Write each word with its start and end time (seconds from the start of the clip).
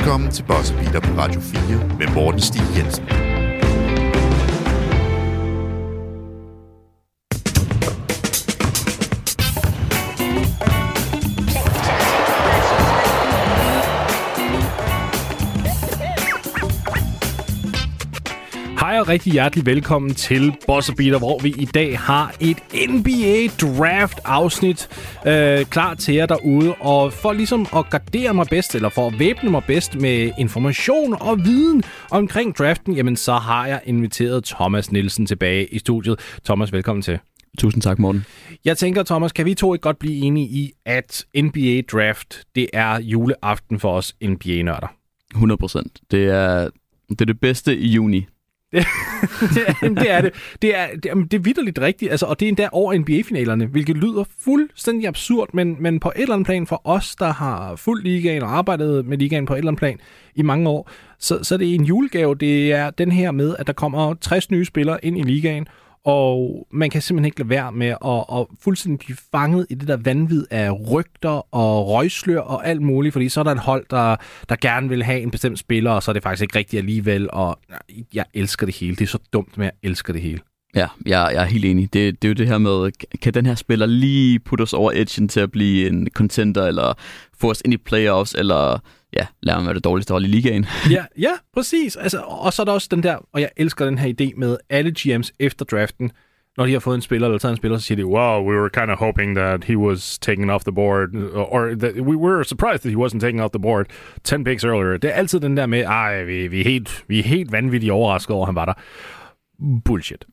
Velkommen 0.00 0.30
til 0.30 0.42
Boss 0.42 0.72
Beater 0.72 1.00
på 1.00 1.20
Radio 1.20 1.40
4 1.40 1.60
med 1.98 2.14
Morten 2.14 2.40
Stig 2.40 2.62
Jensen. 2.76 3.29
Rigtig 19.10 19.32
hjertelig 19.32 19.66
velkommen 19.66 20.14
til 20.14 20.52
Boss 20.66 20.92
Beater, 20.96 21.18
hvor 21.18 21.38
vi 21.38 21.54
i 21.58 21.64
dag 21.64 21.98
har 21.98 22.34
et 22.40 22.56
NBA 22.90 23.46
Draft 23.60 24.18
afsnit 24.24 24.88
øh, 25.26 25.64
klar 25.64 25.94
til 25.94 26.14
jer 26.14 26.26
derude. 26.26 26.74
Og 26.74 27.12
for 27.12 27.32
ligesom 27.32 27.66
at 27.76 27.90
gardere 27.90 28.34
mig 28.34 28.46
bedst, 28.50 28.74
eller 28.74 28.88
for 28.88 29.06
at 29.06 29.18
væbne 29.18 29.50
mig 29.50 29.62
bedst 29.66 29.94
med 29.94 30.30
information 30.38 31.16
og 31.20 31.44
viden 31.44 31.82
omkring 32.10 32.58
draften, 32.58 32.94
jamen 32.94 33.16
så 33.16 33.32
har 33.32 33.66
jeg 33.66 33.80
inviteret 33.84 34.44
Thomas 34.44 34.92
Nielsen 34.92 35.26
tilbage 35.26 35.66
i 35.66 35.78
studiet. 35.78 36.20
Thomas, 36.44 36.72
velkommen 36.72 37.02
til. 37.02 37.18
Tusind 37.58 37.82
tak, 37.82 37.98
Morten. 37.98 38.24
Jeg 38.64 38.78
tænker, 38.78 39.02
Thomas, 39.02 39.32
kan 39.32 39.46
vi 39.46 39.54
to 39.54 39.74
ikke 39.74 39.82
godt 39.82 39.98
blive 39.98 40.16
enige 40.16 40.46
i, 40.46 40.72
at 40.86 41.24
NBA 41.36 41.82
Draft, 41.92 42.42
det 42.54 42.66
er 42.72 43.00
juleaften 43.00 43.80
for 43.80 43.92
os 43.92 44.14
NBA-nørder? 44.24 44.94
100 45.34 45.58
procent. 45.58 46.00
Det 46.10 46.24
er, 46.24 46.68
det 47.08 47.20
er 47.20 47.24
det 47.24 47.40
bedste 47.40 47.76
i 47.76 47.88
juni 47.88 48.26
det, 48.72 48.86
det 50.00 50.10
er 50.10 50.20
det. 50.20 50.32
Det 50.62 50.76
er, 50.76 50.86
det, 50.86 51.30
det 51.30 51.34
er 51.34 51.42
vidderligt 51.42 51.78
rigtigt, 51.78 52.10
altså, 52.10 52.26
og 52.26 52.40
det 52.40 52.46
er 52.46 52.48
endda 52.48 52.68
over 52.72 52.98
NBA-finalerne, 52.98 53.66
hvilket 53.66 53.96
lyder 53.96 54.24
fuldstændig 54.38 55.08
absurd, 55.08 55.48
men, 55.52 55.76
men 55.80 56.00
på 56.00 56.12
et 56.16 56.22
eller 56.22 56.34
andet 56.34 56.46
plan 56.46 56.66
for 56.66 56.80
os, 56.84 57.16
der 57.16 57.32
har 57.32 57.76
fuldt 57.76 58.04
ligaen 58.04 58.42
og 58.42 58.56
arbejdet 58.58 59.06
med 59.06 59.18
ligaen 59.18 59.46
på 59.46 59.54
et 59.54 59.58
eller 59.58 59.70
andet 59.70 59.78
plan 59.78 59.98
i 60.34 60.42
mange 60.42 60.68
år, 60.68 60.90
så, 61.18 61.38
så 61.42 61.56
det 61.56 61.70
er 61.70 61.74
en 61.74 61.84
julegave. 61.84 62.34
Det 62.34 62.72
er 62.72 62.90
den 62.90 63.12
her 63.12 63.30
med, 63.30 63.56
at 63.58 63.66
der 63.66 63.72
kommer 63.72 64.14
60 64.14 64.50
nye 64.50 64.64
spillere 64.64 65.04
ind 65.04 65.18
i 65.18 65.22
ligaen, 65.22 65.66
og 66.04 66.66
man 66.72 66.90
kan 66.90 67.02
simpelthen 67.02 67.24
ikke 67.24 67.38
lade 67.38 67.48
være 67.48 67.72
med 67.72 67.88
at, 67.88 68.38
at 68.40 68.46
fuldstændig 68.60 68.98
blive 68.98 69.16
fanget 69.32 69.66
i 69.70 69.74
det 69.74 69.88
der 69.88 69.96
vanvid 69.96 70.46
af 70.50 70.90
rygter 70.90 71.54
og 71.54 71.88
røgslør 71.88 72.40
og 72.40 72.66
alt 72.66 72.82
muligt, 72.82 73.12
fordi 73.12 73.28
så 73.28 73.40
er 73.40 73.44
der 73.44 73.50
et 73.50 73.58
hold, 73.58 73.86
der, 73.90 74.16
der 74.48 74.56
gerne 74.56 74.88
vil 74.88 75.02
have 75.02 75.20
en 75.20 75.30
bestemt 75.30 75.58
spiller, 75.58 75.90
og 75.90 76.02
så 76.02 76.10
er 76.10 76.12
det 76.12 76.22
faktisk 76.22 76.42
ikke 76.42 76.58
rigtigt 76.58 76.80
alligevel, 76.80 77.28
og 77.32 77.58
jeg 78.14 78.24
elsker 78.34 78.66
det 78.66 78.76
hele. 78.76 78.96
Det 78.96 79.02
er 79.02 79.08
så 79.08 79.18
dumt, 79.32 79.56
men 79.56 79.64
jeg 79.64 79.72
elsker 79.82 80.12
det 80.12 80.22
hele. 80.22 80.40
Ja, 80.74 80.86
jeg, 81.06 81.30
jeg 81.34 81.42
er 81.42 81.46
helt 81.46 81.64
enig. 81.64 81.92
Det, 81.92 82.22
det 82.22 82.28
er 82.28 82.30
jo 82.30 82.34
det 82.34 82.46
her 82.46 82.58
med, 82.58 82.90
kan 83.22 83.34
den 83.34 83.46
her 83.46 83.54
spiller 83.54 83.86
lige 83.86 84.38
putte 84.38 84.62
os 84.62 84.72
over 84.72 84.92
edgen 84.94 85.28
til 85.28 85.40
at 85.40 85.50
blive 85.50 85.88
en 85.88 86.08
contender, 86.14 86.66
eller 86.66 86.94
få 87.40 87.50
os 87.50 87.62
ind 87.64 87.74
i 87.74 87.76
playoffs, 87.76 88.34
eller 88.34 88.82
ja, 89.12 89.26
lad 89.42 89.56
mig 89.56 89.64
være 89.64 89.74
det 89.74 89.84
dårligste 89.84 90.12
hold 90.12 90.24
i 90.24 90.28
ligaen. 90.28 90.66
ja, 90.90 91.04
ja, 91.18 91.32
præcis. 91.54 91.96
Altså, 91.96 92.20
og 92.20 92.52
så 92.52 92.62
er 92.62 92.64
der 92.64 92.72
også 92.72 92.88
den 92.90 93.02
der, 93.02 93.16
og 93.32 93.40
jeg 93.40 93.50
elsker 93.56 93.84
den 93.84 93.98
her 93.98 94.12
idé 94.20 94.32
med 94.36 94.56
alle 94.70 94.94
GM's 94.98 95.30
efter 95.38 95.64
draften, 95.64 96.12
når 96.56 96.66
de 96.66 96.72
har 96.72 96.80
fået 96.80 96.94
en 96.94 97.02
spiller 97.02 97.28
eller 97.28 97.38
taget 97.38 97.52
en 97.52 97.56
spiller, 97.56 97.78
så 97.78 97.84
siger 97.84 97.96
de, 97.96 98.06
wow, 98.06 98.42
we 98.50 98.60
were 98.60 98.70
kind 98.70 98.90
of 98.90 98.98
hoping 98.98 99.36
that 99.36 99.64
he 99.64 99.78
was 99.78 100.18
taken 100.18 100.50
off 100.50 100.64
the 100.64 100.72
board, 100.72 101.08
or 101.34 101.74
that 101.78 101.94
we 101.94 102.16
were 102.16 102.44
surprised 102.44 102.78
that 102.78 102.92
he 102.92 102.98
wasn't 102.98 103.20
taken 103.20 103.40
off 103.40 103.50
the 103.52 103.62
board 103.62 103.86
10 104.24 104.44
picks 104.44 104.64
earlier. 104.64 104.96
Det 104.96 105.10
er 105.10 105.14
altid 105.14 105.40
den 105.40 105.56
der 105.56 105.66
med, 105.66 105.80
ej, 105.80 106.22
vi, 106.22 106.46
vi, 106.48 106.60
er, 106.60 106.64
helt, 106.64 107.04
vi 107.08 107.18
er 107.18 107.22
helt 107.22 107.52
vanvittigt 107.52 107.92
overrasket 107.92 108.36
over, 108.36 108.44
at 108.44 108.48
han 108.48 108.54
var 108.54 108.64
der. 108.64 108.74
Bullshit. 109.84 110.24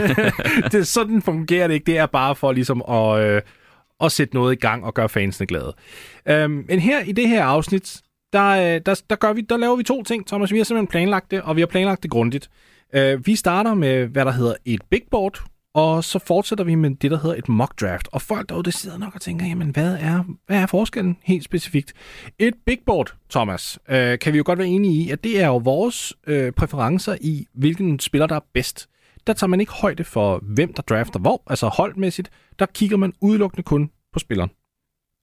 det 0.72 0.86
sådan 0.86 1.22
fungerer 1.22 1.66
det 1.66 1.74
ikke. 1.74 1.86
Det 1.86 1.98
er 1.98 2.06
bare 2.06 2.36
for 2.36 2.52
ligesom 2.52 2.82
at, 2.88 3.20
øh, 3.20 3.42
at 4.00 4.12
sætte 4.12 4.34
noget 4.34 4.52
i 4.52 4.56
gang 4.56 4.84
og 4.84 4.94
gøre 4.94 5.08
fansene 5.08 5.46
glade. 5.46 5.74
Øhm, 6.28 6.64
men 6.68 6.78
her 6.78 7.00
i 7.00 7.12
det 7.12 7.28
her 7.28 7.44
afsnit, 7.44 8.00
der, 8.32 8.74
øh, 8.74 8.80
der, 8.86 9.02
der, 9.10 9.16
gør 9.16 9.32
vi, 9.32 9.40
der 9.40 9.56
laver 9.56 9.76
vi 9.76 9.82
to 9.82 10.02
ting, 10.02 10.26
Thomas. 10.26 10.52
Vi 10.52 10.56
har 10.56 10.64
simpelthen 10.64 10.90
planlagt 10.90 11.30
det, 11.30 11.42
og 11.42 11.56
vi 11.56 11.60
har 11.60 11.66
planlagt 11.66 12.02
det 12.02 12.10
grundigt. 12.10 12.50
Uh, 12.96 13.26
vi 13.26 13.36
starter 13.36 13.74
med, 13.74 14.06
hvad 14.06 14.24
der 14.24 14.32
hedder 14.32 14.54
et 14.64 14.82
big 14.90 15.02
board, 15.10 15.42
og 15.74 16.04
så 16.04 16.18
fortsætter 16.18 16.64
vi 16.64 16.74
med 16.74 16.90
det, 16.90 17.10
der 17.10 17.18
hedder 17.18 17.36
et 17.36 17.48
mock 17.48 17.80
draft. 17.80 18.08
Og 18.12 18.22
folk 18.22 18.48
derude, 18.48 18.62
der 18.62 18.70
sidder 18.70 18.98
nok 18.98 19.14
og 19.14 19.20
tænker, 19.20 19.46
jamen 19.46 19.70
hvad 19.70 19.96
er, 20.00 20.24
hvad 20.46 20.58
er 20.58 20.66
forskellen 20.66 21.16
helt 21.22 21.44
specifikt? 21.44 21.92
Et 22.38 22.54
big 22.66 22.78
board, 22.86 23.14
Thomas, 23.30 23.78
uh, 23.88 23.94
kan 23.94 24.32
vi 24.32 24.36
jo 24.36 24.42
godt 24.46 24.58
være 24.58 24.68
enige 24.68 25.04
i, 25.04 25.10
at 25.10 25.24
det 25.24 25.40
er 25.42 25.46
jo 25.46 25.56
vores 25.56 26.14
uh, 26.30 26.50
præferencer 26.56 27.16
i, 27.20 27.46
hvilken 27.54 27.98
spiller, 27.98 28.26
der 28.26 28.36
er 28.36 28.46
bedst. 28.54 28.88
Der 29.26 29.32
tager 29.32 29.48
man 29.48 29.60
ikke 29.60 29.72
højde 29.72 30.04
for, 30.04 30.38
hvem 30.42 30.72
der 30.72 30.82
drafter 30.82 31.20
hvor, 31.20 31.42
altså 31.46 31.68
holdmæssigt. 31.68 32.30
Der 32.58 32.66
kigger 32.66 32.96
man 32.96 33.12
udelukkende 33.20 33.62
kun 33.62 33.90
på 34.12 34.18
spilleren. 34.18 34.50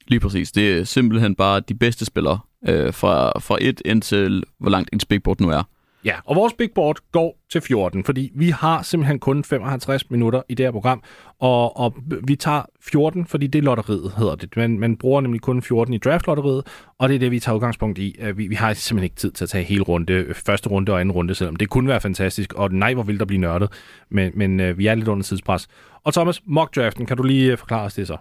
Lige 0.08 0.20
præcis. 0.20 0.52
Det 0.52 0.78
er 0.78 0.84
simpelthen 0.84 1.36
bare 1.36 1.60
de 1.60 1.76
bedste 1.76 2.06
spillere 2.06 2.40
øh, 2.68 2.94
fra, 2.94 3.40
fra 3.40 3.58
et 3.62 3.82
indtil 3.86 4.44
hvor 4.60 4.70
langt 4.70 4.90
ens 4.94 5.06
big 5.06 5.24
board 5.24 5.42
nu 5.42 5.50
er. 5.50 5.64
Ja, 6.06 6.16
og 6.26 6.36
vores 6.36 6.54
big 6.54 6.70
board 6.76 6.98
går 7.12 7.38
til 7.52 7.62
14, 7.62 8.04
fordi 8.04 8.32
vi 8.36 8.50
har 8.50 8.82
simpelthen 8.82 9.20
kun 9.20 9.44
55 9.44 10.10
minutter 10.10 10.42
i 10.50 10.54
det 10.54 10.66
her 10.66 10.72
program, 10.72 11.04
og, 11.40 11.78
og 11.78 11.96
vi 12.24 12.36
tager 12.36 12.62
14, 12.82 13.26
fordi 13.26 13.48
det 13.48 13.60
er 13.60 13.64
lotteriet, 13.64 14.14
hedder 14.18 14.36
det. 14.36 14.58
Man, 14.58 14.80
man 14.80 14.98
bruger 14.98 15.22
nemlig 15.22 15.42
kun 15.42 15.62
14 15.62 15.94
i 15.94 15.98
draftlotteriet, 15.98 16.64
og 16.98 17.10
det 17.10 17.16
er 17.16 17.20
det, 17.20 17.32
vi 17.32 17.40
tager 17.40 17.56
udgangspunkt 17.56 18.00
i. 18.00 18.16
Vi, 18.36 18.48
vi 18.48 18.56
har 18.56 18.74
simpelthen 18.74 19.04
ikke 19.04 19.16
tid 19.16 19.32
til 19.32 19.46
at 19.46 19.50
tage 19.50 19.64
hele 19.64 19.84
runde, 19.84 20.26
første 20.46 20.70
runde 20.70 20.92
og 20.92 21.02
anden 21.02 21.12
runde, 21.12 21.36
selvom 21.36 21.56
det 21.56 21.70
kunne 21.70 21.88
være 21.88 22.02
fantastisk, 22.02 22.54
og 22.54 22.74
nej, 22.74 22.94
hvor 22.94 23.04
vil 23.04 23.20
der 23.20 23.26
blive 23.26 23.42
nørdet, 23.42 23.72
men, 24.10 24.32
men 24.36 24.60
øh, 24.60 24.78
vi 24.78 24.88
er 24.88 24.96
lidt 24.96 25.08
under 25.08 25.24
tidspres. 25.24 25.68
Og 26.04 26.14
Thomas, 26.14 26.42
mock 26.46 26.76
draften, 26.76 27.06
kan 27.06 27.18
du 27.18 27.24
lige 27.24 27.52
øh, 27.52 27.58
forklare 27.58 27.84
os 27.84 27.94
det 27.94 28.08
så? 28.08 28.18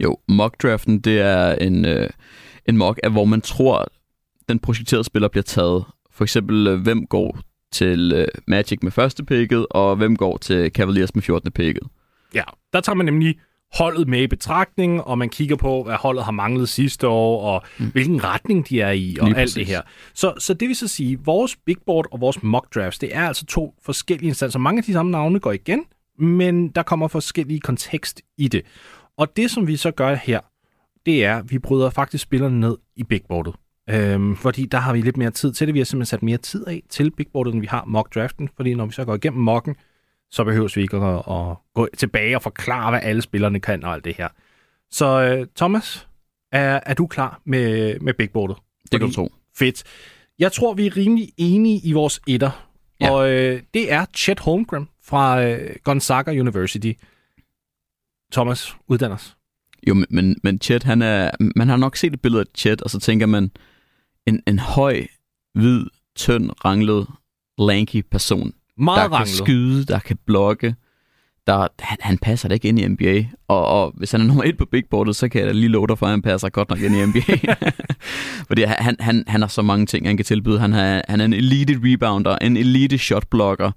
Jo, 0.00 0.16
mock 0.28 0.62
draften, 0.62 1.00
det 1.00 1.20
er 1.20 1.52
en, 1.52 1.84
øh, 1.84 2.08
en 2.68 2.76
mock, 2.76 3.00
af 3.02 3.10
hvor 3.10 3.24
man 3.24 3.40
tror, 3.40 3.86
den 4.48 4.58
projekterede 4.58 5.04
spiller 5.04 5.28
bliver 5.28 5.42
taget. 5.42 5.84
For 6.10 6.24
eksempel, 6.24 6.66
øh, 6.66 6.80
hvem 6.80 7.06
går 7.06 7.38
til 7.72 8.12
øh, 8.12 8.28
Magic 8.46 8.78
med 8.82 8.90
første 8.90 9.24
picket, 9.24 9.66
og 9.70 9.96
hvem 9.96 10.16
går 10.16 10.36
til 10.36 10.70
Cavaliers 10.70 11.14
med 11.14 11.22
14. 11.22 11.52
picket. 11.52 11.82
Ja, 12.34 12.42
der 12.72 12.80
tager 12.80 12.96
man 12.96 13.06
nemlig 13.06 13.38
holdet 13.74 14.08
med 14.08 14.22
i 14.22 14.26
betragtning, 14.26 15.02
og 15.02 15.18
man 15.18 15.28
kigger 15.28 15.56
på, 15.56 15.82
hvad 15.82 15.94
holdet 15.94 16.24
har 16.24 16.32
manglet 16.32 16.68
sidste 16.68 17.08
år, 17.08 17.42
og 17.42 17.62
mm. 17.78 17.86
hvilken 17.86 18.24
retning 18.24 18.68
de 18.68 18.80
er 18.80 18.90
i, 18.90 19.16
og 19.20 19.26
Lige 19.26 19.36
alt 19.36 19.46
præcis. 19.46 19.54
det 19.54 19.66
her. 19.66 19.82
Så, 20.14 20.34
så 20.38 20.54
det 20.54 20.68
vil 20.68 20.76
så 20.76 20.88
sige, 20.88 21.18
vores 21.24 21.56
big 21.66 21.76
board 21.86 22.06
og 22.12 22.20
vores 22.20 22.42
mock 22.42 22.74
drafts, 22.74 22.98
det 22.98 23.16
er 23.16 23.26
altså 23.28 23.46
to 23.46 23.74
forskellige 23.84 24.28
instanser. 24.28 24.58
Mange 24.58 24.78
af 24.78 24.84
de 24.84 24.92
samme 24.92 25.12
navne 25.12 25.40
går 25.40 25.52
igen, 25.52 25.84
men 26.18 26.68
der 26.68 26.82
kommer 26.82 27.08
forskellige 27.08 27.60
kontekst 27.60 28.22
i 28.38 28.48
det. 28.48 28.62
Og 29.16 29.36
det, 29.36 29.50
som 29.50 29.66
vi 29.66 29.76
så 29.76 29.90
gør 29.90 30.14
her, 30.14 30.40
det 31.08 31.24
er, 31.24 31.36
at 31.36 31.50
vi 31.50 31.58
bryder 31.58 31.90
faktisk 31.90 32.22
spillerne 32.22 32.60
ned 32.60 32.76
i 32.96 33.04
bigboardet. 33.04 33.54
Øhm, 33.90 34.36
fordi 34.36 34.66
der 34.66 34.78
har 34.78 34.92
vi 34.92 35.00
lidt 35.00 35.16
mere 35.16 35.30
tid 35.30 35.52
til 35.52 35.66
det. 35.66 35.74
Vi 35.74 35.78
har 35.78 35.84
simpelthen 35.84 36.10
sat 36.10 36.22
mere 36.22 36.36
tid 36.36 36.66
af 36.66 36.82
til 36.88 37.10
bigboardet, 37.10 37.52
end 37.52 37.60
vi 37.60 37.66
har 37.66 37.84
mock 37.86 38.14
draften. 38.14 38.48
Fordi 38.56 38.74
når 38.74 38.86
vi 38.86 38.92
så 38.92 39.04
går 39.04 39.14
igennem 39.14 39.42
mocken, 39.42 39.76
så 40.30 40.44
behøver 40.44 40.72
vi 40.74 40.80
ikke 40.80 40.96
at, 40.96 41.18
at 41.18 41.56
gå 41.74 41.88
tilbage 41.96 42.36
og 42.36 42.42
forklare, 42.42 42.90
hvad 42.90 43.00
alle 43.02 43.22
spillerne 43.22 43.60
kan 43.60 43.84
og 43.84 43.92
alt 43.92 44.04
det 44.04 44.16
her. 44.16 44.28
Så 44.90 45.06
øh, 45.06 45.46
Thomas, 45.56 46.08
er, 46.52 46.80
er 46.86 46.94
du 46.94 47.06
klar 47.06 47.40
med, 47.44 47.98
med 48.00 48.14
bigboardet? 48.14 48.56
Det 48.92 49.00
kan 49.00 49.08
du 49.08 49.14
tro. 49.14 49.32
Fedt. 49.56 49.82
Jeg 50.38 50.52
tror, 50.52 50.74
vi 50.74 50.86
er 50.86 50.96
rimelig 50.96 51.32
enige 51.36 51.80
i 51.84 51.92
vores 51.92 52.20
etter. 52.26 52.68
Ja. 53.00 53.10
Og 53.10 53.30
øh, 53.30 53.62
det 53.74 53.92
er 53.92 54.06
Chet 54.16 54.40
Holmgren 54.40 54.88
fra 55.02 55.44
øh, 55.44 55.76
Gonzaga 55.84 56.30
University. 56.30 56.92
Thomas, 58.32 58.76
uddann 58.88 59.12
os. 59.12 59.37
Jo, 59.86 59.94
men, 60.10 60.36
men, 60.42 60.60
Chet, 60.60 60.82
han 60.82 61.02
er, 61.02 61.30
man 61.56 61.68
har 61.68 61.76
nok 61.76 61.96
set 61.96 62.12
et 62.12 62.20
billede 62.20 62.40
af 62.40 62.46
Chet, 62.56 62.82
og 62.82 62.90
så 62.90 62.98
tænker 62.98 63.26
man, 63.26 63.50
en, 64.26 64.40
en 64.46 64.58
høj, 64.58 65.06
hvid, 65.54 65.84
tynd, 66.16 66.50
ranglet, 66.64 67.06
lanky 67.58 68.04
person. 68.10 68.52
Meget 68.76 68.96
der 68.96 69.16
ranglet. 69.16 69.36
kan 69.36 69.44
skyde, 69.44 69.84
der 69.84 69.98
kan 69.98 70.18
blokke. 70.26 70.74
Der, 71.46 71.68
han, 71.78 71.98
han 72.00 72.18
passer 72.18 72.48
da 72.48 72.54
ikke 72.54 72.68
ind 72.68 72.78
i 72.78 72.88
NBA. 72.88 73.24
Og, 73.48 73.66
og 73.66 73.92
hvis 73.96 74.12
han 74.12 74.20
er 74.20 74.24
nummer 74.24 74.44
et 74.44 74.58
på 74.58 74.66
big 74.70 74.84
boardet, 74.90 75.16
så 75.16 75.28
kan 75.28 75.40
jeg 75.40 75.48
da 75.48 75.52
lige 75.52 75.68
love 75.68 75.86
dig 75.86 75.98
for, 75.98 76.06
at 76.06 76.10
han 76.10 76.22
passer 76.22 76.48
godt 76.48 76.70
nok 76.70 76.80
ind 76.80 76.94
i 76.94 77.06
NBA. 77.06 77.54
Fordi 78.48 78.62
han, 78.62 78.96
han, 79.00 79.24
han 79.26 79.40
har 79.40 79.48
så 79.48 79.62
mange 79.62 79.86
ting, 79.86 80.06
han 80.06 80.16
kan 80.16 80.24
tilbyde. 80.24 80.58
Han, 80.58 80.72
har, 80.72 81.02
han 81.08 81.20
er 81.20 81.24
en 81.24 81.32
elite 81.32 81.80
rebounder, 81.84 82.36
en 82.36 82.56
elite 82.56 82.98
shotblocker. 82.98 83.70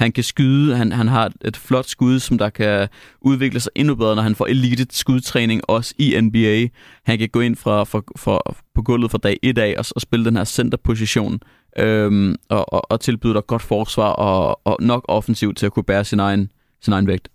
Han 0.00 0.12
kan 0.12 0.24
skyde, 0.24 0.76
han, 0.76 0.92
han 0.92 1.08
har 1.08 1.32
et 1.44 1.56
flot 1.56 1.86
skud, 1.86 2.18
som 2.18 2.38
der 2.38 2.50
kan 2.50 2.88
udvikle 3.20 3.60
sig 3.60 3.72
endnu 3.74 3.94
bedre, 3.94 4.16
når 4.16 4.22
han 4.22 4.34
får 4.34 4.46
elite 4.46 4.86
skudtræning, 4.90 5.62
også 5.68 5.94
i 5.98 6.20
NBA. 6.20 6.68
Han 7.04 7.18
kan 7.18 7.28
gå 7.28 7.40
ind 7.40 7.56
fra, 7.56 7.84
fra, 7.84 8.02
fra, 8.16 8.54
på 8.74 8.82
gulvet 8.82 9.10
fra 9.10 9.18
dag 9.18 9.36
1 9.42 9.58
af 9.58 9.74
og, 9.78 9.84
og 9.94 10.00
spille 10.00 10.24
den 10.24 10.36
her 10.36 10.44
centerposition, 10.44 11.40
øhm, 11.78 12.34
og, 12.48 12.72
og, 12.72 12.90
og 12.90 13.00
tilbyde 13.00 13.34
dig 13.34 13.46
godt 13.46 13.62
forsvar 13.62 14.08
og, 14.08 14.60
og 14.64 14.76
nok 14.80 15.04
offensivt 15.08 15.58
til 15.58 15.66
at 15.66 15.72
kunne 15.72 15.84
bære 15.84 16.04
sin 16.04 16.20
egen, 16.20 16.52
sin 16.80 16.92
egen 16.92 17.06
vægt. 17.06 17.28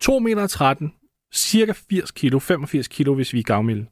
2 0.00 0.18
meter 0.18 0.46
13, 0.46 0.92
cirka 1.34 1.72
80 1.90 2.10
kilo, 2.10 2.38
85 2.38 2.88
kilo, 2.88 3.14
hvis 3.14 3.32
vi 3.32 3.38
er 3.38 3.42
gavmilde 3.42 3.86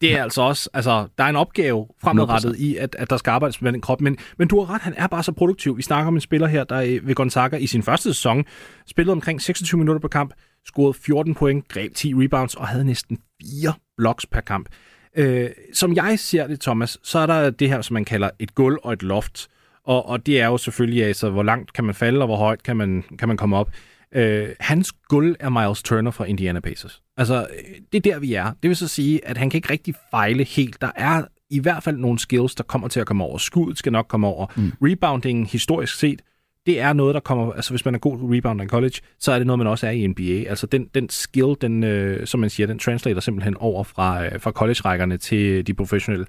det 0.00 0.16
er 0.16 0.22
altså 0.22 0.42
også, 0.42 0.70
altså, 0.74 1.08
der 1.18 1.24
er 1.24 1.28
en 1.28 1.36
opgave 1.36 1.86
fremadrettet 2.02 2.54
100%. 2.54 2.62
i, 2.62 2.76
at, 2.76 2.96
at 2.98 3.10
der 3.10 3.16
skal 3.16 3.30
arbejdes 3.30 3.62
med 3.62 3.72
den 3.72 3.80
krop, 3.80 4.00
men, 4.00 4.18
men 4.36 4.48
du 4.48 4.60
har 4.60 4.74
ret, 4.74 4.82
han 4.82 4.94
er 4.96 5.06
bare 5.06 5.22
så 5.22 5.32
produktiv. 5.32 5.76
Vi 5.76 5.82
snakker 5.82 6.08
om 6.08 6.14
en 6.14 6.20
spiller 6.20 6.46
her, 6.46 6.64
der 6.64 7.00
ved 7.02 7.14
Gonzaga 7.14 7.56
i 7.56 7.66
sin 7.66 7.82
første 7.82 8.14
sæson 8.14 8.44
spillede 8.86 9.12
omkring 9.12 9.42
26 9.42 9.78
minutter 9.78 10.00
per 10.00 10.08
kamp, 10.08 10.34
scorede 10.66 10.98
14 11.02 11.34
point, 11.34 11.68
greb 11.68 11.94
10 11.94 12.14
rebounds 12.14 12.54
og 12.54 12.68
havde 12.68 12.84
næsten 12.84 13.18
4 13.42 13.72
blocks 13.96 14.26
per 14.26 14.40
kamp. 14.40 14.68
Øh, 15.16 15.50
som 15.72 15.94
jeg 15.94 16.18
ser 16.18 16.46
det, 16.46 16.60
Thomas, 16.60 16.98
så 17.02 17.18
er 17.18 17.26
der 17.26 17.50
det 17.50 17.68
her, 17.68 17.82
som 17.82 17.94
man 17.94 18.04
kalder 18.04 18.30
et 18.38 18.54
gulv 18.54 18.78
og 18.82 18.92
et 18.92 19.02
loft. 19.02 19.48
Og, 19.84 20.06
og 20.08 20.26
det 20.26 20.40
er 20.40 20.46
jo 20.46 20.56
selvfølgelig, 20.56 21.04
altså, 21.04 21.30
hvor 21.30 21.42
langt 21.42 21.72
kan 21.72 21.84
man 21.84 21.94
falde, 21.94 22.20
og 22.20 22.26
hvor 22.26 22.36
højt 22.36 22.62
kan 22.62 22.76
man, 22.76 23.04
kan 23.18 23.28
man 23.28 23.36
komme 23.36 23.56
op. 23.56 23.70
Øh, 24.14 24.48
hans 24.60 24.92
gulv 24.92 25.36
er 25.40 25.48
Miles 25.48 25.82
Turner 25.82 26.10
fra 26.10 26.24
Indiana 26.24 26.60
Pacers. 26.60 27.02
Altså, 27.16 27.40
øh, 27.40 27.74
det 27.92 28.06
er 28.06 28.12
der, 28.12 28.18
vi 28.18 28.34
er. 28.34 28.52
Det 28.62 28.68
vil 28.68 28.76
så 28.76 28.88
sige, 28.88 29.26
at 29.26 29.36
han 29.36 29.50
kan 29.50 29.58
ikke 29.58 29.70
rigtig 29.70 29.94
fejle 30.10 30.44
helt. 30.44 30.80
Der 30.80 30.90
er 30.96 31.24
i 31.50 31.58
hvert 31.58 31.82
fald 31.82 31.96
nogle 31.96 32.18
skills, 32.18 32.54
der 32.54 32.64
kommer 32.64 32.88
til 32.88 33.00
at 33.00 33.06
komme 33.06 33.24
over. 33.24 33.38
Skuddet 33.38 33.78
skal 33.78 33.92
nok 33.92 34.06
komme 34.08 34.26
over. 34.26 34.46
Mm. 34.56 34.72
Rebounding, 34.82 35.48
historisk 35.50 35.98
set, 35.98 36.22
det 36.66 36.80
er 36.80 36.92
noget, 36.92 37.14
der 37.14 37.20
kommer... 37.20 37.52
Altså, 37.52 37.72
hvis 37.72 37.84
man 37.84 37.94
er 37.94 37.98
god 37.98 38.18
rebounder 38.22 38.64
i 38.64 38.68
college, 38.68 39.00
så 39.18 39.32
er 39.32 39.38
det 39.38 39.46
noget, 39.46 39.58
man 39.58 39.66
også 39.66 39.86
er 39.86 39.90
i 39.90 40.06
NBA. 40.06 40.48
Altså, 40.50 40.66
den, 40.66 40.86
den 40.94 41.08
skill, 41.08 41.54
den, 41.60 41.84
øh, 41.84 42.26
som 42.26 42.40
man 42.40 42.50
siger, 42.50 42.66
den 42.66 42.78
translater 42.78 43.20
simpelthen 43.20 43.56
over 43.56 43.84
fra, 43.84 44.24
øh, 44.24 44.40
fra 44.40 44.50
college-rækkerne 44.50 45.16
til 45.16 45.66
de 45.66 45.74
professionelle. 45.74 46.26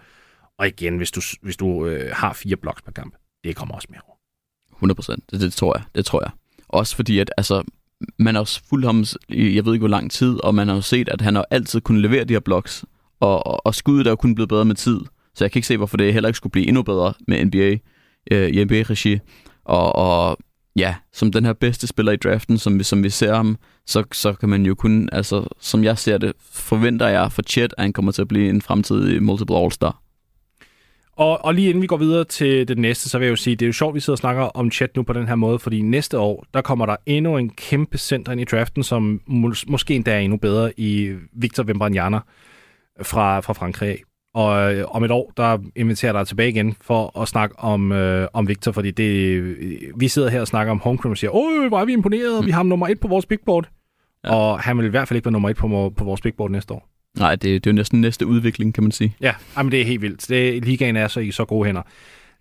Og 0.57 0.67
igen, 0.67 0.97
hvis 0.97 1.11
du, 1.11 1.21
hvis 1.41 1.57
du 1.57 1.85
øh, 1.85 2.11
har 2.13 2.33
fire 2.33 2.55
blocks 2.55 2.81
per 2.81 2.91
kamp, 2.91 3.15
det 3.43 3.55
kommer 3.55 3.75
også 3.75 3.87
mere 3.91 4.01
over. 4.07 4.17
100 4.75 4.95
procent. 4.95 5.31
Det, 5.31 5.41
det, 5.41 5.53
tror 5.53 5.77
jeg. 5.77 5.83
Det 5.95 6.05
tror 6.05 6.23
jeg. 6.23 6.31
Også 6.69 6.95
fordi, 6.95 7.19
at 7.19 7.31
altså, 7.37 7.63
man 8.19 8.35
har 8.35 8.39
også 8.39 8.61
fulgt 8.69 8.85
ham 8.85 9.05
i, 9.29 9.55
jeg 9.55 9.65
ved 9.65 9.73
ikke 9.73 9.81
hvor 9.81 9.87
lang 9.87 10.11
tid, 10.11 10.43
og 10.43 10.55
man 10.55 10.67
har 10.67 10.75
jo 10.75 10.81
set, 10.81 11.09
at 11.09 11.21
han 11.21 11.35
har 11.35 11.45
altid 11.51 11.81
kunnet 11.81 12.01
levere 12.01 12.23
de 12.23 12.33
her 12.33 12.39
blocks, 12.39 12.85
og, 13.19 13.47
og, 13.47 13.65
og 13.65 13.75
skuddet 13.75 14.07
er 14.07 14.11
jo 14.11 14.15
kun 14.15 14.35
blevet 14.35 14.49
bedre 14.49 14.65
med 14.65 14.75
tid. 14.75 14.99
Så 15.35 15.43
jeg 15.43 15.51
kan 15.51 15.59
ikke 15.59 15.67
se, 15.67 15.77
hvorfor 15.77 15.97
det 15.97 16.13
heller 16.13 16.29
ikke 16.29 16.37
skulle 16.37 16.51
blive 16.51 16.67
endnu 16.67 16.83
bedre 16.83 17.13
med 17.27 17.45
NBA, 17.45 17.77
øh, 18.31 18.49
i 18.49 18.63
NBA-regi. 18.63 19.19
Og, 19.65 19.95
og 19.95 20.37
ja, 20.75 20.95
som 21.13 21.31
den 21.31 21.45
her 21.45 21.53
bedste 21.53 21.87
spiller 21.87 22.11
i 22.11 22.17
draften, 22.17 22.57
som 22.57 22.79
vi, 22.79 22.83
som 22.83 23.03
vi 23.03 23.09
ser 23.09 23.35
ham, 23.35 23.57
så, 23.85 24.03
så 24.11 24.33
kan 24.33 24.49
man 24.49 24.65
jo 24.65 24.75
kun, 24.75 25.09
altså 25.11 25.47
som 25.59 25.83
jeg 25.83 25.97
ser 25.97 26.17
det, 26.17 26.33
forventer 26.51 27.07
jeg 27.07 27.31
for 27.31 27.41
Chet, 27.41 27.73
at 27.77 27.83
han 27.83 27.93
kommer 27.93 28.11
til 28.11 28.21
at 28.21 28.27
blive 28.27 28.49
en 28.49 28.61
fremtidig 28.61 29.23
multiple 29.23 29.57
all-star. 29.57 30.01
Og, 31.19 31.45
og 31.45 31.53
lige 31.53 31.69
inden 31.69 31.81
vi 31.81 31.87
går 31.87 31.97
videre 31.97 32.23
til 32.23 32.67
det 32.67 32.77
næste, 32.77 33.09
så 33.09 33.17
vil 33.17 33.25
jeg 33.25 33.31
jo 33.31 33.35
sige, 33.35 33.55
det 33.55 33.65
er 33.65 33.67
jo 33.67 33.73
sjovt, 33.73 33.95
vi 33.95 33.99
sidder 33.99 34.15
og 34.15 34.19
snakker 34.19 34.43
om 34.43 34.71
chat 34.71 34.95
nu 34.95 35.03
på 35.03 35.13
den 35.13 35.27
her 35.27 35.35
måde, 35.35 35.59
fordi 35.59 35.81
næste 35.81 36.19
år, 36.19 36.45
der 36.53 36.61
kommer 36.61 36.85
der 36.85 36.95
endnu 37.05 37.37
en 37.37 37.49
kæmpe 37.49 37.97
center 37.97 38.31
ind 38.31 38.41
i 38.41 38.43
draften, 38.43 38.83
som 38.83 39.21
mås- 39.27 39.63
måske 39.67 39.95
endda 39.95 40.15
er 40.15 40.19
endnu 40.19 40.37
bedre 40.37 40.79
i 40.79 41.15
Victor 41.33 41.63
Wembanyama 41.63 42.19
fra, 43.01 43.39
fra 43.39 43.53
Frankrig. 43.53 43.97
Og 44.33 44.75
øh, 44.75 44.85
om 44.87 45.03
et 45.03 45.11
år, 45.11 45.33
der 45.37 45.57
inviterer 45.75 46.13
jeg 46.13 46.19
dig 46.19 46.27
tilbage 46.27 46.49
igen 46.49 46.75
for 46.81 47.19
at 47.21 47.27
snakke 47.27 47.59
om, 47.59 47.91
øh, 47.91 48.27
om 48.33 48.47
Victor, 48.47 48.71
fordi 48.71 48.91
det, 48.91 49.41
vi 49.95 50.07
sidder 50.07 50.29
her 50.29 50.41
og 50.41 50.47
snakker 50.47 50.71
om 50.71 50.79
Homecrew 50.79 51.11
og 51.11 51.17
siger, 51.17 51.35
åh, 51.35 51.67
hvor 51.67 51.79
er 51.79 51.85
vi 51.85 51.93
imponeret, 51.93 52.45
vi 52.45 52.51
har 52.51 52.57
ham 52.57 52.65
nummer 52.65 52.87
et 52.87 52.99
på 52.99 53.07
vores 53.07 53.25
big 53.25 53.39
board. 53.45 53.69
Ja. 54.23 54.35
Og 54.35 54.59
han 54.59 54.77
vil 54.77 54.85
i 54.85 54.89
hvert 54.89 55.07
fald 55.07 55.17
ikke 55.17 55.25
være 55.25 55.31
nummer 55.31 55.49
et 55.49 55.57
på, 55.57 55.93
på 55.97 56.03
vores 56.03 56.21
big 56.21 56.33
board 56.35 56.51
næste 56.51 56.73
år. 56.73 56.88
Nej, 57.17 57.35
det, 57.35 57.43
det 57.43 57.69
er 57.69 57.71
jo 57.71 57.75
næsten 57.75 58.01
næste 58.01 58.25
udvikling, 58.25 58.73
kan 58.73 58.83
man 58.83 58.91
sige. 58.91 59.15
Ja, 59.21 59.33
men 59.57 59.71
det 59.71 59.81
er 59.81 59.85
helt 59.85 60.01
vildt. 60.01 60.29
Det, 60.29 60.65
ligaen 60.65 60.95
er 60.95 61.07
så 61.07 61.19
i 61.19 61.31
så 61.31 61.45
gode 61.45 61.65
hænder. 61.65 61.81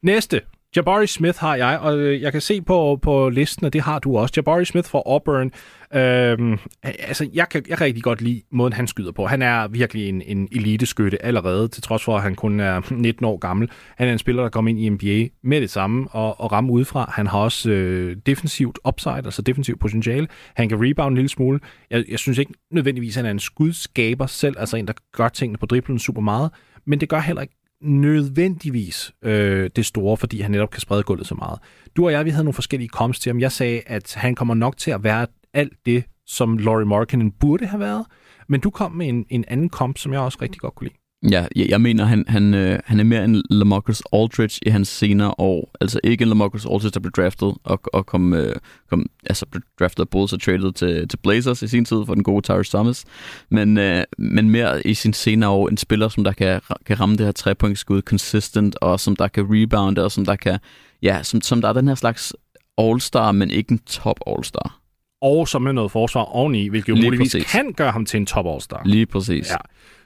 Næste, 0.03 0.41
Jabari 0.77 1.07
Smith 1.07 1.39
har 1.39 1.57
jeg, 1.57 1.79
og 1.79 1.99
øh, 1.99 2.23
jeg 2.23 2.33
kan 2.33 2.41
se 2.41 2.63
på, 2.63 2.99
på 3.03 3.29
listen, 3.29 3.67
og 3.67 3.73
det 3.73 3.81
har 3.81 3.99
du 3.99 4.19
også. 4.19 4.33
Jabari 4.37 4.65
Smith 4.65 4.89
fra 4.89 5.03
Auburn. 5.07 5.53
Øhm, 5.95 6.59
altså, 6.83 7.29
jeg 7.35 7.49
kan, 7.49 7.65
jeg 7.69 7.79
kan 7.79 7.87
rigtig 7.87 8.03
godt 8.03 8.21
lide 8.21 8.43
måden, 8.53 8.73
han 8.73 8.87
skyder 8.87 9.13
på. 9.13 9.27
Han 9.27 9.43
er 9.43 9.69
virkelig 9.69 10.09
en, 10.09 10.23
en 10.23 10.49
eliteskytte 10.53 11.25
allerede, 11.25 11.69
til 11.69 11.83
trods 11.83 12.05
for, 12.05 12.17
at 12.17 12.23
han 12.23 12.35
kun 12.35 12.61
er 12.61 12.81
19 12.95 13.25
år 13.25 13.37
gammel. 13.37 13.71
Han 13.97 14.09
er 14.09 14.13
en 14.13 14.19
spiller, 14.19 14.43
der 14.43 14.51
kommer 14.51 14.69
ind 14.69 14.81
i 14.81 14.89
NBA 14.89 15.29
med 15.43 15.61
det 15.61 15.71
samme 15.71 16.09
og, 16.11 16.41
og 16.41 16.53
ramme 16.53 16.73
udefra. 16.73 17.13
Han 17.15 17.27
har 17.27 17.39
også 17.39 17.71
øh, 17.71 18.17
defensivt 18.27 18.79
upside, 18.89 19.17
altså 19.25 19.43
defensivt 19.43 19.81
potentiale. 19.81 20.29
Han 20.57 20.69
kan 20.69 20.79
rebound 20.81 21.13
en 21.13 21.17
lille 21.17 21.29
smule. 21.29 21.61
Jeg, 21.91 22.05
jeg 22.09 22.19
synes 22.19 22.39
ikke 22.39 22.53
nødvendigvis, 22.71 23.17
at 23.17 23.19
han 23.19 23.27
er 23.27 23.31
en 23.31 23.39
skudskaber 23.39 24.27
selv, 24.27 24.57
altså 24.59 24.77
en, 24.77 24.87
der 24.87 24.93
gør 25.13 25.29
tingene 25.29 25.59
på 25.59 25.67
driblen 25.67 25.99
super 25.99 26.23
meget, 26.23 26.51
men 26.87 27.01
det 27.01 27.09
gør 27.09 27.21
heller 27.21 27.43
ikke 27.43 27.55
nødvendigvis 27.83 29.13
øh, 29.23 29.71
det 29.77 29.87
store, 29.87 30.17
fordi 30.17 30.41
han 30.41 30.51
netop 30.51 30.71
kan 30.71 30.81
sprede 30.81 31.03
gulvet 31.03 31.27
så 31.27 31.35
meget. 31.35 31.59
Du 31.97 32.05
og 32.05 32.13
jeg, 32.13 32.25
vi 32.25 32.31
havde 32.31 32.45
nogle 32.45 32.55
forskellige 32.55 32.89
komst 32.89 33.23
til 33.23 33.31
ham. 33.31 33.41
Jeg 33.41 33.53
sagde, 33.53 33.83
at 33.87 34.15
han 34.15 34.35
kommer 34.35 34.55
nok 34.55 34.77
til 34.77 34.91
at 34.91 35.05
være 35.05 35.27
alt 35.55 35.73
det, 35.87 36.05
som 36.27 36.59
Laurie 36.59 36.87
Markkinen 36.87 37.33
burde 37.33 37.67
have 37.67 37.81
været, 37.81 38.07
men 38.49 38.61
du 38.61 38.71
kom 38.71 38.93
med 38.93 39.09
en, 39.09 39.27
en 39.31 39.45
anden 39.49 39.69
komp, 39.69 39.99
som 39.99 40.13
jeg 40.13 40.21
også 40.21 40.39
rigtig 40.43 40.61
godt 40.61 40.75
kunne 40.75 40.89
lide. 40.89 40.98
Ja, 41.23 41.47
jeg, 41.57 41.69
jeg 41.69 41.81
mener, 41.81 42.05
han, 42.05 42.25
han, 42.29 42.55
øh, 42.55 42.79
han 42.85 43.01
er 43.01 43.05
mere 43.05 43.25
en 43.25 43.43
Lamarcus 43.51 44.03
Aldridge 44.13 44.59
i 44.67 44.71
hans 44.71 44.89
senere 44.89 45.35
år. 45.39 45.71
Altså 45.81 46.01
ikke 46.05 46.23
en 46.23 46.29
Lamarcus 46.29 46.67
Aldridge, 46.67 46.91
der 46.91 47.01
blev 47.01 47.13
draftet 47.13 47.55
og, 47.65 47.81
og 47.93 48.07
kom, 48.07 48.35
øh, 48.35 48.57
kom, 48.91 49.07
altså 49.27 49.47
blev 49.47 49.63
draftet 49.79 50.03
af 50.03 50.09
Bulls 50.09 50.33
og 50.33 50.43
traded 50.43 50.73
til, 50.73 51.09
til 51.09 51.17
Blazers 51.17 51.63
i 51.63 51.69
sin 51.69 51.85
tid 51.85 52.07
for 52.07 52.15
den 52.15 52.23
gode 52.23 52.43
Tyrese 52.43 52.71
Thomas. 52.71 53.05
Men, 53.51 53.79
øh, 53.79 54.05
men 54.19 54.51
mere 54.51 54.87
i 54.87 54.95
sin 54.95 55.13
senere 55.13 55.51
år 55.51 55.69
en 55.69 55.77
spiller, 55.77 56.09
som 56.09 56.25
der 56.25 56.33
kan, 56.33 56.61
kan 56.87 57.01
ramme 57.01 57.17
det 57.17 57.27
her 57.27 57.33
trepointskud 57.33 58.03
consistent, 58.03 58.77
og 58.81 59.01
som 59.01 59.17
der 59.17 59.29
kan 59.29 59.47
rebounde, 59.49 60.05
og 60.05 60.13
som 60.13 60.27
der 60.27 60.37
kan, 60.37 60.59
ja, 61.03 61.23
som, 61.23 61.41
som 61.41 61.61
der 61.61 61.69
er 61.69 61.73
den 61.73 61.89
her 61.89 61.95
slags 61.95 62.33
all-star, 62.81 63.33
men 63.33 63.51
ikke 63.51 63.73
en 63.73 63.79
top 63.79 64.21
all-star. 64.27 64.81
Og 65.23 65.49
som 65.49 65.63
med 65.63 65.73
noget 65.73 65.91
forsvar 65.91 66.23
oveni, 66.23 66.69
hvilket 66.69 66.89
jo 66.89 66.95
Lige 66.95 67.07
muligvis 67.07 67.35
præcis. 67.35 67.53
kan 67.53 67.73
gøre 67.73 67.91
ham 67.91 68.05
til 68.05 68.21
en 68.21 68.27
top 68.27 68.47
all-star. 68.47 68.83
Lige 68.85 69.07
præcis. 69.07 69.51
Ja. 69.51 69.57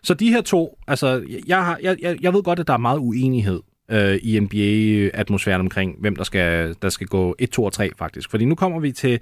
Så 0.02 0.14
de 0.14 0.28
her 0.28 0.40
to, 0.40 0.78
altså, 0.88 1.22
jeg, 1.46 1.64
har, 1.64 1.78
jeg, 1.82 1.96
jeg, 2.02 2.16
jeg 2.22 2.32
ved 2.32 2.42
godt, 2.42 2.58
at 2.58 2.66
der 2.66 2.72
er 2.72 2.78
meget 2.78 2.98
uenighed 2.98 3.60
øh, 3.90 4.18
i 4.22 4.40
NBA-atmosfæren 4.40 5.60
omkring, 5.60 5.96
hvem 6.00 6.16
der 6.16 6.24
skal, 6.24 6.76
der 6.82 6.88
skal 6.88 7.06
gå 7.06 7.34
1, 7.38 7.50
2 7.50 7.64
og 7.64 7.72
3 7.72 7.90
faktisk. 7.98 8.30
Fordi 8.30 8.44
nu 8.44 8.54
kommer 8.54 8.80
vi 8.80 8.92
til, 8.92 9.12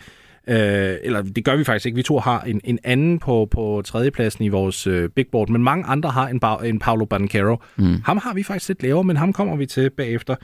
øh, 0.48 0.94
eller 1.02 1.22
det 1.22 1.44
gør 1.44 1.56
vi 1.56 1.64
faktisk 1.64 1.86
ikke, 1.86 1.96
vi 1.96 2.02
to 2.02 2.18
har 2.18 2.40
en, 2.40 2.60
en 2.64 2.78
anden 2.84 3.18
på, 3.18 3.48
på 3.50 3.82
tredjepladsen 3.84 4.44
i 4.44 4.48
vores 4.48 4.86
øh, 4.86 5.08
big 5.08 5.26
board, 5.32 5.48
men 5.48 5.64
mange 5.64 5.84
andre 5.84 6.10
har 6.10 6.28
en, 6.28 6.40
en 6.64 6.78
Paolo 6.78 7.04
Banquero. 7.04 7.56
Mm. 7.76 8.02
Ham 8.04 8.16
har 8.22 8.34
vi 8.34 8.42
faktisk 8.42 8.68
lidt 8.68 8.82
lavere, 8.82 9.04
men 9.04 9.16
ham 9.16 9.32
kommer 9.32 9.56
vi 9.56 9.66
til 9.66 9.90
bagefter. 9.90 10.36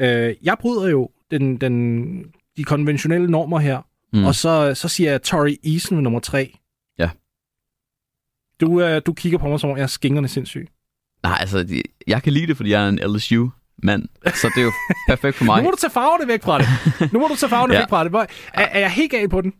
Øh, 0.00 0.34
jeg 0.42 0.56
bryder 0.60 0.88
jo 0.90 1.08
den, 1.30 1.56
den, 1.56 2.24
de 2.56 2.64
konventionelle 2.64 3.30
normer 3.30 3.58
her, 3.58 3.86
mm. 4.14 4.24
og 4.24 4.34
så, 4.34 4.74
så 4.74 4.88
siger 4.88 5.10
jeg 5.10 5.22
Tori 5.22 5.56
Eason 5.64 5.98
nummer 6.02 6.20
3. 6.20 6.58
Ja. 6.98 7.10
Du, 8.60 8.80
øh, 8.80 9.02
du 9.06 9.12
kigger 9.12 9.38
på 9.38 9.48
mig, 9.48 9.60
som 9.60 9.70
om 9.70 9.76
jeg 9.76 9.82
er 9.82 9.86
skingerne 9.86 10.28
sindssyg. 10.28 10.68
Nej, 11.22 11.36
altså, 11.40 11.82
jeg 12.06 12.22
kan 12.22 12.32
lide 12.32 12.46
det, 12.46 12.56
fordi 12.56 12.70
jeg 12.70 12.84
er 12.84 12.88
en 12.88 12.98
LSU-mand, 13.14 14.08
så 14.34 14.50
det 14.54 14.60
er 14.60 14.64
jo 14.64 14.72
perfekt 15.08 15.36
for 15.36 15.44
mig. 15.50 15.56
Nu 15.56 15.64
må 15.64 15.70
du 15.70 15.76
tage 15.80 15.90
farverne 15.90 16.28
væk 16.28 16.42
fra 16.42 16.58
det. 16.58 17.12
Nu 17.12 17.18
må 17.20 17.28
du 17.28 17.36
tage 17.36 17.50
farverne 17.50 17.74
ja. 17.74 17.80
Væk 17.80 17.88
fra 17.88 18.04
det. 18.04 18.14
Er, 18.14 18.26
er 18.54 18.78
jeg 18.78 18.90
helt 18.90 19.10
gal 19.10 19.28
på 19.28 19.40
den? 19.40 19.52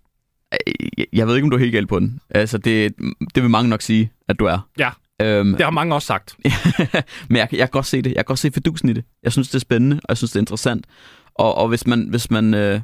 Jeg- 1.12 1.26
ved 1.26 1.34
ikke, 1.36 1.44
om 1.44 1.50
du 1.50 1.56
er 1.56 1.60
helt 1.60 1.72
galt 1.72 1.88
på 1.88 1.98
den. 2.00 2.20
Altså, 2.30 2.58
det, 2.58 2.92
det 3.34 3.42
vil 3.42 3.50
mange 3.50 3.70
nok 3.70 3.82
sige, 3.82 4.12
at 4.28 4.38
du 4.38 4.44
er. 4.44 4.68
Ja, 4.78 4.90
Øhm, 5.22 5.52
det 5.52 5.60
har 5.60 5.70
mange 5.70 5.94
også 5.94 6.06
sagt. 6.06 6.36
men 7.28 7.36
jeg, 7.36 7.48
jeg 7.52 7.58
kan 7.58 7.68
godt 7.68 7.86
se 7.86 7.96
det. 8.02 8.10
Jeg 8.10 8.16
kan 8.16 8.24
godt 8.24 8.38
se 8.38 8.50
fedusen 8.50 8.88
i 8.88 8.92
det. 8.92 9.04
Jeg 9.22 9.32
synes, 9.32 9.48
det 9.48 9.54
er 9.54 9.58
spændende, 9.60 9.96
og 9.96 10.08
jeg 10.08 10.16
synes, 10.16 10.30
det 10.30 10.36
er 10.36 10.40
interessant. 10.42 10.86
Og, 11.34 11.54
og 11.54 11.68
hvis 11.68 11.86
man, 11.86 12.08
hvis 12.08 12.30
man 12.30 12.54
øh, 12.54 12.80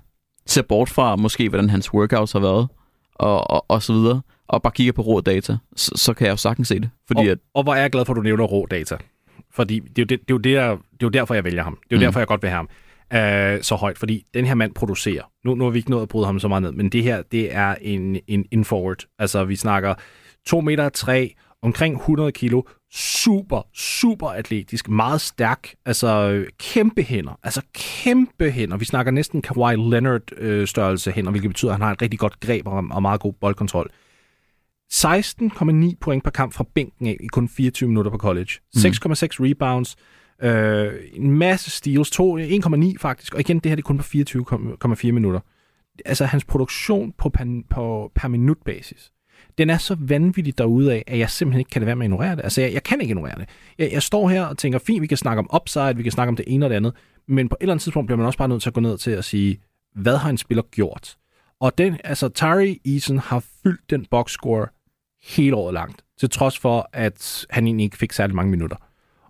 ser 0.50 0.62
bort 0.62 0.88
fra 0.88 1.16
måske, 1.16 1.48
hvordan 1.48 1.70
hans 1.70 1.94
workouts 1.94 2.32
har 2.32 2.40
været, 2.40 2.68
og, 3.14 3.50
og, 3.50 3.64
og 3.68 3.82
så 3.82 3.92
videre, 3.92 4.20
og 4.48 4.62
bare 4.62 4.72
kigger 4.72 4.92
på 4.92 5.02
rå 5.02 5.20
data, 5.20 5.56
så, 5.76 5.92
så 5.94 6.14
kan 6.14 6.26
jeg 6.26 6.32
jo 6.32 6.36
sagtens 6.36 6.68
se 6.68 6.80
det. 6.80 6.90
Fordi 7.06 7.20
Og, 7.20 7.26
at, 7.26 7.38
og 7.54 7.62
hvor 7.62 7.74
er 7.74 7.80
jeg 7.80 7.90
glad 7.90 8.04
for, 8.04 8.12
at 8.12 8.16
du 8.16 8.22
nævner 8.22 8.44
rå 8.44 8.66
data. 8.66 8.96
Fordi 9.50 9.78
det 9.78 9.98
er 9.98 10.02
jo, 10.02 10.04
det, 10.04 10.08
det, 10.08 10.30
er 10.30 10.34
jo, 10.34 10.38
det, 10.38 10.56
der, 10.56 10.68
det 10.70 10.76
er 10.76 10.80
jo 11.02 11.08
derfor, 11.08 11.34
jeg 11.34 11.44
vælger 11.44 11.62
ham. 11.62 11.78
Det 11.84 11.96
er 11.96 11.96
jo 11.96 11.98
mm. 11.98 12.00
Derfor, 12.00 12.20
jeg 12.20 12.26
godt 12.26 12.42
vil 12.42 12.50
have 12.50 12.56
ham 12.56 12.68
øh, 13.12 13.62
så 13.62 13.74
højt. 13.74 13.98
Fordi 13.98 14.24
den 14.34 14.46
her 14.46 14.54
mand 14.54 14.74
producerer. 14.74 15.22
Nu, 15.44 15.54
nu 15.54 15.64
har 15.64 15.70
vi 15.70 15.78
ikke 15.78 15.90
nået 15.90 16.02
at 16.02 16.08
bryde 16.08 16.26
ham 16.26 16.40
så 16.40 16.48
meget 16.48 16.62
ned, 16.62 16.72
men 16.72 16.88
det 16.88 17.02
her, 17.02 17.22
det 17.22 17.54
er 17.54 17.74
en, 17.80 18.20
en, 18.26 18.44
en 18.50 18.64
forward. 18.64 19.06
Altså, 19.18 19.44
vi 19.44 19.56
snakker 19.56 19.94
2 20.46 20.60
meter 20.60 20.88
3, 20.88 21.34
omkring 21.62 21.94
100 21.96 22.32
kilo, 22.32 22.62
super, 22.92 23.62
super 23.74 24.28
atletisk, 24.28 24.88
meget 24.88 25.20
stærk, 25.20 25.74
altså 25.86 26.30
øh, 26.30 26.46
kæmpe 26.58 27.02
hænder, 27.02 27.38
altså 27.42 27.62
kæmpe 27.74 28.50
hænder. 28.50 28.76
Vi 28.76 28.84
snakker 28.84 29.12
næsten 29.12 29.42
Kawhi 29.42 29.76
Leonard 29.76 30.32
øh, 30.36 30.66
størrelse 30.66 31.10
hænder, 31.10 31.30
hvilket 31.30 31.50
betyder, 31.50 31.70
at 31.70 31.74
han 31.74 31.82
har 31.82 31.92
et 31.92 32.02
rigtig 32.02 32.18
godt 32.18 32.40
greb 32.40 32.66
og, 32.66 32.84
og 32.90 33.02
meget 33.02 33.20
god 33.20 33.32
boldkontrol. 33.32 33.90
16,9 34.92 35.96
point 36.00 36.24
per 36.24 36.30
kamp 36.30 36.52
fra 36.52 36.64
bænken 36.74 37.06
af 37.06 37.16
i 37.20 37.26
kun 37.26 37.48
24 37.48 37.88
minutter 37.88 38.10
på 38.10 38.18
college. 38.18 38.50
6,6 38.76 38.80
rebounds, 39.40 39.96
øh, 40.42 40.92
en 41.12 41.30
masse 41.30 41.70
steals, 41.70 42.10
to- 42.10 42.38
1,9 42.38 42.94
faktisk, 42.98 43.34
og 43.34 43.40
igen, 43.40 43.58
det 43.58 43.66
her 43.70 43.76
det 43.76 43.82
er 43.82 43.86
kun 43.86 43.98
på 43.98 44.04
24,4 44.94 45.12
minutter. 45.12 45.40
Altså 46.04 46.24
hans 46.24 46.44
produktion 46.44 47.12
på 47.18 47.28
per, 47.28 47.62
på 47.70 48.12
per 48.14 48.28
minut 48.28 48.56
basis, 48.64 49.12
den 49.60 49.70
er 49.70 49.78
så 49.78 49.96
vanvittig 49.98 50.58
derude 50.58 50.92
af, 50.92 51.04
at 51.06 51.18
jeg 51.18 51.30
simpelthen 51.30 51.58
ikke 51.58 51.70
kan 51.70 51.80
lade 51.80 51.86
være 51.86 51.96
med 51.96 52.04
at 52.04 52.06
ignorere 52.06 52.36
det. 52.36 52.42
Altså, 52.44 52.60
jeg, 52.60 52.72
jeg 52.72 52.82
kan 52.82 53.00
ikke 53.00 53.10
ignorere 53.10 53.38
det. 53.38 53.48
Jeg, 53.78 53.92
jeg 53.92 54.02
står 54.02 54.28
her 54.28 54.44
og 54.44 54.58
tænker, 54.58 54.78
fint, 54.78 55.02
vi 55.02 55.06
kan 55.06 55.16
snakke 55.16 55.38
om 55.38 55.50
upside, 55.54 55.96
vi 55.96 56.02
kan 56.02 56.12
snakke 56.12 56.28
om 56.28 56.36
det 56.36 56.44
ene 56.48 56.66
og 56.66 56.70
det 56.70 56.76
andet, 56.76 56.94
men 57.28 57.48
på 57.48 57.56
et 57.60 57.62
eller 57.62 57.72
andet 57.72 57.82
tidspunkt 57.82 58.06
bliver 58.06 58.16
man 58.16 58.26
også 58.26 58.38
bare 58.38 58.48
nødt 58.48 58.62
til 58.62 58.70
at 58.70 58.74
gå 58.74 58.80
ned 58.80 58.98
til 58.98 59.10
at 59.10 59.24
sige, 59.24 59.60
hvad 59.94 60.16
har 60.16 60.30
en 60.30 60.38
spiller 60.38 60.62
gjort? 60.70 61.16
Og 61.60 61.78
den, 61.78 61.96
altså, 62.04 62.28
Tari 62.28 62.80
Eason 62.86 63.18
har 63.18 63.44
fyldt 63.62 63.90
den 63.90 64.06
boxscore 64.10 64.66
hele 65.22 65.56
året 65.56 65.74
langt, 65.74 66.04
til 66.20 66.30
trods 66.30 66.58
for, 66.58 66.90
at 66.92 67.46
han 67.50 67.66
egentlig 67.66 67.84
ikke 67.84 67.96
fik 67.96 68.12
særlig 68.12 68.36
mange 68.36 68.50
minutter. 68.50 68.76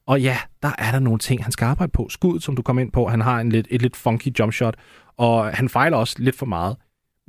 Og 0.06 0.20
ja, 0.20 0.36
der 0.62 0.70
er 0.78 0.92
der 0.92 0.98
nogle 0.98 1.18
ting, 1.18 1.44
han 1.44 1.52
skal 1.52 1.64
arbejde 1.64 1.92
på. 1.92 2.08
Skuddet, 2.08 2.42
som 2.42 2.56
du 2.56 2.62
kom 2.62 2.78
ind 2.78 2.92
på, 2.92 3.06
han 3.06 3.20
har 3.20 3.40
en 3.40 3.52
lidt, 3.52 3.66
et 3.70 3.82
lidt 3.82 3.96
funky 3.96 4.38
jump 4.38 4.52
shot, 4.52 4.74
og 5.16 5.56
han 5.56 5.68
fejler 5.68 5.96
også 5.96 6.16
lidt 6.18 6.36
for 6.36 6.46
meget. 6.46 6.76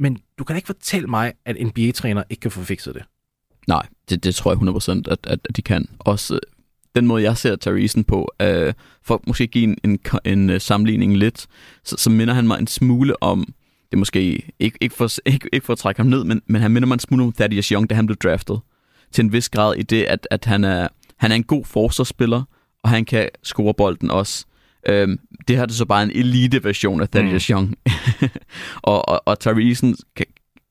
Men 0.02 0.18
du 0.40 0.44
kan 0.44 0.54
da 0.54 0.58
ikke 0.58 0.66
fortælle 0.66 1.08
mig, 1.08 1.34
at 1.46 1.56
NBA-træner 1.66 2.24
ikke 2.30 2.42
kan 2.42 2.52
få 2.52 2.64
fikset 2.64 2.96
det. 2.96 3.04
nej, 3.68 3.88
det, 4.10 4.24
det 4.24 4.36
tror 4.36 4.52
jeg 4.52 4.62
100% 4.62 5.12
at, 5.12 5.18
at, 5.24 5.40
at 5.50 5.58
de 5.58 5.62
kan. 5.62 5.88
Også, 6.00 6.34
øh, 6.36 6.40
den 6.96 7.08
måde, 7.08 7.24
jeg 7.24 7.38
ser 7.38 7.56
Theresen 7.56 8.04
på, 8.04 8.32
øh, 8.42 8.74
for 9.04 9.16
at 9.16 9.28
måske 9.28 9.48
give 9.48 9.64
en, 9.64 9.78
en, 9.84 10.00
en 10.26 10.50
øh, 10.50 10.62
sammenligning 10.62 11.18
lidt, 11.18 11.48
så, 11.84 11.96
så 11.98 12.10
minder 12.10 12.34
han 12.34 12.48
mig 12.48 12.60
en 12.60 12.68
smule 12.68 13.24
om, 13.24 13.46
det 13.92 13.94
er 13.94 13.98
måske 13.98 14.44
ikke, 14.60 14.78
ikke, 14.82 14.96
for, 14.96 15.10
ikke, 15.32 15.50
ikke 15.54 15.66
for 15.66 15.74
at 15.74 15.80
trække 15.80 16.00
ham 16.00 16.08
ned, 16.08 16.24
men, 16.24 16.42
men 16.46 16.62
han 16.62 16.72
minder 16.72 16.88
mig 16.88 16.96
en 16.96 17.00
smule 17.00 17.24
om 17.24 17.32
Thaddeus 17.32 17.68
Young, 17.68 17.90
da 17.90 17.96
han 17.96 18.06
blev 18.06 18.18
draftet. 18.18 18.60
Til 19.12 19.24
en 19.24 19.34
vis 19.34 19.50
grad 19.50 19.76
i 19.76 19.84
det, 19.84 20.04
at, 20.04 20.28
at 20.32 20.46
han, 20.46 20.64
er, 20.64 20.88
han 21.18 21.32
er 21.32 21.36
en 21.36 21.44
god 21.44 21.66
forsvarsspiller, 21.66 22.44
og 22.84 22.90
han 22.90 23.06
kan 23.06 23.30
score 23.44 23.74
bolden 23.74 24.12
også. 24.12 24.46
Øhm, 24.90 25.20
det 25.48 25.58
her 25.58 25.64
er 25.64 25.72
så 25.72 25.86
bare 25.86 26.04
en 26.04 26.12
elite-version 26.12 27.02
af 27.02 27.10
Thaddeus 27.10 27.50
mm. 27.50 27.54
Young. 27.54 27.76
og, 28.92 29.10
og, 29.10 29.22
og 29.26 29.40
Theresen, 29.40 29.96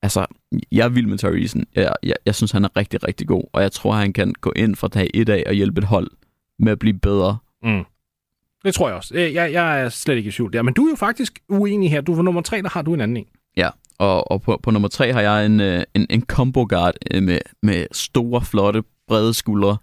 altså, 0.01 0.25
jeg 0.71 0.85
er 0.85 0.89
vild 0.89 1.07
med 1.07 1.17
Theresen. 1.17 1.65
Jeg, 1.75 1.93
jeg, 2.03 2.15
jeg 2.25 2.35
synes, 2.35 2.51
han 2.51 2.63
er 2.63 2.77
rigtig, 2.77 3.07
rigtig 3.07 3.27
god, 3.27 3.43
og 3.53 3.61
jeg 3.61 3.71
tror, 3.71 3.93
han 3.93 4.13
kan 4.13 4.33
gå 4.41 4.53
ind 4.55 4.75
fra 4.75 4.87
dag 4.87 5.09
et 5.13 5.29
af 5.29 5.43
og 5.47 5.53
hjælpe 5.53 5.79
et 5.79 5.87
hold 5.87 6.07
med 6.59 6.71
at 6.71 6.79
blive 6.79 6.99
bedre. 6.99 7.37
Mm. 7.63 7.83
Det 8.65 8.73
tror 8.73 8.87
jeg 8.87 8.97
også. 8.97 9.17
Jeg, 9.17 9.53
jeg 9.53 9.81
er 9.81 9.89
slet 9.89 10.15
ikke 10.15 10.27
i 10.27 10.31
tvivl 10.31 10.53
der. 10.53 10.61
Men 10.61 10.73
du 10.73 10.85
er 10.85 10.89
jo 10.89 10.95
faktisk 10.95 11.39
uenig 11.49 11.91
her. 11.91 12.01
Du 12.01 12.13
er 12.13 12.21
nummer 12.21 12.41
tre, 12.41 12.61
der 12.61 12.69
har 12.69 12.81
du 12.81 12.93
en 12.93 13.01
anden 13.01 13.17
en. 13.17 13.25
Ja, 13.57 13.69
og, 13.97 14.31
og 14.31 14.41
på, 14.41 14.59
på 14.63 14.71
nummer 14.71 14.87
tre 14.87 15.13
har 15.13 15.21
jeg 15.21 15.45
en, 15.45 15.59
øh, 15.59 15.83
en, 15.93 16.07
en 16.09 16.21
combo 16.25 16.65
guard 16.69 16.95
øh, 17.11 17.23
med, 17.23 17.39
med 17.63 17.85
store, 17.91 18.41
flotte, 18.41 18.83
brede 19.07 19.33
skuldre. 19.33 19.77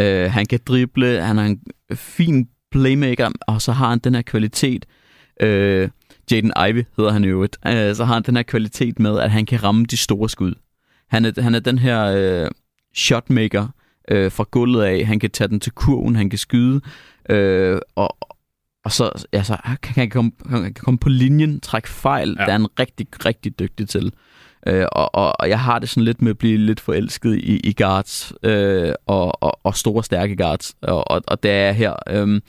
Uh, 0.00 0.04
han 0.04 0.46
kan 0.46 0.60
drible, 0.66 1.20
han 1.20 1.38
er 1.38 1.42
en 1.42 1.60
fin 1.94 2.48
playmaker, 2.74 3.30
og 3.40 3.62
så 3.62 3.72
har 3.72 3.88
han 3.88 3.98
den 3.98 4.14
her 4.14 4.22
kvalitet. 4.22 4.86
Uh, 5.42 5.88
Jaden 6.30 6.52
Ivey 6.68 6.84
hedder 6.96 7.12
han 7.12 7.24
jo. 7.24 7.40
Uh, 7.42 7.46
så 7.94 8.04
har 8.04 8.14
han 8.14 8.22
den 8.22 8.36
her 8.36 8.42
kvalitet 8.42 8.98
med, 8.98 9.20
at 9.20 9.30
han 9.30 9.46
kan 9.46 9.62
ramme 9.62 9.84
de 9.84 9.96
store 9.96 10.28
skud. 10.28 10.54
Han 11.08 11.24
er, 11.24 11.42
han 11.42 11.54
er 11.54 11.60
den 11.60 11.78
her 11.78 12.44
uh, 12.44 12.50
shotmaker 12.94 13.62
uh, 14.12 14.32
fra 14.32 14.44
gulvet 14.50 14.82
af. 14.82 15.06
Han 15.06 15.20
kan 15.20 15.30
tage 15.30 15.48
den 15.48 15.60
til 15.60 15.72
kurven, 15.72 16.16
han 16.16 16.30
kan 16.30 16.38
skyde. 16.38 16.80
Uh, 17.32 17.78
og, 17.96 18.16
og 18.84 18.92
så 18.92 19.26
altså, 19.32 19.56
kan 19.82 19.94
han 19.94 20.10
komme, 20.10 20.30
kan 20.50 20.74
komme 20.74 20.98
på 20.98 21.08
linjen, 21.08 21.60
trække 21.60 21.88
fejl. 21.88 22.28
Ja. 22.38 22.44
Det 22.44 22.48
er 22.48 22.52
han 22.52 22.66
rigtig, 22.78 23.06
rigtig 23.24 23.58
dygtig 23.58 23.88
til. 23.88 24.12
Øh, 24.66 24.86
og, 24.92 25.14
og, 25.14 25.48
jeg 25.48 25.60
har 25.60 25.78
det 25.78 25.88
sådan 25.88 26.04
lidt 26.04 26.22
med 26.22 26.30
at 26.30 26.38
blive 26.38 26.56
lidt 26.56 26.80
forelsket 26.80 27.34
i, 27.34 27.56
i 27.56 27.74
guards 27.82 28.32
øh, 28.42 28.92
og, 29.06 29.42
og, 29.42 29.60
og 29.64 29.76
store, 29.76 30.04
stærke 30.04 30.36
guards. 30.36 30.74
Og, 30.82 31.10
og, 31.10 31.22
og 31.28 31.42
det 31.42 31.50
er 31.50 31.72
her. 31.72 31.94
Øh, 32.08 32.40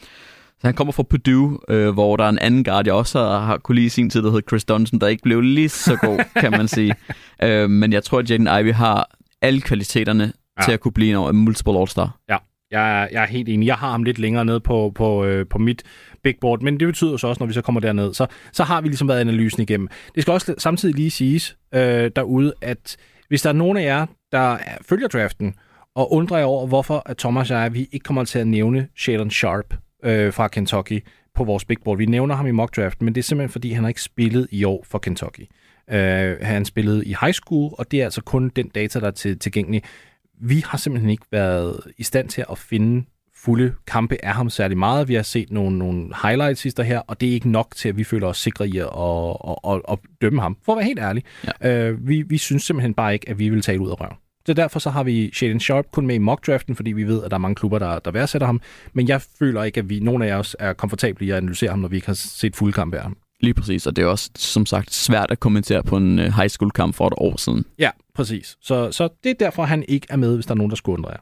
så 0.59 0.67
han 0.67 0.73
kommer 0.73 0.91
fra 0.91 1.03
Purdue, 1.03 1.59
øh, 1.69 1.93
hvor 1.93 2.15
der 2.15 2.23
er 2.23 2.29
en 2.29 2.39
anden 2.39 2.63
guard, 2.63 2.85
jeg 2.85 2.93
også 2.93 3.19
har, 3.19 3.39
har 3.39 3.57
kunne 3.57 3.75
lide 3.75 3.85
i 3.85 3.89
sin 3.89 4.09
tid, 4.09 4.21
der 4.21 4.29
hedder 4.29 4.47
Chris 4.49 4.65
Dunson, 4.65 4.99
der 4.99 5.07
ikke 5.07 5.23
blev 5.23 5.41
lige 5.41 5.69
så 5.69 5.95
god, 5.95 6.19
kan 6.41 6.51
man 6.51 6.67
sige. 6.67 6.95
Øh, 7.43 7.69
men 7.69 7.93
jeg 7.93 8.03
tror, 8.03 8.19
at 8.19 8.29
Jaden 8.29 8.47
Ivey 8.59 8.73
har 8.73 9.09
alle 9.41 9.61
kvaliteterne 9.61 10.33
ja. 10.59 10.65
til 10.65 10.71
at 10.71 10.79
kunne 10.79 10.91
blive 10.91 11.29
en 11.29 11.35
multiple 11.35 11.79
all-star. 11.79 12.19
Ja. 12.29 12.37
Jeg 12.71 13.01
er, 13.03 13.07
jeg 13.11 13.23
er 13.23 13.27
helt 13.27 13.49
enig. 13.49 13.67
Jeg 13.67 13.75
har 13.75 13.91
ham 13.91 14.03
lidt 14.03 14.19
længere 14.19 14.45
ned 14.45 14.59
på, 14.59 14.91
på, 14.95 15.25
øh, 15.25 15.45
på 15.47 15.57
mit 15.57 15.83
big 16.23 16.35
board, 16.41 16.61
men 16.61 16.79
det 16.79 16.87
betyder 16.87 17.17
så 17.17 17.27
også, 17.27 17.39
når 17.39 17.47
vi 17.47 17.53
så 17.53 17.61
kommer 17.61 17.81
derned, 17.81 18.13
så, 18.13 18.27
så 18.51 18.63
har 18.63 18.81
vi 18.81 18.87
ligesom 18.87 19.07
været 19.07 19.19
analysen 19.19 19.61
igennem. 19.61 19.87
Det 20.15 20.23
skal 20.23 20.31
også 20.31 20.55
samtidig 20.57 20.95
lige 20.95 21.11
siges 21.11 21.57
øh, 21.73 22.11
derude, 22.15 22.53
at 22.61 22.97
hvis 23.27 23.41
der 23.41 23.49
er 23.49 23.53
nogen 23.53 23.77
af 23.77 23.83
jer, 23.83 24.05
der 24.31 24.57
følger 24.81 25.07
draften, 25.07 25.55
og 25.95 26.13
undrer 26.13 26.37
jer 26.37 26.45
over, 26.45 26.67
hvorfor 26.67 27.03
at 27.05 27.17
Thomas 27.17 27.51
og 27.51 27.57
jeg, 27.57 27.73
vi 27.73 27.87
ikke 27.91 28.03
kommer 28.03 28.23
til 28.23 28.39
at 28.39 28.47
nævne 28.47 28.87
Shadon 28.97 29.31
Sharp 29.31 29.73
øh, 30.03 30.33
fra 30.33 30.47
Kentucky 30.47 31.05
på 31.35 31.43
vores 31.43 31.65
big 31.65 31.77
board. 31.83 31.97
Vi 31.97 32.05
nævner 32.05 32.35
ham 32.35 32.47
i 32.47 32.51
mock 32.51 32.75
draft, 32.75 33.01
men 33.01 33.15
det 33.15 33.21
er 33.21 33.23
simpelthen, 33.23 33.51
fordi 33.51 33.71
han 33.71 33.83
har 33.83 33.87
ikke 33.87 34.01
spillet 34.01 34.47
i 34.51 34.63
år 34.63 34.85
for 34.87 34.97
Kentucky. 34.97 35.41
Øh, 35.91 36.37
han 36.41 36.65
spillede 36.65 37.05
i 37.05 37.15
high 37.21 37.33
school, 37.33 37.73
og 37.77 37.91
det 37.91 38.01
er 38.01 38.03
altså 38.03 38.21
kun 38.21 38.49
den 38.55 38.67
data, 38.69 38.99
der 38.99 39.07
er 39.07 39.11
til, 39.11 39.39
tilgængelig 39.39 39.81
vi 40.41 40.63
har 40.67 40.77
simpelthen 40.77 41.09
ikke 41.09 41.25
været 41.31 41.79
i 41.97 42.03
stand 42.03 42.29
til 42.29 42.45
at 42.51 42.57
finde 42.57 43.05
fulde 43.35 43.73
kampe 43.87 44.17
af 44.23 44.33
ham 44.33 44.49
særlig 44.49 44.77
meget. 44.77 45.07
Vi 45.07 45.13
har 45.13 45.23
set 45.23 45.51
nogle, 45.51 45.77
nogle 45.77 46.09
highlights 46.23 46.61
sidste 46.61 46.83
her, 46.83 46.99
og 46.99 47.21
det 47.21 47.29
er 47.29 47.33
ikke 47.33 47.49
nok 47.49 47.75
til, 47.75 47.89
at 47.89 47.97
vi 47.97 48.03
føler 48.03 48.27
os 48.27 48.37
sikre 48.37 48.67
i 48.67 48.77
at, 48.77 48.85
at, 49.47 49.55
at, 49.67 49.81
at 49.89 49.99
dømme 50.21 50.41
ham. 50.41 50.57
For 50.65 50.71
at 50.71 50.77
være 50.77 50.85
helt 50.85 50.99
ærlig. 50.99 51.23
Ja. 51.63 51.91
Uh, 51.91 52.07
vi, 52.07 52.21
vi 52.21 52.37
synes 52.37 52.63
simpelthen 52.63 52.93
bare 52.93 53.13
ikke, 53.13 53.29
at 53.29 53.39
vi 53.39 53.49
vil 53.49 53.61
tage 53.61 53.79
ud 53.79 53.89
af 53.89 54.01
røven. 54.01 54.15
Så 54.45 54.53
derfor 54.53 54.79
så 54.79 54.89
har 54.89 55.03
vi 55.03 55.31
Shaden 55.33 55.59
Sharp 55.59 55.85
kun 55.91 56.07
med 56.07 56.15
i 56.15 56.17
mock-draften, 56.17 56.75
fordi 56.75 56.91
vi 56.91 57.03
ved, 57.03 57.23
at 57.23 57.31
der 57.31 57.37
er 57.37 57.41
mange 57.41 57.55
klubber, 57.55 57.79
der, 57.79 57.99
der 57.99 58.11
værdsætter 58.11 58.45
ham. 58.45 58.61
Men 58.93 59.07
jeg 59.07 59.21
føler 59.39 59.63
ikke, 59.63 59.79
at 59.79 59.89
vi, 59.89 59.99
nogen 59.99 60.21
af 60.21 60.33
os 60.33 60.55
er 60.59 60.73
komfortable 60.73 61.25
i 61.25 61.29
at 61.29 61.37
analysere 61.37 61.69
ham, 61.69 61.79
når 61.79 61.87
vi 61.87 61.95
ikke 61.95 62.07
har 62.07 62.13
set 62.13 62.55
fulde 62.55 62.73
kampe 62.73 62.97
af 62.97 63.03
ham. 63.03 63.17
Lige 63.39 63.53
præcis, 63.53 63.87
og 63.87 63.95
det 63.95 64.01
er 64.01 64.05
også, 64.05 64.29
som 64.35 64.65
sagt, 64.65 64.93
svært 64.93 65.31
at 65.31 65.39
kommentere 65.39 65.83
på 65.83 65.97
en 65.97 66.19
øh, 66.19 66.25
high 66.25 66.49
school 66.49 66.71
kamp 66.71 66.95
for 66.95 67.07
et 67.07 67.13
år 67.17 67.37
siden. 67.37 67.65
Ja, 67.79 67.89
præcis. 68.15 68.57
Så, 68.61 68.91
så 68.91 69.09
det 69.23 69.29
er 69.29 69.35
derfor, 69.39 69.63
han 69.63 69.85
ikke 69.87 70.07
er 70.09 70.15
med, 70.15 70.35
hvis 70.35 70.45
der 70.45 70.51
er 70.51 70.57
nogen, 70.57 70.69
der 70.69 70.75
skulle 70.75 70.97
undre 70.97 71.11
jer. 71.11 71.19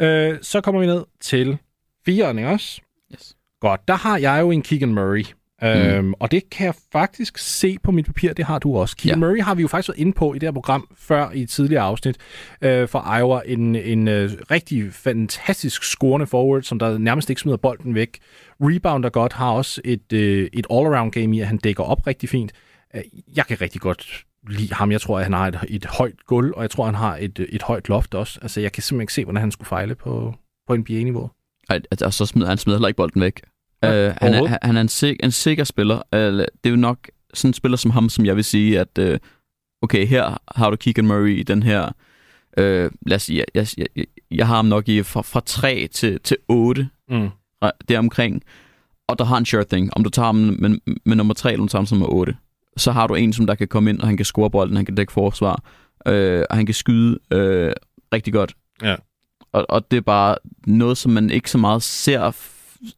Øh, 0.00 0.38
så 0.42 0.60
kommer 0.60 0.80
vi 0.80 0.86
ned 0.86 1.04
til 1.20 1.58
fire, 2.06 2.30
ikke 2.30 2.48
også? 2.48 2.80
Yes. 3.14 3.36
Godt, 3.60 3.88
der 3.88 3.94
har 3.94 4.18
jeg 4.18 4.40
jo 4.40 4.50
en 4.50 4.62
Keegan 4.62 4.94
Murray. 4.94 5.24
Mm. 5.62 5.68
Øhm, 5.68 6.14
og 6.20 6.30
det 6.30 6.50
kan 6.50 6.66
jeg 6.66 6.74
faktisk 6.92 7.38
se 7.38 7.76
på 7.82 7.92
mit 7.92 8.06
papir, 8.06 8.32
det 8.32 8.44
har 8.44 8.58
du 8.58 8.76
også. 8.76 8.96
Keegan 8.96 9.18
ja. 9.18 9.26
Murray 9.26 9.42
har 9.42 9.54
vi 9.54 9.62
jo 9.62 9.68
faktisk 9.68 9.88
været 9.88 9.98
inde 9.98 10.12
på 10.12 10.34
i 10.34 10.38
det 10.38 10.46
her 10.46 10.52
program 10.52 10.88
før 10.96 11.30
i 11.30 11.42
et 11.42 11.48
tidligere 11.48 11.82
afsnit 11.82 12.16
øh, 12.62 12.88
for 12.88 13.16
Iowa. 13.18 13.40
En, 13.46 13.76
en 13.76 14.08
øh, 14.08 14.30
rigtig 14.50 14.92
fantastisk 14.92 15.84
scorende 15.84 16.26
forward, 16.26 16.62
som 16.62 16.78
der 16.78 16.98
nærmest 16.98 17.30
ikke 17.30 17.40
smider 17.40 17.56
bolden 17.56 17.94
væk. 17.94 18.18
Rebounder 18.60 19.10
godt, 19.10 19.32
har 19.32 19.50
også 19.50 19.80
et, 19.84 20.12
øh, 20.12 20.48
et 20.52 20.66
all-around 20.70 21.10
game 21.10 21.36
i, 21.36 21.40
at 21.40 21.46
han 21.46 21.56
dækker 21.56 21.84
op 21.84 22.06
rigtig 22.06 22.28
fint. 22.28 22.52
Øh, 22.94 23.02
jeg 23.36 23.46
kan 23.46 23.60
rigtig 23.60 23.80
godt 23.80 24.24
lide 24.48 24.74
ham. 24.74 24.92
Jeg 24.92 25.00
tror, 25.00 25.18
at 25.18 25.24
han 25.24 25.32
har 25.32 25.46
et, 25.46 25.58
et 25.68 25.86
højt 25.86 26.26
gulv, 26.26 26.52
og 26.56 26.62
jeg 26.62 26.70
tror, 26.70 26.84
han 26.84 26.94
har 26.94 27.16
et, 27.16 27.46
et 27.48 27.62
højt 27.62 27.88
loft 27.88 28.14
også. 28.14 28.38
Altså, 28.42 28.60
jeg 28.60 28.72
kan 28.72 28.82
simpelthen 28.82 29.02
ikke 29.02 29.12
se, 29.12 29.24
hvordan 29.24 29.40
han 29.40 29.50
skulle 29.50 29.68
fejle 29.68 29.94
på, 29.94 30.34
på 30.66 30.76
NBA-niveau. 30.76 31.30
Altså, 31.68 32.04
og 32.04 32.12
så 32.12 32.26
smider 32.26 32.48
han 32.48 32.58
smider 32.58 32.78
heller 32.78 32.88
ikke 32.88 32.96
bolden 32.96 33.20
væk. 33.20 33.40
Ja, 33.82 34.08
uh, 34.08 34.14
han, 34.20 34.34
er, 34.34 34.58
han 34.62 34.76
er 34.76 34.80
en, 34.80 34.88
sik, 34.88 35.16
en 35.24 35.30
sikker 35.30 35.64
spiller. 35.64 35.96
Uh, 35.96 36.18
det 36.18 36.48
er 36.64 36.70
jo 36.70 36.76
nok 36.76 37.08
sådan 37.34 37.48
en 37.48 37.54
spiller 37.54 37.76
som 37.76 37.90
ham, 37.90 38.08
som 38.08 38.26
jeg 38.26 38.36
vil 38.36 38.44
sige, 38.44 38.80
at 38.80 38.98
uh, 38.98 39.16
okay, 39.82 40.06
her 40.06 40.42
har 40.56 40.70
du 40.70 40.76
Keegan 40.76 41.06
Murray 41.06 41.38
i 41.38 41.42
den 41.42 41.62
her... 41.62 41.92
Uh, 42.58 42.90
lad 43.06 43.14
os 43.14 43.22
sige, 43.22 43.44
jeg, 43.54 43.66
jeg, 43.78 43.86
jeg, 43.96 44.04
jeg 44.30 44.46
har 44.46 44.56
ham 44.56 44.64
nok 44.64 44.88
i 44.88 45.02
fra, 45.02 45.22
fra 45.22 45.40
3 45.46 45.88
til, 45.92 46.20
til 46.20 46.36
8. 46.48 46.88
Mm. 47.10 47.28
Deromkring. 47.88 48.42
Og 49.08 49.18
der 49.18 49.24
har 49.24 49.36
en 49.36 49.46
sure 49.46 49.64
thing. 49.64 49.96
Om 49.96 50.04
du 50.04 50.10
tager 50.10 50.26
ham 50.26 50.34
med, 50.34 50.78
med 51.04 51.16
nummer 51.16 51.34
3, 51.34 51.52
eller 51.52 51.64
du 51.64 51.68
tager 51.68 51.80
ham 51.80 51.86
som 51.86 51.98
nummer 51.98 52.14
8. 52.14 52.36
Så 52.78 52.92
har 52.92 53.06
du 53.06 53.14
en, 53.14 53.32
som 53.32 53.46
der 53.46 53.54
kan 53.54 53.68
komme 53.68 53.90
ind, 53.90 54.00
og 54.00 54.06
han 54.06 54.16
kan 54.16 54.26
score 54.26 54.50
bolden, 54.50 54.76
han 54.76 54.84
kan 54.84 54.94
dække 54.94 55.12
forsvar, 55.12 55.62
øh, 56.06 56.44
og 56.50 56.56
han 56.56 56.66
kan 56.66 56.74
skyde 56.74 57.18
øh, 57.30 57.72
rigtig 58.12 58.32
godt. 58.32 58.54
Ja. 58.82 58.96
Og, 59.52 59.66
og 59.68 59.90
det 59.90 59.96
er 59.96 60.00
bare 60.00 60.36
noget, 60.66 60.98
som 60.98 61.12
man 61.12 61.30
ikke 61.30 61.50
så 61.50 61.58
meget 61.58 61.82
ser 61.82 62.36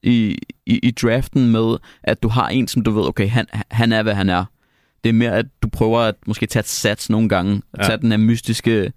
i, 0.03 0.39
i, 0.67 0.79
i 0.83 0.91
draften 0.91 1.53
med, 1.53 1.77
at 2.03 2.23
du 2.23 2.29
har 2.29 2.49
en, 2.49 2.69
som 2.69 2.83
du 2.83 2.91
ved, 2.91 3.09
okay, 3.09 3.29
han, 3.29 3.47
han 3.71 3.93
er, 3.93 4.03
hvad 4.03 4.15
han 4.15 4.29
er. 4.29 4.45
Det 5.05 5.09
er 5.09 5.15
mere, 5.15 5.37
at 5.37 5.47
du 5.63 5.69
prøver 5.69 6.01
at 6.01 6.15
måske 6.27 6.47
tage 6.47 6.61
et 6.61 6.69
sats 6.69 7.11
nogle 7.11 7.29
gange, 7.29 7.63
at 7.73 7.79
ja. 7.79 7.85
tage 7.85 7.99
den 7.99 8.11
her 8.11 8.19
mystiske 8.19 8.93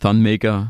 Thunmaker. 0.00 0.66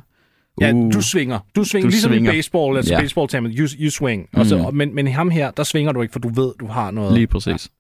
Uh, 0.57 0.63
ja, 0.63 0.73
du 0.73 1.03
svinger. 1.03 1.39
Du 1.57 1.65
svinger, 1.65 1.87
du 1.87 1.91
ligesom 1.91 2.11
svinger. 2.11 2.33
i 2.33 2.37
baseball, 2.37 2.77
altså 2.77 2.95
ja. 2.95 3.01
baseball 3.01 3.59
you, 3.59 3.69
you 3.81 3.91
swing. 3.91 4.29
Mm. 4.33 4.45
så, 4.45 4.71
men, 4.71 4.95
men 4.95 5.07
ham 5.07 5.31
her, 5.31 5.51
der 5.51 5.63
svinger 5.63 5.93
du 5.93 6.03
ikke, 6.03 6.13
for 6.13 6.19
du 6.19 6.29
ved, 6.29 6.53
du 6.61 6.67
har 6.67 6.91
noget. 6.91 7.15
Lige 7.15 7.27
præcis. 7.27 7.71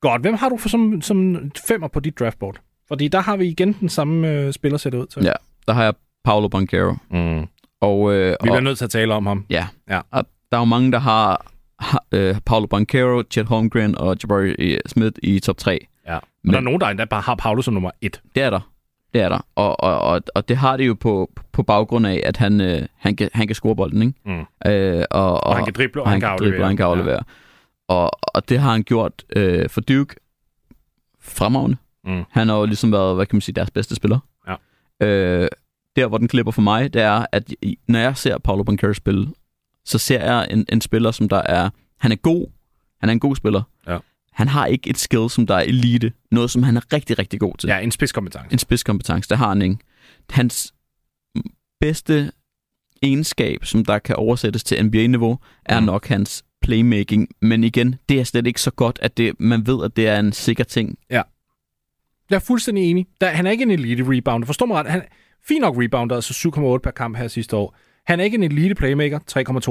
Godt. 0.00 0.22
Hvem 0.22 0.34
har 0.34 0.48
du 0.48 0.56
for 0.56 0.68
som, 0.68 1.02
som 1.02 1.50
femmer 1.68 1.88
på 1.88 2.00
dit 2.00 2.18
draftboard? 2.18 2.56
Fordi 2.88 3.08
der 3.08 3.20
har 3.20 3.36
vi 3.36 3.46
igen 3.46 3.72
den 3.72 3.88
samme 3.88 4.28
øh, 4.28 4.52
spiller 4.52 4.78
sæt 4.78 4.94
ud 4.94 5.06
til. 5.06 5.22
Ja, 5.24 5.32
der 5.68 5.72
har 5.72 5.84
jeg 5.84 5.94
Paolo 6.24 6.48
Banquero. 6.48 6.94
Mm. 7.10 7.46
Og, 7.80 8.12
øh, 8.14 8.30
vi 8.30 8.36
bliver 8.42 8.56
og, 8.56 8.62
nødt 8.62 8.78
til 8.78 8.84
at 8.84 8.90
tale 8.90 9.14
om 9.14 9.26
ham. 9.26 9.46
Ja, 9.50 9.66
ja. 9.90 10.00
Og 10.10 10.26
der 10.52 10.56
er 10.56 10.60
jo 10.60 10.64
mange, 10.64 10.92
der 10.92 10.98
har, 10.98 11.46
har 11.78 12.04
øh, 12.12 12.36
Paulo 12.46 12.66
Banquero, 12.66 13.22
Chet 13.30 13.46
Holmgren 13.46 13.98
og 13.98 14.16
Jabari 14.22 14.50
øh, 14.50 14.78
Smith 14.86 15.18
i 15.22 15.38
top 15.38 15.56
3. 15.56 15.86
Ja, 16.06 16.12
men, 16.12 16.20
men 16.44 16.52
der 16.52 16.58
er 16.58 16.64
nogen, 16.64 16.80
der 16.80 16.86
endda 16.86 17.04
bare 17.04 17.20
har 17.20 17.34
Paulo 17.34 17.62
som 17.62 17.74
nummer 17.74 17.90
1. 18.00 18.20
Det 18.34 18.42
er 18.42 18.50
der. 18.50 18.60
Det 19.14 19.22
er 19.22 19.28
der. 19.28 19.46
Og, 19.54 19.80
og, 19.80 20.00
og, 20.00 20.20
og 20.34 20.48
det 20.48 20.56
har 20.56 20.76
det 20.76 20.86
jo 20.86 20.94
på, 20.94 21.30
på 21.52 21.62
baggrund 21.62 22.06
af, 22.06 22.22
at 22.24 22.36
han, 22.36 22.60
øh, 22.60 22.82
han, 22.96 23.16
kan, 23.16 23.30
han 23.32 23.46
kan 23.46 23.54
score 23.54 23.76
bolden, 23.76 24.02
ikke? 24.02 24.14
Mm. 24.24 24.70
Øh, 24.70 25.04
og, 25.10 25.32
og, 25.32 25.44
og 25.44 25.56
han 25.56 25.64
kan 25.64 25.74
drible, 25.74 26.00
og, 26.00 26.04
og 26.04 26.10
han, 26.10 26.20
kan 26.20 26.28
aflevere. 26.28 26.50
Drible, 26.50 26.64
og 26.64 26.68
han 26.68 26.76
kan 26.76 26.86
aflevere. 26.86 27.14
Ja. 27.14 27.34
Og, 27.90 28.10
og 28.22 28.48
det 28.48 28.58
har 28.58 28.72
han 28.72 28.82
gjort 28.82 29.24
øh, 29.36 29.68
for 29.68 29.80
Duke 29.80 30.14
fremragende. 31.20 31.76
Mm. 32.04 32.24
Han 32.30 32.48
har 32.48 32.56
jo 32.56 32.64
ligesom 32.64 32.92
været, 32.92 33.14
hvad 33.14 33.26
kan 33.26 33.36
man 33.36 33.40
sige, 33.40 33.54
deres 33.54 33.70
bedste 33.70 33.94
spiller. 33.94 34.18
Ja. 34.48 34.54
Øh, 35.06 35.48
der, 35.96 36.06
hvor 36.06 36.18
den 36.18 36.28
klipper 36.28 36.52
for 36.52 36.62
mig, 36.62 36.94
det 36.94 37.02
er, 37.02 37.26
at 37.32 37.54
når 37.88 37.98
jeg 37.98 38.16
ser 38.16 38.38
Paulo 38.38 38.62
Banquero 38.62 38.92
spille, 38.92 39.28
så 39.84 39.98
ser 39.98 40.24
jeg 40.24 40.48
en, 40.50 40.66
en 40.68 40.80
spiller, 40.80 41.10
som 41.10 41.28
der 41.28 41.36
er... 41.36 41.70
Han 41.98 42.12
er 42.12 42.16
god. 42.16 42.46
Han 43.00 43.08
er 43.08 43.12
en 43.12 43.20
god 43.20 43.36
spiller. 43.36 43.62
Ja. 43.86 43.98
Han 44.32 44.48
har 44.48 44.66
ikke 44.66 44.90
et 44.90 44.98
skill, 44.98 45.30
som 45.30 45.46
der 45.46 45.54
er 45.54 45.62
elite. 45.62 46.12
Noget, 46.30 46.50
som 46.50 46.62
han 46.62 46.76
er 46.76 46.92
rigtig, 46.92 47.18
rigtig 47.18 47.40
god 47.40 47.54
til. 47.58 47.68
Ja, 47.68 47.78
en 47.78 47.90
spidskompetence. 47.90 48.52
En 48.52 48.58
spidskompetence, 48.58 49.28
det 49.28 49.38
har 49.38 49.48
han 49.48 49.62
ikke. 49.62 49.78
Hans 50.30 50.74
bedste 51.80 52.32
egenskab, 53.02 53.64
som 53.64 53.84
der 53.84 53.98
kan 53.98 54.16
oversættes 54.16 54.64
til 54.64 54.86
NBA-niveau, 54.86 55.38
er 55.64 55.80
mm. 55.80 55.86
nok 55.86 56.06
hans 56.06 56.44
playmaking. 56.62 57.28
Men 57.40 57.64
igen, 57.64 57.94
det 58.08 58.20
er 58.20 58.24
slet 58.24 58.46
ikke 58.46 58.60
så 58.60 58.70
godt, 58.70 58.98
at 59.02 59.16
det, 59.16 59.34
man 59.38 59.66
ved, 59.66 59.84
at 59.84 59.96
det 59.96 60.08
er 60.08 60.18
en 60.18 60.32
sikker 60.32 60.64
ting. 60.64 60.98
Ja. 61.10 61.22
Jeg 62.30 62.36
er 62.36 62.40
fuldstændig 62.40 62.90
enig. 62.90 63.06
Der, 63.20 63.28
han 63.28 63.46
er 63.46 63.50
ikke 63.50 63.62
en 63.62 63.70
elite 63.70 64.04
rebounder. 64.06 64.46
Forstår 64.46 64.66
mig 64.66 64.76
ret. 64.76 64.86
Han, 64.86 65.02
fint 65.48 65.60
nok 65.60 65.76
rebounder, 65.78 66.16
altså 66.16 66.48
7,8 66.48 66.78
per 66.78 66.90
kamp 66.90 67.16
her 67.16 67.28
sidste 67.28 67.56
år. 67.56 67.76
Han 68.06 68.20
er 68.20 68.24
ikke 68.24 68.34
en 68.34 68.42
elite 68.42 68.74
playmaker, 68.74 69.18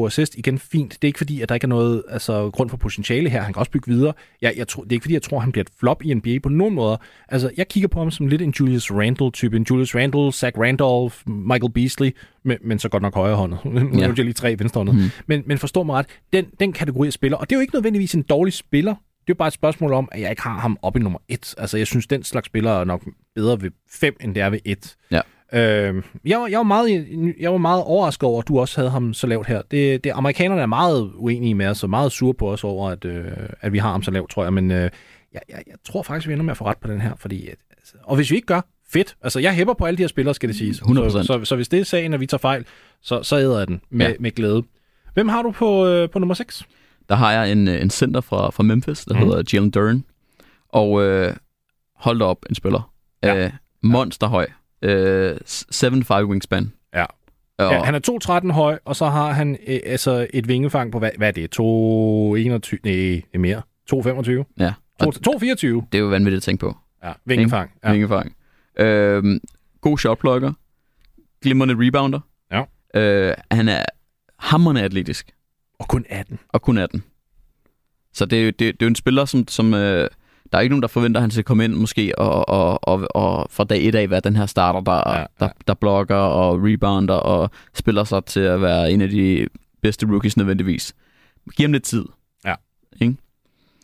3,2 0.02 0.06
assist, 0.06 0.36
igen 0.36 0.60
fint. 0.60 0.92
Det 0.92 1.04
er 1.04 1.08
ikke 1.08 1.18
fordi, 1.18 1.42
at 1.42 1.50
der 1.50 1.56
ikke 1.56 1.66
er 1.66 1.70
noget 1.70 2.04
altså, 2.10 2.50
grund 2.50 2.70
for 2.70 2.78
potentiale 2.78 3.30
her. 3.30 3.42
Han 3.42 3.54
kan 3.54 3.60
også 3.60 3.72
bygge 3.72 3.92
videre. 3.92 4.14
Jeg, 4.42 4.54
jeg 4.58 4.68
tror, 4.68 4.84
det 4.84 4.92
er 4.92 4.94
ikke 4.94 5.04
fordi, 5.04 5.14
jeg 5.14 5.22
tror, 5.22 5.40
han 5.40 5.52
bliver 5.52 5.64
et 5.64 5.70
flop 5.80 6.04
i 6.04 6.14
NBA 6.14 6.40
på 6.44 6.50
nogen 6.50 6.76
måder. 6.76 6.98
Altså, 7.30 7.52
jeg 7.58 7.68
kigger 7.68 7.88
på 7.88 8.00
ham 8.00 8.12
som 8.12 8.28
lidt 8.28 8.42
en 8.42 8.54
Julius 8.60 8.92
Randle-type. 8.92 9.56
En 9.56 9.66
Julius 9.70 9.96
Randle, 9.96 10.32
Zach 10.34 10.58
Randolph, 10.60 11.16
Michael 11.28 11.72
Beasley, 11.72 12.16
men, 12.44 12.58
men 12.62 12.80
så 12.80 12.90
godt 12.90 13.04
nok 13.04 13.16
højrehåndet. 13.16 13.60
Nu 13.66 13.80
Ja. 13.80 14.00
ja. 14.00 14.08
jeg 14.08 14.26
lige 14.26 14.34
tre 14.34 14.56
venstrehåndet. 14.60 14.96
Mm. 14.96 15.02
Men, 15.28 15.44
men 15.46 15.58
forstå 15.58 15.84
mig 15.84 15.96
ret, 15.96 16.06
den, 16.34 16.46
den 16.60 16.74
kategori 16.74 17.08
af 17.08 17.14
spiller, 17.14 17.38
og 17.38 17.50
det 17.50 17.56
er 17.56 17.58
jo 17.58 17.62
ikke 17.62 17.76
nødvendigvis 17.76 18.14
en 18.14 18.22
dårlig 18.22 18.54
spiller, 18.54 18.96
det 19.30 19.34
er 19.34 19.36
jo 19.36 19.38
bare 19.38 19.48
et 19.48 19.54
spørgsmål 19.54 19.94
om, 19.94 20.10
at 20.12 20.22
jeg 20.22 20.30
ikke 20.30 20.42
har 20.42 20.60
ham 20.60 20.78
op 20.82 20.96
i 20.96 21.00
nummer 21.00 21.20
et. 21.28 21.56
Altså, 21.58 21.78
jeg 21.78 21.88
synes, 21.88 22.08
den 22.08 22.24
slags 22.24 22.46
spiller 22.46 22.72
er 22.72 22.84
nok 22.84 23.04
bedre 23.36 23.62
ved 23.62 23.72
fem, 23.92 24.16
end 24.22 24.36
det 24.36 24.44
er 24.44 24.50
ved 24.50 24.60
et. 24.66 24.96
Ja. 25.12 25.22
Øh, 25.54 26.04
jeg, 26.26 26.48
jeg, 26.50 26.58
var 26.58 26.64
meget, 26.64 27.08
jeg 27.40 27.52
var 27.52 27.58
meget 27.58 27.84
overrasket 27.84 28.24
over, 28.24 28.42
at 28.42 28.48
du 28.48 28.60
også 28.60 28.82
havde 28.82 28.90
ham 28.90 29.14
så 29.14 29.28
lavt 29.28 29.48
her. 29.48 29.62
Det, 29.72 30.04
det, 30.04 30.12
amerikanerne 30.16 30.62
er 30.62 30.66
meget 30.66 31.12
uenige 31.16 31.56
med 31.56 31.68
os, 31.68 31.84
og 31.84 31.90
meget 31.90 32.12
sure 32.12 32.34
på 32.34 32.52
os 32.52 32.64
over, 32.64 32.90
at, 32.90 33.06
øh, 33.06 33.32
at 33.62 33.74
vi 33.74 33.78
har 33.78 33.92
ham 33.92 34.04
så 34.04 34.12
lavt, 34.12 34.30
tror 34.30 34.44
jeg. 34.44 34.54
Men 34.54 34.72
øh, 34.72 34.90
jeg, 35.34 35.42
jeg, 35.50 35.64
jeg 35.68 35.76
tror 35.86 36.04
faktisk, 36.04 36.28
vi 36.28 36.34
ender 36.34 36.46
med 36.46 36.52
at 36.52 36.58
få 36.58 36.66
ret 36.66 36.78
på 36.78 36.88
den 36.88 37.02
her. 37.02 37.12
Fordi, 37.18 37.48
at, 37.48 37.58
altså, 37.78 37.94
og 38.04 38.16
hvis 38.16 38.32
vi 38.32 38.36
ikke 38.36 38.46
gør, 38.46 38.62
fedt. 38.94 39.16
Altså, 39.22 39.40
jeg 39.40 39.54
hæpper 39.54 39.74
på 39.74 39.86
alle 39.86 39.98
de 39.98 40.04
her 40.04 40.08
spillere, 40.08 40.34
skal 40.36 40.50
det 40.50 40.58
siges. 40.58 40.80
100%. 40.82 41.10
Så, 41.10 41.24
så, 41.24 41.40
så 41.46 41.56
hvis 41.56 41.68
det 41.68 41.80
er 41.80 41.84
sagen, 41.84 42.14
at 42.14 42.20
vi 42.20 42.26
tager 42.26 42.40
fejl, 42.40 42.66
så, 43.02 43.24
så 43.24 43.38
æder 43.38 43.58
jeg 43.58 43.68
den 43.68 43.82
med, 43.90 44.08
Ja. 44.08 44.14
med 44.20 44.32
glæde. 44.32 44.64
Hvem 45.14 45.28
har 45.30 45.42
du 45.42 45.52
på, 45.52 45.88
øh, 45.88 46.10
på 46.10 46.20
nummer 46.20 46.36
6? 46.36 46.64
Der 47.10 47.16
har 47.16 47.32
jeg 47.32 47.52
en, 47.52 47.68
øh, 47.68 47.82
en 47.82 47.90
center 47.90 48.22
fra, 48.22 48.50
fra 48.50 48.64
Memphis, 48.64 49.06
der 49.06 49.14
mm. 49.14 49.20
hedder 49.20 49.44
Jalen 49.54 49.72
Duren. 49.72 50.06
Og 50.70 51.04
øh, 51.04 51.36
hold 51.96 52.22
op, 52.22 52.38
en 52.50 52.56
spiller. 52.56 52.92
Ja. 53.24 53.46
Øh, 53.46 53.52
monsterhøj. 53.84 54.48
Øh, 54.82 55.38
7-5 55.46 56.24
wingspan. 56.24 56.72
Ja. 56.96 57.06
Og, 57.58 57.72
Ja, 57.74 57.84
han 57.84 57.96
er 57.96 58.40
2,13 58.48 58.52
høj, 58.52 58.80
og 58.86 58.96
så 58.96 59.06
har 59.06 59.32
han 59.32 59.58
øh, 59.68 59.80
altså 59.86 60.28
et 60.34 60.48
vingefang 60.48 60.92
på, 60.92 61.00
hvad, 61.00 61.12
hvad 61.18 61.28
er 61.28 61.32
det? 61.32 61.60
2,21? 61.60 62.78
Nej, 62.84 62.94
det 62.94 63.24
er 63.34 63.40
mere. 63.40 63.62
2,25? 63.94 64.54
ja. 64.60 64.74
Og 65.00 65.14
2,24? 65.28 65.42
det 65.42 65.86
er 65.94 66.00
jo 66.00 66.08
vanvittigt 66.08 66.38
at 66.38 66.44
tænke 66.44 66.62
på. 66.62 66.78
Ja, 67.04 67.12
vingefang. 67.26 67.72
Ja. 67.84 67.92
Vingefang. 67.92 68.36
Øh, 68.80 69.40
god 69.82 69.98
shotplukker. 69.98 70.54
Glimrende 71.42 71.76
rebounder. 71.78 72.20
Ja. 72.52 72.64
Øh, 72.96 73.34
han 73.52 73.70
er 73.70 73.86
hammerende 74.40 74.82
atletisk. 74.82 75.32
Og 75.80 75.88
kun 75.88 76.06
18. 76.10 76.40
og 76.50 76.62
kun 76.62 76.78
18. 76.78 77.04
Så 78.14 78.26
det 78.26 78.40
er 78.40 78.44
jo, 78.44 78.50
det, 78.50 78.60
det 78.60 78.70
er 78.72 78.76
jo 78.82 78.88
en 78.88 78.96
spiller, 78.96 79.26
som, 79.26 79.48
som 79.48 79.74
øh, 79.74 80.10
der 80.52 80.58
er 80.58 80.62
ikke 80.62 80.72
nogen, 80.74 80.82
der 80.82 80.88
forventer, 80.88 81.20
at 81.20 81.24
han 81.24 81.32
skal 81.32 81.44
komme 81.44 81.64
ind 81.64 81.74
måske 81.74 82.20
og, 82.20 82.50
og, 82.50 82.88
og, 82.88 83.08
og 83.16 83.48
fra 83.52 83.64
dag 83.64 83.88
et 83.88 83.96
af 83.96 84.10
være 84.10 84.20
den 84.20 84.36
her 84.36 84.46
starter, 84.46 84.80
der, 84.82 84.92
Ja, 84.94 85.10
ja, 85.10 85.16
ja. 85.16 85.20
ja. 85.20 85.26
der, 85.46 85.50
der 85.68 85.74
blokker 85.74 86.16
og 86.16 86.60
rebounder 86.64 87.14
og 87.16 87.50
spiller 87.74 88.04
sig 88.04 88.26
til 88.26 88.40
at 88.40 88.62
være 88.62 88.92
en 88.92 89.02
af 89.02 89.10
de 89.10 89.48
bedste 89.82 90.06
rookies 90.08 90.38
nødvendigvis. 90.38 90.96
Giv 91.58 91.64
ham 91.64 91.72
lidt 91.72 91.84
tid. 91.84 92.06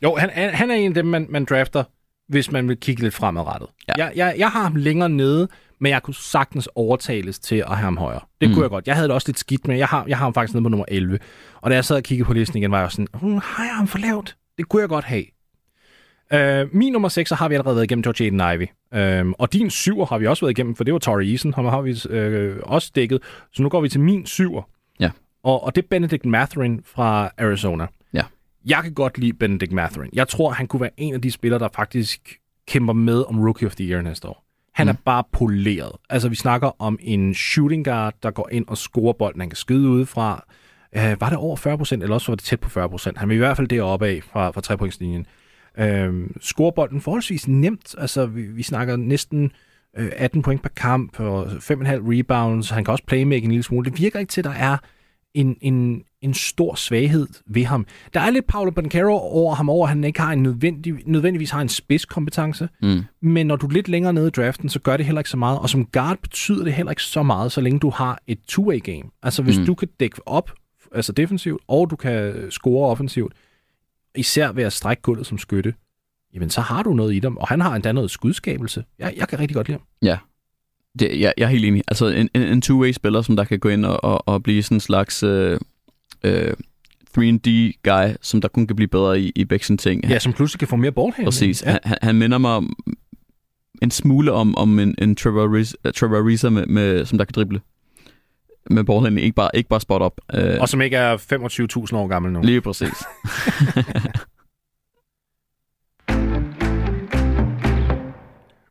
Jo, 0.03 0.15
han, 0.15 0.29
han 0.29 0.53
han 0.53 0.71
er 0.71 0.75
en 0.75 0.87
af 0.91 0.93
dem, 0.93 1.05
man, 1.05 1.25
man 1.29 1.45
drafter, 1.45 1.83
hvis 2.27 2.51
man 2.51 2.67
vil 2.69 2.77
kigge 2.77 3.01
lidt 3.01 3.13
fremadrettet. 3.13 3.69
Ja. 3.87 3.93
Jeg, 3.97 4.11
jeg, 4.15 4.35
jeg 4.37 4.49
har 4.49 4.63
ham 4.63 4.75
længere 4.75 5.09
nede, 5.09 5.47
men 5.79 5.89
jeg 5.91 6.03
kunne 6.03 6.13
sagtens 6.13 6.69
overtales 6.75 7.39
til 7.39 7.55
at 7.55 7.67
have 7.67 7.77
ham 7.77 7.97
højere. 7.97 8.19
Det 8.41 8.49
Mm. 8.49 8.53
kunne 8.53 8.63
jeg 8.63 8.69
godt. 8.69 8.87
Jeg 8.87 8.95
havde 8.95 9.07
det 9.07 9.13
også 9.15 9.27
lidt 9.27 9.39
skidt 9.39 9.67
med. 9.67 9.77
Jeg 9.77 9.87
har, 9.87 10.05
jeg 10.07 10.17
har 10.17 10.25
ham 10.25 10.33
faktisk 10.33 10.53
nede 10.53 10.63
på 10.63 10.69
nummer 10.69 10.85
11. 10.87 11.19
Og 11.61 11.69
da 11.69 11.75
jeg 11.75 11.85
sad 11.85 11.95
og 11.95 12.03
kiggede 12.03 12.27
på 12.27 12.33
listen 12.33 12.57
igen, 12.57 12.71
var 12.71 12.79
jeg 12.79 12.91
sådan, 12.91 13.07
hm, 13.21 13.39
har 13.43 13.63
jeg 13.63 13.75
ham 13.75 13.87
for 13.87 13.97
lavt? 13.97 14.35
Det 14.57 14.69
kunne 14.69 14.81
jeg 14.81 14.89
godt 14.89 15.05
have. 15.05 15.23
Uh, 16.33 16.75
min 16.75 16.93
nummer 16.93 17.09
6 17.09 17.29
har 17.29 17.49
vi 17.49 17.55
allerede 17.55 17.75
været 17.75 17.83
igennem 17.83 18.03
George 18.03 18.23
Aiden 18.23 18.39
Ivey. 18.55 18.67
Uh, 19.25 19.31
og 19.39 19.53
din 19.53 19.69
syver 19.69 20.05
har 20.05 20.17
vi 20.17 20.27
også 20.27 20.45
været 20.45 20.51
igennem, 20.51 20.75
for 20.75 20.83
det 20.83 20.93
var 20.93 20.99
Torrey 20.99 21.31
Eason. 21.31 21.53
Ham 21.53 21.65
har 21.65 21.81
vi 21.81 21.91
uh, 21.91 22.57
også 22.63 22.91
dækket. 22.95 23.19
Så 23.53 23.63
nu 23.63 23.69
går 23.69 23.81
vi 23.81 23.89
til 23.89 23.99
min 23.99 24.25
syver. 24.25 24.61
Ja. 24.99 25.09
Og, 25.43 25.63
og 25.63 25.75
det 25.75 25.83
er 25.83 25.87
Benedict 25.89 26.25
Matherin 26.25 26.81
fra 26.85 27.29
Arizona. 27.37 27.87
Ja. 28.13 28.23
Jeg 28.65 28.79
kan 28.83 28.93
godt 28.93 29.17
lide 29.17 29.33
Benedict 29.33 29.71
Matherin. 29.71 30.09
Jeg 30.13 30.27
tror, 30.27 30.51
han 30.51 30.67
kunne 30.67 30.81
være 30.81 30.89
en 30.97 31.13
af 31.13 31.21
de 31.21 31.31
spillere, 31.31 31.59
der 31.59 31.69
faktisk 31.75 32.39
kæmper 32.67 32.93
med 32.93 33.23
om 33.27 33.39
Rookie 33.39 33.67
of 33.67 33.75
the 33.75 33.85
Year 33.85 34.01
næste 34.01 34.27
år. 34.27 34.45
Han 34.73 34.85
mm. 34.85 34.89
er 34.89 34.95
bare 35.05 35.23
poleret. 35.31 35.91
Altså, 36.09 36.29
vi 36.29 36.35
snakker 36.35 36.81
om 36.81 36.99
en 37.01 37.33
shooting 37.33 37.85
guard, 37.85 38.13
der 38.23 38.31
går 38.31 38.49
ind 38.51 38.65
og 38.67 38.77
scorer 38.77 39.13
bolden, 39.13 39.41
han 39.41 39.49
kan 39.49 39.57
skyde 39.57 39.89
udefra. 39.89 40.45
Uh, 40.97 41.21
var 41.21 41.29
det 41.29 41.37
over 41.37 41.55
40 41.55 41.77
procent, 41.77 42.03
eller 42.03 42.13
også 42.13 42.31
var 42.31 42.35
det 42.35 42.45
tæt 42.45 42.59
på 42.59 42.69
40 42.69 42.89
procent? 42.89 43.17
Han 43.17 43.29
vil 43.29 43.35
i 43.35 43.37
hvert 43.37 43.57
fald 43.57 43.67
deroppe 43.67 44.07
af 44.07 44.23
fra, 44.31 44.51
fra 44.51 44.61
trepointslinjen. 44.61 45.21
Uh, 45.21 45.27
scorer 46.41 46.71
bolden 46.71 47.01
forholdsvis 47.01 47.47
nemt. 47.47 47.95
Altså, 47.97 48.25
vi, 48.25 48.41
vi 48.41 48.63
snakker 48.63 48.95
næsten 48.95 49.51
øh, 49.97 50.11
18 50.17 50.41
point 50.41 50.61
per 50.61 50.69
kamp 50.69 51.19
og 51.19 51.43
5,5 51.45 51.57
rebounds. 51.61 52.69
Han 52.69 52.83
kan 52.85 52.91
også 52.91 53.03
playmake 53.07 53.43
en 53.43 53.49
lille 53.51 53.63
smule. 53.63 53.89
Det 53.91 53.99
virker 53.99 54.19
ikke 54.19 54.29
til, 54.31 54.41
at 54.41 54.45
der 54.45 54.51
er 54.51 54.77
en, 55.33 55.57
en, 55.61 56.01
en 56.21 56.33
stor 56.33 56.75
svaghed 56.75 57.27
ved 57.47 57.63
ham. 57.63 57.85
Der 58.13 58.19
er 58.19 58.29
lidt 58.29 58.47
Paolo 58.47 58.71
Banchero 58.71 59.17
over 59.19 59.55
ham 59.55 59.69
over, 59.69 59.85
at 59.87 59.89
han 59.89 60.03
ikke 60.03 60.21
har 60.21 60.31
en 60.33 60.43
nødvendig, 60.43 60.93
nødvendigvis 61.05 61.49
har 61.51 61.61
en 61.61 61.69
spidskompetence, 61.69 62.69
Mm. 62.81 63.01
men 63.21 63.47
når 63.47 63.55
du 63.55 63.67
er 63.67 63.71
lidt 63.71 63.87
længere 63.87 64.13
nede 64.13 64.27
i 64.27 64.29
draften, 64.29 64.69
så 64.69 64.79
gør 64.79 64.97
det 64.97 65.05
heller 65.05 65.19
ikke 65.19 65.29
så 65.29 65.37
meget. 65.37 65.59
Og 65.59 65.69
som 65.69 65.85
guard 65.85 66.17
betyder 66.21 66.63
det 66.63 66.73
heller 66.73 66.91
ikke 66.91 67.01
så 67.03 67.23
meget, 67.23 67.51
så 67.51 67.61
længe 67.61 67.79
du 67.79 67.89
har 67.89 68.19
et 68.27 68.39
two-way 68.51 68.77
game. 68.79 69.03
Altså 69.23 69.43
hvis. 69.43 69.59
Mm. 69.59 69.65
du 69.65 69.73
kan 69.75 69.87
dække 69.99 70.27
op, 70.27 70.51
altså 70.91 71.11
defensivt, 71.11 71.61
og 71.67 71.89
du 71.89 71.95
kan 71.95 72.33
score 72.51 72.89
offensivt, 72.89 73.33
især 74.17 74.51
ved 74.51 74.63
at 74.63 74.73
strække 74.73 75.01
gulvet 75.01 75.27
som 75.27 75.37
skytte, 75.37 75.73
jamen 76.33 76.49
så 76.49 76.61
har 76.61 76.83
du 76.83 76.93
noget 76.93 77.15
i 77.15 77.19
dem. 77.19 77.37
Og 77.37 77.47
han 77.47 77.61
har 77.61 77.75
endda 77.75 77.91
noget 77.91 78.11
skudskabelse. 78.11 78.83
Jeg, 78.99 79.13
jeg 79.17 79.27
kan 79.27 79.39
rigtig 79.39 79.55
godt 79.55 79.67
lide 79.67 79.77
ham. 79.77 80.17
Det, 80.99 81.19
jeg, 81.19 81.33
jeg 81.37 81.43
er 81.45 81.49
helt 81.49 81.65
enig. 81.65 81.83
Altså 81.87 82.07
en, 82.07 82.29
en, 82.33 82.41
en 82.41 82.61
two-way-spiller, 82.61 83.21
som 83.21 83.35
der 83.35 83.43
kan 83.43 83.59
gå 83.59 83.69
ind 83.69 83.85
og, 83.85 84.03
og, 84.03 84.27
og 84.27 84.43
blive 84.43 84.63
sådan 84.63 84.75
en 84.75 84.79
slags 84.81 85.23
øh, 85.23 85.59
øh, 86.23 86.53
3D-guy, 87.17 88.15
som 88.21 88.41
der 88.41 88.47
kun 88.47 88.67
kan 88.67 88.75
blive 88.75 88.87
bedre 88.87 89.19
i, 89.21 89.31
i 89.35 89.45
begge 89.45 89.65
sine 89.65 89.77
ting. 89.77 90.05
Ja, 90.09 90.19
som 90.19 90.33
pludselig 90.33 90.59
kan 90.59 90.67
få 90.67 90.75
mere 90.75 90.91
ballhandling. 90.91 91.25
Præcis. 91.25 91.63
Ja. 91.63 91.77
Han, 91.83 91.97
han- 92.01 92.15
minder 92.15 92.37
mig 92.37 92.51
om, 92.51 92.75
en 93.81 93.91
smule 93.91 94.31
om, 94.31 94.55
om 94.55 94.79
en, 94.79 94.95
en 94.97 95.15
Trevor, 95.15 95.43
Ariza, 95.43 95.75
Trevor 95.95 96.17
Ariza, 96.17 96.49
med, 96.49 96.65
med, 96.65 97.05
som 97.05 97.17
der 97.17 97.25
kan 97.25 97.33
drible. 97.35 97.61
Med 98.69 98.83
ballhandling, 98.83 99.25
ikke 99.25 99.35
bare, 99.35 99.49
ikke 99.53 99.69
bare 99.69 99.81
spot 99.81 100.01
op. 100.01 100.21
Øh, 100.33 100.57
Og 100.61 100.69
som 100.69 100.81
ikke 100.81 100.97
er 100.97 101.17
25.000 101.17 101.97
år 101.97 102.07
gammel 102.07 102.31
nu. 102.31 102.41
Lige 102.41 102.61
præcis. 102.61 102.93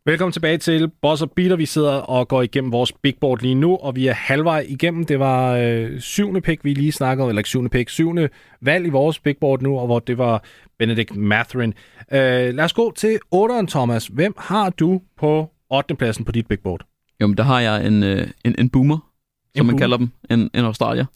Velkommen 0.07 0.33
tilbage 0.33 0.59
til 0.59 0.91
Boss 1.03 1.23
og 1.23 1.31
Beater. 1.31 1.57
Vi 1.57 1.67
sidder 1.67 1.93
og 1.93 2.29
går 2.29 2.43
igennem 2.43 2.73
vores 2.73 2.93
big 2.93 3.15
board 3.21 3.41
lige 3.43 3.55
nu, 3.55 3.77
og 3.77 3.97
vi 3.97 4.07
er 4.07 4.13
halvvej 4.15 4.67
igennem. 4.69 5.05
Det 5.05 5.19
var 5.19 5.57
øh, 5.57 6.01
syvende 6.01 6.41
pick, 6.41 6.65
vi 6.65 6.75
lige 6.75 6.93
snakkede 6.93 7.25
om, 7.25 7.29
eller 7.29 7.41
ikke 7.41 7.49
syvende 7.49 7.71
pick, 7.71 7.91
syvende 7.91 8.29
valg 8.61 8.87
i 8.87 8.91
vores 8.91 9.19
big 9.19 9.37
board 9.41 9.63
nu, 9.63 9.79
og 9.79 9.87
hvor 9.87 9.99
det 9.99 10.19
var 10.19 10.45
Benedict 10.79 11.17
Matherin. 11.17 11.75
Øh, 12.13 12.55
lad 12.55 12.61
os 12.65 12.73
gå 12.73 12.93
til 12.97 13.19
8'eren, 13.35 13.67
Thomas. 13.67 14.07
Hvem 14.07 14.35
har 14.39 14.71
du 14.71 15.01
på 15.19 15.51
8. 15.71 15.95
pladsen 15.95 16.25
på 16.25 16.33
dit 16.33 16.47
big 16.47 16.59
board? 16.61 16.85
Jo, 17.21 17.27
men 17.27 17.37
der 17.37 17.43
har 17.45 17.61
jeg 17.61 17.87
en, 17.87 18.03
øh, 18.03 18.27
en, 18.45 18.55
en 18.59 18.69
boomer, 18.71 18.99
som 19.57 19.67
man 19.67 19.79
kalder 19.79 19.97
dem. 19.97 20.11
En, 20.31 20.51
en 20.55 20.65
australier. 20.65 21.07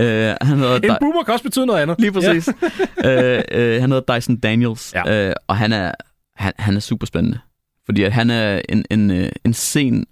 Øh, 0.00 0.34
han 0.40 0.58
hedder 0.58 0.74
En 0.76 0.96
boomer 1.00 1.22
kan 1.22 1.32
også 1.32 1.44
betyde 1.44 1.66
noget 1.66 1.80
andet. 1.80 2.00
Lige 2.00 2.12
præcis. 2.12 2.48
Ja. 3.04 3.36
øh, 3.38 3.42
øh, 3.52 3.80
han 3.80 3.92
hedder 3.92 4.14
Dyson 4.16 4.36
Daniels, 4.36 4.92
Ja. 4.94 5.28
øh, 5.28 5.34
og 5.48 5.56
han 5.56 5.72
er, 5.72 5.92
han, 6.36 6.52
han 6.58 6.76
er 6.76 6.80
super 6.80 7.06
spændende. 7.06 7.38
Fordi 7.86 8.02
at 8.02 8.12
han 8.12 8.30
er 8.30 8.60
en, 8.68 8.84
en, 8.90 9.30
en 9.44 9.54
sen 9.54 10.06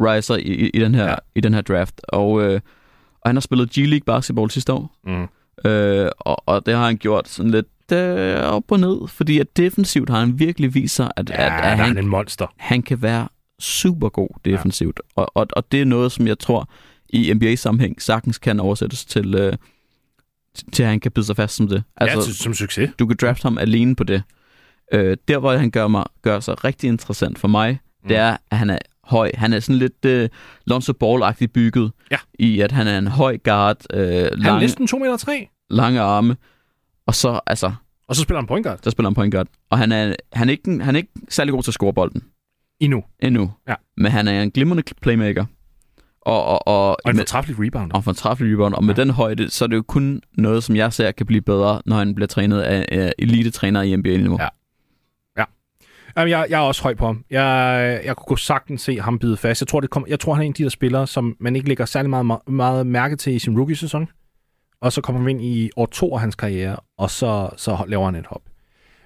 riser 0.00 0.36
i, 0.36 0.40
i, 0.74 0.78
den 0.78 0.94
her, 0.94 1.04
Ja. 1.08 1.14
i 1.34 1.40
den 1.40 1.54
her 1.54 1.60
draft. 1.60 2.00
Og, 2.08 2.42
øh, 2.42 2.60
og 3.20 3.28
han 3.28 3.36
har 3.36 3.40
spillet 3.40 3.78
G-League 3.78 4.04
basketball 4.06 4.50
sidste 4.50 4.72
år. 4.72 4.90
Mm. 5.04 5.28
Øh, 5.70 6.10
og, 6.18 6.42
og 6.48 6.66
det 6.66 6.74
har 6.74 6.86
han 6.86 6.96
gjort 6.96 7.28
sådan 7.28 7.50
lidt 7.50 7.92
øh, 7.92 8.36
op 8.36 8.72
og 8.72 8.80
ned, 8.80 9.08
fordi 9.08 9.38
at 9.40 9.56
defensivt 9.56 10.10
har 10.10 10.20
han 10.20 10.38
virkelig 10.38 10.74
vist 10.74 10.94
sig, 10.94 11.10
at, 11.16 11.30
Ja, 11.30 11.34
at, 11.34 11.40
at 11.40 11.52
er 11.72 11.76
han, 11.76 11.78
han 11.86 11.98
en 11.98 12.06
monster. 12.08 12.46
han 12.56 12.82
kan 12.82 13.02
være 13.02 13.28
super 13.60 14.08
god 14.08 14.28
defensivt. 14.44 15.00
Ja. 15.16 15.22
Og, 15.22 15.30
og, 15.34 15.46
og 15.52 15.72
det 15.72 15.80
er 15.80 15.84
noget, 15.84 16.12
som 16.12 16.26
jeg 16.26 16.38
tror 16.38 16.68
i 17.08 17.32
NBA-sammenhæng 17.34 18.02
sagtens 18.02 18.38
kan 18.38 18.60
oversættes 18.60 19.04
til, 19.04 19.34
øh, 19.34 19.52
til 20.72 20.82
at 20.82 20.88
han 20.88 21.00
kan 21.00 21.12
bide 21.12 21.26
sig 21.26 21.36
fast 21.36 21.56
som 21.56 21.68
det. 21.68 21.82
Altså, 21.96 22.18
ja, 22.18 22.24
til- 22.24 22.34
som 22.36 22.54
succes. 22.54 22.90
du 22.98 23.06
kan 23.06 23.16
drafte 23.20 23.42
ham 23.42 23.58
alene 23.58 23.96
på 23.96 24.04
det. 24.04 24.22
Øh, 24.92 25.16
der, 25.28 25.38
hvor 25.38 25.56
han 25.56 25.70
gør, 25.70 25.88
mig, 25.88 26.04
gør 26.22 26.40
sig 26.40 26.64
rigtig 26.64 26.88
interessant 26.88 27.38
for 27.38 27.48
mig, 27.48 27.78
mm. 28.02 28.08
det 28.08 28.16
er, 28.16 28.36
at 28.50 28.58
han 28.58 28.70
er 28.70 28.78
høj. 29.04 29.30
Han 29.34 29.52
er 29.52 29.60
sådan 29.60 29.76
lidt 29.78 30.04
øh, 30.04 30.28
Lonzo 30.66 30.92
Ball-agtigt 31.04 31.46
bygget, 31.46 31.92
Ja. 32.10 32.16
i 32.38 32.60
at 32.60 32.72
han 32.72 32.86
er 32.86 32.98
en 32.98 33.06
høj 33.06 33.38
guard, 33.38 33.76
øh, 33.92 34.00
Han 34.00 34.14
er 34.14 34.36
lange, 34.36 34.60
næsten 34.60 34.86
2 34.86 34.98
meter 34.98 35.16
3, 35.16 35.48
lange 35.70 36.00
arme, 36.00 36.36
og 37.06 37.14
så, 37.14 37.40
altså, 37.46 37.72
og 38.08 38.16
så 38.16 38.22
spiller 38.22 38.40
han 38.40 38.46
point 38.46 38.66
guard 38.66 38.78
der 38.84 38.90
spiller 38.90 39.08
han 39.10 39.14
point 39.14 39.34
guard. 39.34 39.46
Og 39.70 39.78
han 39.78 39.92
er, 39.92 40.14
han 40.32 40.48
er, 40.48 40.52
ikke, 40.52 40.82
han 40.84 40.94
er 40.94 40.98
ikke 40.98 41.12
særlig 41.28 41.52
god 41.52 41.62
til 41.62 41.70
at 41.70 41.74
score 41.74 41.92
bolden 41.94 42.22
endnu. 42.80 43.04
endnu. 43.20 43.52
Ja. 43.68 43.74
Men 43.96 44.12
han 44.12 44.28
er 44.28 44.42
en 44.42 44.50
glimrende 44.50 44.82
playmaker. 45.02 45.44
Og, 46.26 46.44
og, 46.44 46.68
og, 46.68 46.96
Og 47.04 47.10
en 47.10 47.16
fortræffelig 47.16 47.60
rebounder. 47.66 47.96
og 47.96 48.04
fortræffelig 48.04 48.52
rebound. 48.52 48.74
Og 48.74 48.84
med 48.84 48.94
Ja. 48.94 49.02
den 49.02 49.10
højde, 49.10 49.50
så 49.50 49.64
er 49.64 49.68
det 49.68 49.76
jo 49.76 49.82
kun 49.88 50.22
noget, 50.38 50.64
som 50.64 50.76
jeg 50.76 50.92
ser 50.92 51.10
kan 51.10 51.26
blive 51.26 51.42
bedre, 51.42 51.82
når 51.86 51.96
han 51.96 52.14
bliver 52.14 52.26
trænet 52.26 52.60
af 52.60 53.02
uh, 53.04 53.10
elite-træner 53.18 53.82
i 53.82 53.96
NBA-niveau. 53.96 54.38
Ja. 54.40 54.48
Jamen, 56.18 56.30
jeg, 56.30 56.46
jeg 56.50 56.56
er 56.56 56.62
også 56.66 56.82
høj 56.82 56.94
på 56.94 57.06
ham. 57.06 57.24
Jeg, 57.30 58.00
jeg 58.04 58.16
kunne 58.16 58.38
sagtens 58.38 58.82
se 58.82 59.00
ham 59.00 59.18
bide 59.18 59.36
fast. 59.36 59.60
Jeg 59.62 59.68
tror, 59.68 59.80
det 59.80 59.90
kom, 59.90 60.04
jeg 60.08 60.20
tror, 60.20 60.34
han 60.34 60.42
er 60.42 60.46
en 60.46 60.50
af 60.50 60.54
de 60.54 60.62
der 60.62 60.68
spillere, 60.68 61.06
som 61.06 61.36
man 61.40 61.56
ikke 61.56 61.68
lægger 61.68 61.84
særlig 61.84 62.10
meget, 62.10 62.40
meget 62.48 62.86
mærke 62.86 63.16
til 63.16 63.32
i 63.34 63.38
sin 63.38 63.58
rookie-sæson. 63.58 64.08
Og 64.80 64.92
så 64.92 65.00
kommer 65.00 65.20
han 65.20 65.30
ind 65.30 65.42
i 65.42 65.70
år 65.76 65.86
to 65.86 66.14
af 66.14 66.20
hans 66.20 66.34
karriere, 66.34 66.76
og 66.98 67.10
så, 67.10 67.48
så 67.56 67.84
laver 67.88 68.04
han 68.04 68.14
et 68.14 68.26
hop. 68.26 68.42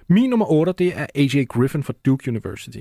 Min 0.09 0.29
nummer 0.29 0.51
8, 0.51 0.73
det 0.77 0.93
er 0.95 1.05
AJ 1.15 1.45
Griffin 1.49 1.83
fra 1.83 1.93
Duke 2.05 2.29
University. 2.31 2.77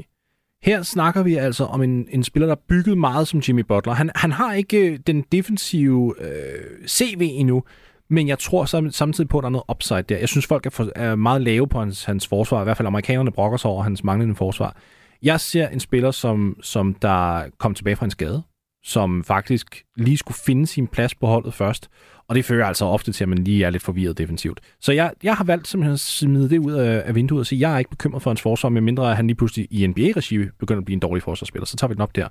Her 0.63 0.83
snakker 0.83 1.23
vi 1.23 1.35
altså 1.35 1.65
om 1.65 1.83
en, 1.83 2.09
en 2.11 2.25
spiller, 2.25 2.47
der 2.47 2.55
er 2.55 2.61
bygget 2.69 2.99
meget 2.99 3.29
som 3.29 3.41
Jimmy 3.49 3.61
Butler. 3.61 3.93
Han, 3.93 4.11
han 4.15 4.33
har 4.33 4.55
ikke 4.55 4.91
øh, 4.93 4.99
den 5.07 5.25
defensive 5.33 6.15
øh, 6.21 6.89
CV 6.89 7.31
endnu, 7.33 7.63
men 8.11 8.29
jeg 8.29 8.39
tror 8.39 8.91
samtidig 8.91 9.29
på, 9.29 9.39
at 9.39 9.43
der 9.43 9.49
er 9.49 9.51
noget 9.51 9.65
upside 9.71 10.03
der. 10.03 10.19
Jeg 10.19 10.29
synes, 10.29 10.47
folk 10.47 10.67
er, 10.67 10.71
for, 10.71 10.89
er 10.97 11.15
meget 11.15 11.43
lave 11.43 11.69
på 11.69 11.79
hans, 11.79 12.05
hans 12.05 12.27
forsvar. 12.27 12.61
I 12.61 12.65
hvert 12.65 12.77
fald 12.77 12.87
amerikanerne 12.87 13.33
brokker 13.33 13.59
sig 13.59 13.71
over 13.71 13.83
hans 13.83 14.05
manglende 14.05 14.35
forsvar. 14.35 14.77
Jeg 15.23 15.41
ser 15.41 15.69
en 15.69 15.81
spiller, 15.81 16.11
som, 16.11 16.57
som 16.63 16.95
der 16.95 17.45
kom 17.59 17.75
tilbage 17.75 17.97
fra 17.97 18.05
en 18.05 18.11
skade, 18.11 18.43
som 18.85 19.25
faktisk 19.25 19.85
lige 19.97 20.17
skulle 20.17 20.39
finde 20.47 20.67
sin 20.67 20.87
plads 20.87 21.15
på 21.15 21.27
holdet 21.27 21.55
først. 21.55 21.89
Og 22.31 22.37
det 22.37 22.45
fører 22.45 22.67
altså 22.67 22.85
ofte 22.85 23.13
til, 23.13 23.25
at 23.25 23.29
man 23.29 23.39
lige 23.39 23.65
er 23.65 23.71
lidt 23.71 23.83
forvirret 23.83 24.19
defensivt. 24.19 24.61
Så 24.81 24.93
jeg, 24.93 25.13
jeg 25.23 25.35
har 25.35 25.45
valgt 25.45 25.69
simpelthen 25.69 25.93
at 25.93 26.01
smide 26.01 26.51
det 26.51 26.59
ud 26.59 26.73
af, 26.73 27.03
af 27.07 27.15
vinduet 27.15 27.41
og 27.41 27.47
sige, 27.47 27.57
at 27.57 27.61
jeg 27.61 27.75
er 27.75 27.79
ikke 27.79 27.91
bekymret 27.91 28.23
for 28.23 28.31
hans 28.31 28.43
forsvar, 28.43 28.69
medmindre 28.69 29.15
han 29.15 29.27
lige 29.27 29.37
pludselig 29.37 29.69
i 29.71 29.87
NBA-regi 29.87 30.39
begynder 30.59 30.81
at 30.81 30.85
blive 30.85 30.95
en 30.95 31.01
dårlig 31.01 31.23
forsvarsspiller. 31.23 31.67
Så 31.67 31.77
tager 31.77 31.89
vi 31.89 31.95
den 31.95 32.01
op 32.01 32.17
der. 32.17 32.29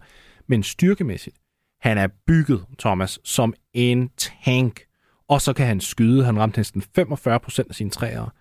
Men 0.48 0.64
styrkemæssigt, 0.64 1.36
han 1.82 1.98
er 1.98 2.08
bygget, 2.28 2.66
Thomas, 2.80 3.20
som 3.24 3.54
en 3.74 4.10
tank. 4.18 4.82
Og 5.30 5.42
så 5.42 5.54
kan 5.54 5.66
han 5.66 5.80
skyde. 5.80 6.26
Han 6.26 6.40
ramte 6.40 6.60
næsten 6.60 6.84
45 6.96 7.40
procent 7.40 7.70
af 7.70 7.76
sine 7.76 7.90
træer 7.90 8.34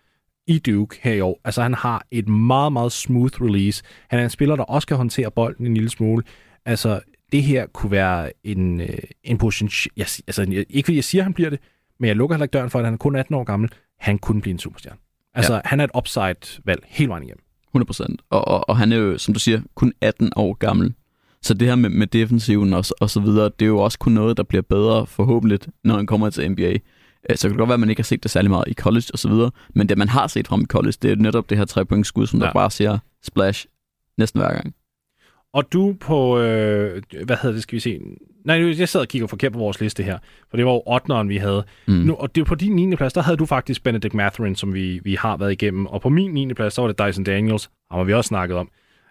i 0.47 0.59
Duke 0.59 0.99
her 1.03 1.13
i 1.13 1.21
år. 1.21 1.41
Altså 1.45 1.63
han 1.63 1.75
har 1.75 2.07
et 2.11 2.29
meget, 2.29 2.73
meget 2.73 2.93
smooth 2.93 3.43
release. 3.43 3.83
Han 4.11 4.21
er 4.21 4.25
en 4.25 4.31
spiller, 4.31 4.57
der 4.57 4.65
også 4.65 4.89
kan 4.89 4.97
håndtere 4.97 5.31
bolden 5.31 5.67
en 5.67 5.75
lille 5.75 5.91
smule. 5.91 6.23
Altså 6.67 7.01
det 7.33 7.43
her 7.43 7.67
kunne 7.67 7.91
være 7.91 8.33
en, 8.45 8.81
øh, 8.81 8.99
en 9.25 9.39
position... 9.39 9.71
Jeg, 9.97 10.07
altså, 10.27 10.65
ikke 10.71 10.87
fordi 10.87 10.97
jeg 10.97 11.05
siger, 11.05 11.23
at 11.23 11.25
han 11.25 11.35
bliver 11.35 11.51
det, 11.51 11.59
men 12.01 12.09
jeg 12.09 12.17
lukker 12.17 12.35
heller 12.35 12.45
ikke 12.45 12.53
døren 12.53 12.71
for, 12.71 12.79
at 12.79 12.85
han 12.85 12.95
er 12.95 12.99
kun 12.99 13.17
18 13.17 13.35
år 13.35 13.45
gammel. 13.45 13.71
Han 13.99 14.19
kunne 14.19 14.41
blive 14.41 14.53
en 14.53 14.59
superstjerne. 14.59 14.99
Altså, 15.35 15.55
ja. 15.55 15.61
han 15.65 15.81
er 15.81 15.85
et 15.85 15.91
upside-valg 15.97 16.83
hele 16.87 17.09
vejen 17.09 17.23
igennem. 17.23 17.43
100%. 17.77 18.17
Og, 18.31 18.49
og, 18.49 18.69
og 18.69 18.77
han 18.77 18.93
er 18.93 18.97
jo, 18.97 19.19
som 19.19 19.35
du 19.35 19.41
siger, 19.41 19.61
kun 19.75 19.93
18 20.01 20.33
år 20.37 20.55
gammel. 20.55 20.95
Så 21.43 21.55
det 21.55 21.69
her 21.69 21.75
med, 21.75 21.91
med 21.91 22.07
defensiven 22.07 22.73
og, 22.73 22.85
og 23.01 23.11
så 23.11 23.21
videre, 23.21 23.45
det 23.45 23.63
er 23.63 23.67
jo 23.67 23.79
også 23.79 23.99
kun 23.99 24.13
noget, 24.13 24.37
der 24.37 24.43
bliver 24.43 24.63
bedre 24.63 25.07
forhåbentlig, 25.07 25.59
når 25.85 25.97
han 25.97 26.07
kommer 26.07 26.31
til 26.31 26.51
NBA. 26.51 26.79
Øh, 27.31 27.37
så 27.37 27.43
kan 27.43 27.51
det 27.51 27.59
godt 27.59 27.69
være, 27.69 27.75
at 27.75 27.81
man 27.81 27.91
ikke 27.91 28.01
har 28.01 28.05
set 28.05 28.23
det 28.23 28.31
særlig 28.31 28.51
meget 28.51 28.65
i 28.69 28.75
college 28.75 29.07
og 29.13 29.19
så 29.19 29.29
videre, 29.29 29.51
men 29.75 29.89
det, 29.89 29.99
man 29.99 30.09
har 30.09 30.27
set 30.27 30.49
fra 30.49 30.61
i 30.61 30.65
college, 30.65 30.95
det 31.03 31.11
er 31.11 31.17
netop 31.17 31.51
det 31.51 31.59
her 31.59 31.65
tre 31.65 31.85
point 31.85 32.07
skud, 32.07 32.27
som 32.27 32.41
ja. 32.41 32.47
der 32.47 32.53
bare 32.53 32.71
siger 32.71 32.99
splash 33.23 33.67
næsten 34.19 34.41
hver 34.41 34.53
gang. 34.53 34.75
Og 35.53 35.73
du 35.73 35.95
på, 36.01 36.39
øh, 36.39 37.03
hvad 37.25 37.37
hedder 37.43 37.55
det, 37.55 37.63
skal 37.63 37.77
vi 37.77 37.81
se? 37.81 38.01
Nej, 38.45 38.79
jeg 38.79 38.89
sad 38.89 39.01
og 39.01 39.09
kigger 39.09 39.29
forkert 39.29 39.53
på 39.53 39.59
vores 39.59 39.81
liste 39.81 40.03
her, 40.03 40.19
for 40.51 40.57
det 40.57 40.67
var 40.67 40.73
jo 40.73 40.83
8'eren, 40.97 41.27
vi 41.27 41.37
havde. 41.37 41.65
Mm. 41.87 41.95
Nu, 41.95 42.15
og 42.15 42.35
det 42.35 42.47
på 42.47 42.55
din 42.55 42.77
9. 42.77 42.97
plads, 42.97 43.13
der 43.13 43.23
havde 43.23 43.37
du 43.37 43.47
faktisk 43.47 43.83
Benedict 43.83 44.15
Matherin, 44.15 44.57
som 44.57 44.75
vi, 44.75 45.01
vi 45.05 45.15
har 45.15 45.37
været 45.37 45.53
igennem. 45.53 45.87
Og 45.87 46.01
på 46.01 46.09
min 46.09 46.31
9. 46.31 46.55
plads, 46.55 46.75
så 46.75 46.83
var 46.83 46.93
det 46.93 46.99
Dyson 46.99 47.25
Daniels, 47.25 47.71
ham 47.91 47.99
har 47.99 48.05
vi 48.05 48.13
også 48.15 48.29
snakket 48.29 48.57
om. 48.57 48.69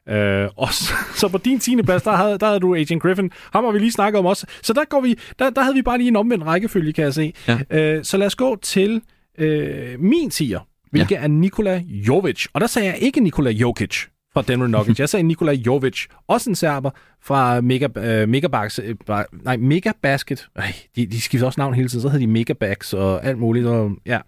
Øh, 0.09 0.49
og 0.55 0.73
så, 0.73 0.93
så 1.19 1.27
på 1.27 1.37
din 1.37 1.59
10. 1.59 1.81
plads, 1.81 2.03
der 2.03 2.11
havde, 2.11 2.37
der 2.37 2.45
havde 2.45 2.59
du 2.59 2.75
Agent 2.75 3.01
Griffin. 3.01 3.31
Ham 3.53 3.63
har 3.63 3.71
vi 3.71 3.79
lige 3.79 3.91
snakket 3.91 4.19
om 4.19 4.25
også. 4.25 4.47
Så 4.63 4.73
der, 4.73 4.85
går 4.89 5.01
vi, 5.01 5.15
der, 5.39 5.49
der 5.49 5.61
havde 5.61 5.75
vi 5.75 5.81
bare 5.81 5.97
lige 5.97 6.07
en 6.07 6.15
omvendt 6.15 6.45
rækkefølge, 6.45 6.93
kan 6.93 7.03
jeg 7.03 7.13
se. 7.13 7.33
Ja. 7.47 7.59
Øh, 7.71 8.03
så 8.03 8.17
lad 8.17 8.27
os 8.27 8.35
gå 8.35 8.57
til 8.61 9.01
øh, 9.37 9.99
min 9.99 10.29
10'er, 10.33 10.87
hvilket 10.91 11.15
ja. 11.15 11.23
er 11.23 11.27
Nikola 11.27 11.83
Jovic. 11.87 12.45
Og 12.53 12.61
der 12.61 12.67
sagde 12.67 12.87
jeg 12.87 12.97
ikke 12.99 13.19
Nikola 13.19 13.49
Jokic, 13.49 14.05
fra 14.37 14.53
Denver 14.53 14.67
Nuggets. 14.67 14.99
Jeg 14.99 15.09
sagde 15.09 15.23
Nikola 15.23 15.51
Jovic, 15.51 16.05
også 16.27 16.49
en 16.49 16.55
serber 16.55 16.89
fra 17.21 17.61
Mega, 17.61 17.87
Mega 17.95 18.25
Megabax, 18.25 18.79
øh, 18.79 18.95
nej, 19.43 19.57
Megabasket. 19.57 20.47
Ej, 20.55 20.73
de, 20.95 21.05
de 21.05 21.21
skifter 21.21 21.45
også 21.45 21.59
navn 21.59 21.73
hele 21.73 21.89
tiden, 21.89 22.01
så 22.01 22.09
hedder 22.09 22.25
de 22.25 22.31
Megabax 22.31 22.93
og 22.93 23.25
alt 23.25 23.37
muligt. 23.37 23.65
Og, 23.65 23.91
ja. 24.05 24.19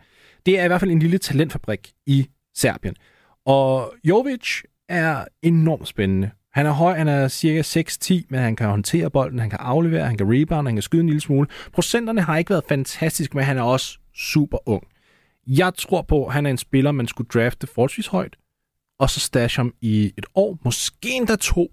Det 0.46 0.60
er 0.60 0.64
i 0.64 0.68
hvert 0.68 0.80
fald 0.80 0.92
en 0.92 1.00
lille 1.00 1.18
talentfabrik 1.18 1.92
i 2.06 2.28
Serbien. 2.56 2.96
Og 3.46 3.94
Jovic 4.04 4.62
er 4.90 5.26
enormt 5.42 5.88
spændende. 5.88 6.30
Han 6.54 6.66
er 6.66 6.72
høj, 6.72 6.98
han 6.98 7.08
er 7.08 7.28
cirka 7.28 7.62
6-10, 7.62 8.14
men 8.30 8.40
han 8.40 8.56
kan 8.56 8.68
håndtere 8.68 9.10
bolden, 9.10 9.40
han 9.40 9.50
kan 9.50 9.60
aflevere, 9.62 10.06
han 10.06 10.18
kan 10.18 10.28
rebound, 10.30 10.68
han 10.68 10.76
kan 10.76 10.82
skyde 10.82 11.02
en 11.02 11.08
lille 11.08 11.22
smule. 11.22 11.48
Procenterne 11.74 12.22
har 12.22 12.38
ikke 12.38 12.50
været 12.50 12.64
fantastiske, 12.70 13.38
men 13.38 13.46
han 13.46 13.58
er 13.58 13.64
også 13.64 13.98
super 14.16 14.70
ung. 14.70 14.84
Jeg 15.48 15.74
tror 15.78 16.02
på, 16.02 16.26
at 16.26 16.34
han 16.34 16.46
er 16.46 16.50
en 16.50 16.58
spiller, 16.58 16.92
man 16.92 17.08
skulle 17.08 17.28
drafte 17.34 17.68
forholdsvis 17.68 18.08
højt, 18.08 18.36
og 19.00 19.10
så 19.10 19.20
stash 19.20 19.58
ham 19.58 19.74
i 19.82 20.14
et 20.18 20.26
år, 20.36 20.60
måske 20.66 21.10
endda 21.10 21.36
to, 21.36 21.72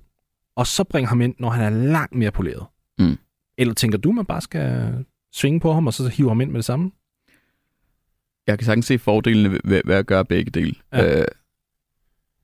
og 0.56 0.66
så 0.66 0.84
bringe 0.84 1.08
ham 1.08 1.20
ind, 1.20 1.34
når 1.38 1.50
han 1.50 1.72
er 1.72 1.82
langt 1.90 2.14
mere 2.14 2.30
poleret. 2.30 2.66
Mm. 2.98 3.18
Eller 3.58 3.74
tænker 3.74 3.98
du, 3.98 4.12
man 4.12 4.26
bare 4.26 4.40
skal 4.40 4.94
svinge 5.34 5.60
på 5.60 5.72
ham, 5.72 5.86
og 5.86 5.94
så 5.94 6.08
hive 6.08 6.28
ham 6.28 6.40
ind 6.40 6.50
med 6.50 6.58
det 6.58 6.64
samme? 6.64 6.90
Jeg 8.46 8.58
kan 8.58 8.66
sagtens 8.66 8.86
se 8.86 8.98
fordelene 8.98 9.50
ved, 9.50 9.80
ved 9.84 9.94
at 9.94 10.06
gøre 10.06 10.24
begge 10.24 10.50
dele. 10.50 10.74
Ja. 10.92 11.20
Øh, 11.20 11.26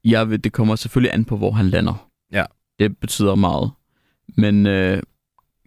jeg 0.04 0.30
vil, 0.30 0.44
det 0.44 0.52
kommer 0.52 0.76
selvfølgelig 0.76 1.14
an 1.14 1.24
på, 1.24 1.36
hvor 1.36 1.50
han 1.50 1.68
lander. 1.68 2.08
Ja. 2.32 2.44
Det 2.78 2.98
betyder 2.98 3.34
meget. 3.34 3.70
Men 4.36 4.66
øh, 4.66 5.02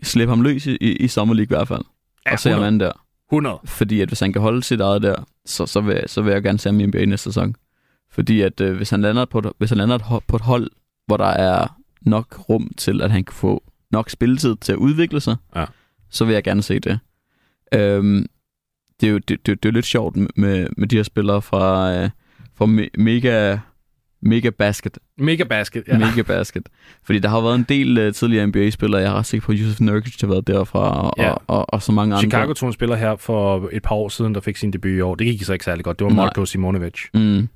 slip 0.03 0.29
ham 0.29 0.41
løs 0.41 0.65
i, 0.65 0.75
i 0.75 1.07
Summer 1.07 1.33
League 1.33 1.55
i 1.55 1.57
hvert 1.57 1.67
fald. 1.67 1.83
Ja, 2.25 2.31
og 2.31 2.39
se 2.39 2.49
ham 2.49 2.63
an 2.63 2.79
der. 2.79 3.05
100. 3.29 3.59
Fordi 3.65 4.01
at 4.01 4.07
hvis 4.07 4.19
han 4.19 4.33
kan 4.33 4.41
holde 4.41 4.63
sit 4.63 4.81
eget 4.81 5.01
der, 5.01 5.23
så, 5.45 5.65
så, 5.65 5.81
vil, 5.81 6.03
så 6.07 6.21
vil 6.21 6.33
jeg 6.33 6.43
gerne 6.43 6.59
se 6.59 6.69
ham 6.69 6.79
i 6.79 6.85
NBA 6.85 7.05
næste 7.05 7.23
sæson. 7.23 7.55
Fordi 8.15 8.41
at 8.41 8.61
øh, 8.61 8.75
hvis 8.75 8.89
han 8.89 9.01
lander, 9.01 9.25
på 9.25 9.39
et, 9.39 9.51
hvis 9.57 9.69
han 9.69 9.77
lander 9.77 9.95
et, 9.95 10.23
på 10.27 10.35
et 10.35 10.41
hold, 10.41 10.71
hvor 11.07 11.17
der 11.17 11.25
er 11.25 11.67
nok 12.01 12.49
rum 12.49 12.71
til, 12.77 13.01
at 13.01 13.11
han 13.11 13.23
kan 13.23 13.33
få 13.33 13.63
nok 13.91 14.09
spilletid 14.09 14.55
til 14.55 14.71
at 14.71 14.77
udvikle 14.77 15.19
sig, 15.19 15.35
ja. 15.55 15.65
så 16.09 16.25
vil 16.25 16.33
jeg 16.33 16.43
gerne 16.43 16.61
se 16.61 16.79
det. 16.79 16.99
Øhm, 17.73 18.25
det, 19.01 19.07
er 19.07 19.11
jo, 19.11 19.17
det, 19.17 19.29
det, 19.29 19.47
det 19.47 19.65
er 19.65 19.69
jo 19.69 19.71
lidt 19.71 19.85
sjovt 19.85 20.15
med, 20.35 20.67
med 20.77 20.87
de 20.87 20.95
her 20.95 21.03
spillere 21.03 21.41
fra, 21.41 21.93
øh, 21.93 22.09
fra 22.57 22.65
me, 22.65 22.87
Mega, 22.97 23.57
Mega 24.21 24.49
Basket. 24.49 24.97
Mega 25.17 25.43
Basket, 25.43 25.83
ja. 25.87 25.97
Mega 25.97 26.21
Basket. 26.21 26.69
Fordi 27.03 27.19
der 27.19 27.29
har 27.29 27.41
været 27.41 27.55
en 27.55 27.65
del 27.69 28.07
uh, 28.07 28.13
tidligere 28.13 28.47
NBA-spillere. 28.47 29.01
Jeg 29.01 29.11
har 29.11 29.21
set 29.21 29.41
på, 29.41 29.51
Yusuf 29.51 29.79
Nurkic 29.79 30.21
har 30.21 30.27
været 30.27 30.47
derfra, 30.47 31.01
og, 31.01 31.13
ja. 31.17 31.31
og, 31.31 31.41
og, 31.47 31.73
og 31.73 31.81
så 31.81 31.91
mange 31.91 32.17
Chicago 32.17 32.25
andre. 32.25 32.37
Chicago 32.37 32.53
tog 32.53 32.67
en 32.67 32.73
spiller 32.73 32.95
her 32.95 33.15
for 33.15 33.69
et 33.71 33.83
par 33.83 33.95
år 33.95 34.09
siden, 34.09 34.35
der 34.35 34.41
fik 34.41 34.57
sin 34.57 34.71
debut 34.71 34.91
i 34.91 35.01
år. 35.01 35.15
Det 35.15 35.27
gik 35.27 35.43
så 35.43 35.53
ikke 35.53 35.65
særlig 35.65 35.85
godt. 35.85 35.99
Det 35.99 36.05
var 36.05 36.13
Marko 36.13 36.45
Simonovic. 36.45 36.99
Mm. 37.13 37.49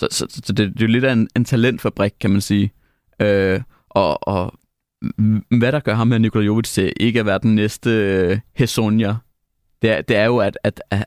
Så, 0.00 0.08
så, 0.10 0.40
så 0.44 0.52
det, 0.52 0.72
det 0.72 0.82
er 0.82 0.86
jo 0.86 0.92
lidt 0.92 1.04
af 1.04 1.12
en, 1.12 1.28
en 1.36 1.44
talentfabrik, 1.44 2.12
kan 2.20 2.30
man 2.30 2.40
sige. 2.40 2.72
Øh, 3.22 3.60
og, 3.90 4.28
og 4.28 4.54
hvad 5.58 5.72
der 5.72 5.80
gør 5.80 5.94
ham 5.94 6.08
med 6.08 6.18
Nikola 6.18 6.44
Jovic 6.44 6.68
til 6.68 6.92
ikke 7.00 7.20
at 7.20 7.26
være 7.26 7.38
den 7.42 7.54
næste 7.54 7.90
øh, 7.90 8.38
Hesonja, 8.56 9.14
det 9.82 9.90
er, 9.90 10.02
det 10.02 10.16
er 10.16 10.24
jo, 10.24 10.38
at, 10.38 10.58
at, 10.64 10.82
at, 10.90 11.04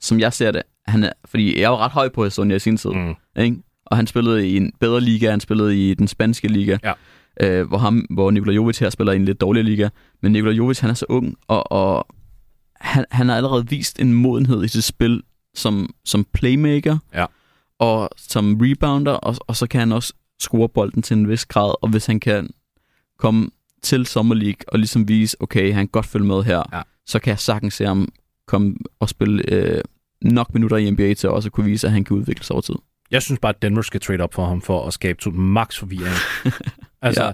som 0.00 0.20
jeg 0.20 0.32
ser 0.32 0.50
det, 0.50 0.62
han 0.86 1.04
er, 1.04 1.12
fordi 1.24 1.60
jeg 1.60 1.68
jo 1.68 1.76
ret 1.76 1.92
høj 1.92 2.08
på 2.08 2.24
Hesonja 2.24 2.56
i 2.56 2.58
sin 2.58 2.76
tid, 2.76 2.90
mm. 2.90 3.14
ikke? 3.38 3.56
og 3.86 3.96
han 3.96 4.06
spillede 4.06 4.48
i 4.48 4.56
en 4.56 4.72
bedre 4.80 5.00
liga, 5.00 5.30
han 5.30 5.40
spillede 5.40 5.90
i 5.90 5.94
den 5.94 6.08
spanske 6.08 6.48
liga, 6.48 6.78
ja. 6.84 6.92
øh, 7.40 7.68
hvor, 7.68 7.78
ham, 7.78 8.06
hvor 8.10 8.30
Nikola 8.30 8.52
Jovic 8.52 8.78
her 8.78 8.90
spiller 8.90 9.12
i 9.12 9.16
en 9.16 9.24
lidt 9.24 9.40
dårligere 9.40 9.66
liga, 9.66 9.88
men 10.22 10.32
Nikola 10.32 10.52
Jovic, 10.52 10.78
han 10.78 10.90
er 10.90 10.94
så 10.94 11.06
ung, 11.08 11.36
og, 11.48 11.72
og 11.72 12.06
han, 12.80 13.04
han 13.10 13.28
har 13.28 13.36
allerede 13.36 13.68
vist 13.68 14.00
en 14.00 14.12
modenhed 14.12 14.64
i 14.64 14.68
sit 14.68 14.84
spil 14.84 15.22
som, 15.54 15.94
som 16.04 16.26
playmaker, 16.32 16.98
ja 17.14 17.26
og 17.82 18.10
som 18.16 18.58
rebounder, 18.62 19.12
og, 19.12 19.36
og 19.46 19.56
så 19.56 19.66
kan 19.66 19.78
han 19.78 19.92
også 19.92 20.12
score 20.40 20.68
bolden 20.68 21.02
til 21.02 21.16
en 21.16 21.28
vis 21.28 21.46
grad, 21.46 21.74
og 21.82 21.88
hvis 21.88 22.06
han 22.06 22.20
kan 22.20 22.50
komme 23.18 23.50
til 23.82 24.06
Summer 24.06 24.34
League 24.34 24.64
og 24.68 24.78
ligesom 24.78 25.08
vise, 25.08 25.36
okay, 25.40 25.72
han 25.72 25.86
kan 25.86 25.88
godt 25.92 26.06
følge 26.06 26.26
med 26.26 26.42
her, 26.42 26.62
ja. 26.72 26.82
så 27.06 27.18
kan 27.18 27.30
jeg 27.30 27.38
sagtens 27.38 27.74
se 27.74 27.84
ham 27.84 28.08
komme 28.46 28.74
og 29.00 29.08
spille 29.08 29.52
øh, 29.52 29.80
nok 30.20 30.54
minutter 30.54 30.76
i 30.76 30.90
NBA 30.90 31.14
til 31.14 31.28
også 31.28 31.48
at 31.48 31.52
kunne 31.52 31.66
vise, 31.66 31.86
at 31.86 31.92
han 31.92 32.04
kan 32.04 32.16
udvikle 32.16 32.44
sig 32.44 32.54
over 32.54 32.60
tid. 32.60 32.74
Jeg 33.10 33.22
synes 33.22 33.40
bare, 33.40 33.54
at 33.54 33.62
Denver 33.62 33.82
skal 33.82 34.00
trade 34.00 34.20
op 34.20 34.34
for 34.34 34.46
ham 34.46 34.60
for 34.60 34.86
at 34.86 34.92
skabe 34.92 35.30
max 35.30 35.78
forvirring. 35.78 36.16
altså, 37.02 37.24
ja. 37.24 37.32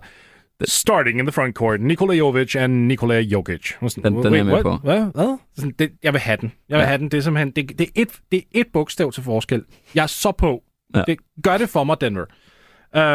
Starting 0.65 1.19
in 1.19 1.27
the 1.27 1.33
front 1.33 1.55
court, 1.55 1.81
Nikola 1.81 2.15
Jovic 2.15 2.57
and 2.57 2.87
Nikola 2.87 3.21
Jokic. 3.21 3.75
Sådan, 3.89 4.15
den, 4.15 4.25
den 4.25 4.35
er 4.35 4.45
med 4.45 4.63
på. 4.63 4.77
Hvad? 4.77 5.01
Hvad? 5.15 5.39
Sådan, 5.57 5.75
det, 5.79 5.93
jeg 6.03 6.13
vil 6.13 6.21
have 6.21 6.37
den. 6.37 6.53
Jeg 6.69 6.77
vil 6.77 6.83
ja. 6.83 6.87
have 6.87 6.99
den. 6.99 7.09
Det 7.09 7.19
er 7.19 7.23
simpelthen, 7.23 7.51
det, 7.51 7.79
det, 7.79 7.87
er 7.87 8.03
et, 8.03 8.21
det 8.33 8.39
er 8.39 8.43
et 8.53 8.67
bogstav 8.73 9.13
til 9.13 9.23
forskel. 9.23 9.65
Jeg 9.95 10.03
er 10.03 10.07
så 10.07 10.33
på. 10.33 10.63
Ja. 10.95 11.03
Det, 11.07 11.19
gør 11.43 11.59
det 11.59 11.69
for 11.69 11.85
mig, 11.85 12.01
Denver. 12.01 12.25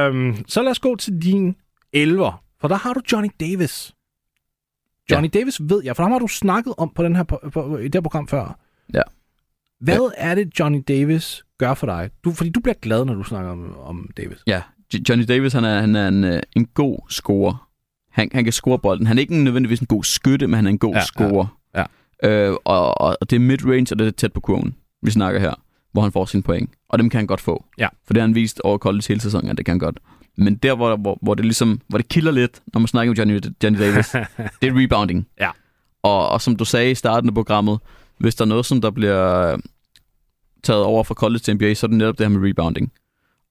Um, 0.10 0.46
så 0.48 0.62
lad 0.62 0.72
os 0.72 0.80
gå 0.80 0.96
til 0.96 1.22
din 1.22 1.56
11'er, 1.96 2.58
for 2.62 2.68
der 2.68 2.76
har 2.76 2.94
du 2.94 3.02
Johnny 3.12 3.30
Davis. 3.40 3.94
Johnny 5.12 5.30
ja. 5.34 5.40
Davis 5.40 5.62
ved 5.62 5.84
jeg, 5.84 5.96
for 5.96 6.04
ham 6.04 6.12
har 6.12 6.20
du 6.20 6.28
snakket 6.28 6.74
om 6.78 6.92
på, 6.96 7.04
den 7.04 7.16
her, 7.16 7.24
på, 7.24 7.40
på, 7.54 7.78
i 7.78 7.84
det 7.84 7.96
her 7.96 8.02
program 8.02 8.28
før. 8.28 8.60
Ja. 8.94 9.02
Hvad 9.80 10.12
ja. 10.18 10.30
er 10.30 10.36
det, 10.36 10.60
Johnny 10.60 10.84
Davis 10.88 11.44
gør 11.58 11.74
for 11.74 11.88
dig? 11.88 12.10
Du, 12.24 12.32
fordi 12.32 12.50
du 12.50 12.60
bliver 12.60 12.76
glad, 12.82 13.06
når 13.06 13.14
du 13.14 13.24
snakker 13.24 13.52
om, 13.52 13.78
om 13.78 14.10
Davis. 14.18 14.44
Ja, 14.48 14.62
Johnny 15.10 15.26
Davis, 15.28 15.54
han 15.54 15.64
er, 15.64 15.82
han 15.82 15.96
er 15.96 16.08
en, 16.08 16.24
øh, 16.24 16.42
en 16.56 16.66
god 16.66 17.00
scorer. 17.10 17.70
Han, 18.12 18.30
han 18.34 18.44
kan 18.44 18.54
score 18.54 18.80
bolden. 18.80 19.08
Han 19.08 19.18
er 19.18 19.22
ikke 19.22 19.36
nødvendigvis 19.36 19.80
en 19.80 19.88
god 19.88 20.04
skytte, 20.04 20.48
men 20.48 20.56
han 20.56 20.66
er 20.66 20.70
en 20.70 20.78
god 20.78 20.94
ja, 20.94 21.04
scorer. 21.04 21.60
Ja, 21.76 21.84
ja. 22.24 22.30
Øh, 22.30 22.58
og, 22.66 23.02
og 23.02 23.30
det 23.30 23.36
er 23.36 23.40
mid-range, 23.40 23.88
og 23.92 24.00
det 24.00 24.08
er 24.08 24.12
tæt 24.12 24.34
på 24.34 24.40
kurven, 24.40 24.76
vi 25.02 25.12
snakker 25.12 25.40
her. 25.40 25.54
hvor 25.92 26.02
han 26.02 26.12
får 26.12 26.26
sine 26.26 26.44
point. 26.44 26.70
Og 26.90 27.00
dem 27.00 27.10
kan 27.10 27.18
han 27.18 27.28
godt 27.28 27.42
få. 27.42 27.66
Ja. 27.78 27.88
For 28.06 28.14
det 28.14 28.22
har 28.22 28.28
han 28.28 28.36
vist 28.36 28.62
over 28.64 28.78
college 28.78 29.04
hele 29.08 29.22
sæsonen, 29.22 29.50
at 29.50 29.58
det 29.58 29.66
kan 29.66 29.72
han 29.72 29.80
godt. 29.80 30.00
Men 30.38 30.56
der, 30.56 30.76
hvor, 30.76 30.96
hvor, 30.96 31.20
hvor 31.22 31.34
det 31.34 31.46
ligesom, 31.46 31.82
hvor 31.88 31.98
det 31.98 32.08
kilder 32.08 32.32
lidt, 32.32 32.62
når 32.74 32.80
man 32.80 32.88
snakker 32.88 33.12
om 33.12 33.18
Johnny, 33.18 33.40
Johnny 33.64 33.80
Davis, 33.80 34.08
det 34.62 34.70
er 34.70 34.84
rebounding. 34.84 35.28
Ja. 35.40 35.50
Og, 36.04 36.30
og 36.30 36.42
som 36.42 36.56
du 36.56 36.66
sagde 36.66 36.92
i 36.92 36.96
starten 36.96 37.30
af 37.30 37.34
programmet, 37.34 37.80
hvis 38.18 38.36
der 38.36 38.46
er 38.46 38.50
noget, 38.50 38.66
som 38.66 38.82
der 38.82 38.92
bliver 38.92 39.58
taget 40.64 40.84
over 40.84 41.04
fra 41.04 41.14
college 41.14 41.40
til 41.40 41.56
NBA, 41.56 41.74
så 41.74 41.86
er 41.86 41.88
det 41.88 41.98
netop 41.98 42.18
det 42.18 42.28
her 42.28 42.38
med 42.38 42.50
rebounding. 42.50 42.92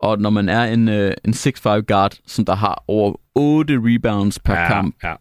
Og 0.02 0.18
når 0.18 0.30
man 0.30 0.48
er 0.48 0.64
en, 0.64 0.88
øh, 0.88 1.14
en 1.24 1.32
6'5 1.32 1.68
guard, 1.80 2.18
som 2.26 2.44
der 2.44 2.54
har 2.54 2.84
over 2.88 3.20
8 3.34 3.74
rebounds 3.82 4.38
per 4.38 4.54
ja, 4.54 4.68
kamp, 4.68 4.96
Ja. 5.04 5.14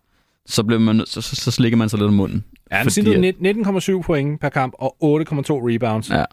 så, 0.46 0.63
bliver 0.63 0.80
man, 0.80 1.04
så, 1.06 1.22
så, 1.22 1.36
så 1.36 1.52
slikker 1.52 1.78
man 1.78 1.89
sig 1.89 2.00
lidt 2.00 2.08
om 2.08 2.13
munden. 2.13 2.44
Ja, 2.72 2.76
han 2.76 2.86
Fordi 2.86 2.94
snittede 2.94 3.28
at- 3.28 3.36
net- 3.41 3.98
19,7 4.00 4.02
point 4.02 4.41
per 4.41 4.50
kamp 4.50 4.74
og 4.80 4.96
8,2 5.02 5.04
rebounds. 5.70 6.10
Ja. 6.10 6.26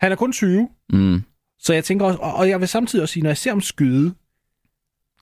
Han 0.00 0.12
er 0.12 0.16
kun 0.16 0.32
20, 0.32 0.68
Mm. 0.92 1.22
så 1.58 1.74
jeg 1.74 1.84
tænker 1.84 2.06
også, 2.06 2.18
og 2.18 2.48
jeg 2.48 2.60
vil 2.60 2.68
samtidig 2.68 3.02
også 3.02 3.12
sige, 3.12 3.22
når 3.22 3.30
jeg 3.30 3.36
ser 3.36 3.50
ham 3.50 3.60
skyde, 3.60 4.14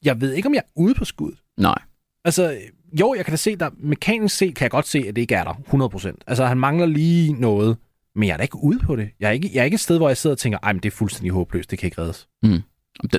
jeg 0.05 0.21
ved 0.21 0.33
ikke, 0.33 0.47
om 0.49 0.55
jeg 0.55 0.63
er 0.67 0.71
ude 0.77 0.95
på 0.95 1.05
skud. 1.05 1.33
Nej. 1.59 1.79
Altså, 2.25 2.59
jo, 3.01 3.15
jeg 3.17 3.25
kan 3.25 3.33
da 3.33 3.37
se, 3.37 3.57
der 3.57 3.71
mekanisk 3.79 4.37
set 4.37 4.55
kan 4.55 4.63
jeg 4.65 4.71
godt 4.71 4.87
se, 4.87 4.99
at 5.09 5.17
det 5.17 5.23
ikke 5.23 5.35
er 5.35 5.45
der, 5.45 5.53
100%. 5.53 6.17
Altså, 6.27 6.45
han 6.47 6.57
mangler 6.59 6.87
lige 6.87 7.33
noget, 7.33 7.77
men 8.15 8.27
jeg 8.29 8.33
er 8.33 8.37
da 8.37 8.43
ikke 8.43 8.59
ude 8.63 8.79
på 8.79 8.97
det. 8.97 9.11
Jeg 9.21 9.29
er 9.29 9.33
ikke, 9.33 9.51
jeg 9.55 9.61
er 9.61 9.65
ikke 9.65 9.75
et 9.75 9.81
sted, 9.81 9.97
hvor 9.99 10.09
jeg 10.09 10.17
sidder 10.17 10.35
og 10.35 10.39
tænker, 10.39 10.59
ej, 10.63 10.73
men 10.73 10.83
det 10.83 10.89
er 10.93 10.97
fuldstændig 10.97 11.33
håbløst, 11.33 11.71
det 11.71 11.79
kan 11.79 11.87
ikke 11.87 12.01
reddes. 12.03 12.29
Der, 12.43 12.61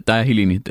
der 0.07 0.13
er 0.13 0.17
jeg 0.17 0.25
helt 0.25 0.39
enig. 0.39 0.61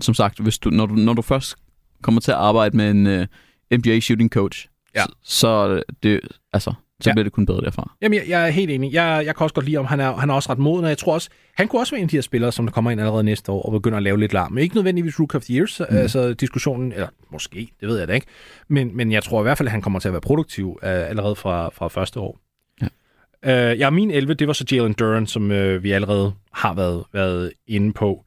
Som 0.00 0.14
sagt, 0.14 0.40
hvis 0.40 0.58
du, 0.58 0.70
når, 0.70 0.86
du, 0.86 0.94
når 0.94 1.12
du 1.14 1.22
først 1.22 1.54
kommer 2.02 2.20
til 2.20 2.30
at 2.30 2.36
arbejde 2.36 2.76
med 2.76 2.90
en 2.90 3.06
uh, 3.06 3.78
NBA 3.78 4.00
shooting 4.00 4.30
coach, 4.30 4.68
Ja. 4.96 5.02
så, 5.02 5.12
så, 5.22 5.82
det, 6.02 6.20
altså, 6.52 6.72
så 7.00 7.10
Ja. 7.10 7.14
bliver 7.14 7.22
det 7.24 7.32
kun 7.32 7.46
bedre 7.46 7.60
derfra. 7.60 7.92
Jamen, 8.02 8.18
jeg, 8.18 8.28
jeg 8.28 8.46
er 8.46 8.50
helt 8.50 8.70
enig. 8.70 8.92
Jeg, 8.92 9.22
jeg 9.26 9.36
kan 9.36 9.44
også 9.44 9.54
godt 9.54 9.66
lide, 9.66 9.76
om 9.76 9.84
han 9.84 10.00
er, 10.00 10.16
han 10.16 10.30
er 10.30 10.34
også 10.34 10.50
ret 10.52 10.58
moden, 10.58 10.84
og 10.84 10.88
jeg 10.88 10.98
tror 10.98 11.14
også, 11.14 11.28
han 11.54 11.68
kunne 11.68 11.82
også 11.82 11.92
være 11.92 11.98
en 12.00 12.04
af 12.04 12.08
de 12.08 12.16
her 12.16 12.22
spillere, 12.22 12.52
som 12.52 12.66
der 12.66 12.72
kommer 12.72 12.90
ind 12.90 13.00
allerede 13.00 13.24
næste 13.24 13.52
år 13.52 13.62
og 13.62 13.72
begynder 13.72 13.96
at 13.96 14.02
lave 14.02 14.20
lidt 14.20 14.32
larm. 14.32 14.58
Ikke 14.58 14.74
nødvendigvis 14.74 15.20
Rook 15.20 15.34
of 15.34 15.42
the 15.42 15.54
Years, 15.54 15.80
mm. 15.90 15.96
altså 15.96 16.32
diskussionen, 16.34 16.92
eller 16.92 17.08
måske, 17.30 17.68
det 17.80 17.88
ved 17.88 17.98
jeg 17.98 18.08
da 18.08 18.12
ikke. 18.12 18.26
Men, 18.68 18.96
men 18.96 19.12
jeg 19.12 19.22
tror 19.22 19.40
i 19.40 19.42
hvert 19.42 19.58
fald, 19.58 19.68
at 19.68 19.72
han 19.72 19.82
kommer 19.82 19.98
til 20.00 20.08
at 20.08 20.12
være 20.12 20.20
produktiv 20.20 20.68
uh, 20.68 20.78
allerede 20.82 21.36
fra, 21.36 21.68
fra 21.68 21.88
første 21.88 22.20
år. 22.20 22.40
Ja. 22.82 23.72
Uh, 23.72 23.78
ja, 23.78 23.90
min 23.90 24.10
11, 24.10 24.34
det 24.34 24.46
var 24.46 24.52
så 24.52 24.64
Jalen 24.72 24.92
Duran, 24.92 25.26
som 25.26 25.42
uh, 25.50 25.82
vi 25.82 25.92
allerede 25.92 26.32
har 26.52 26.74
været, 26.74 27.04
været 27.12 27.52
inde 27.66 27.92
på. 27.92 28.24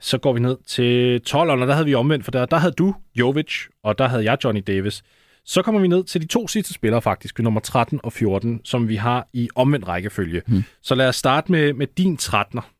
Så 0.00 0.18
går 0.18 0.32
vi 0.32 0.40
ned 0.40 0.56
til 0.66 1.20
12'erne, 1.28 1.36
og 1.50 1.58
der 1.66 1.72
havde 1.72 1.86
vi 1.86 1.94
omvendt, 1.94 2.24
for 2.24 2.30
der, 2.30 2.46
der 2.46 2.56
havde 2.56 2.72
du 2.78 2.94
Jovic, 3.14 3.52
og 3.82 3.98
der 3.98 4.08
havde 4.08 4.24
jeg 4.24 4.38
Johnny 4.44 4.62
Davis. 4.66 5.02
Så 5.44 5.62
kommer 5.62 5.80
vi 5.80 5.88
ned 5.88 6.04
til 6.04 6.22
de 6.22 6.26
to 6.26 6.48
sidste 6.48 6.74
spillere 6.74 7.02
faktisk, 7.02 7.38
nummer 7.38 7.60
13 7.60 8.00
og 8.02 8.12
14, 8.12 8.60
som 8.64 8.88
vi 8.88 8.96
har 8.96 9.28
i 9.32 9.48
omvendt 9.54 9.88
rækkefølge. 9.88 10.42
Hmm. 10.46 10.64
Så 10.82 10.94
lad 10.94 11.08
os 11.08 11.16
starte 11.16 11.52
med, 11.52 11.72
med 11.72 11.86
din 11.86 12.18
13'er. 12.22 12.72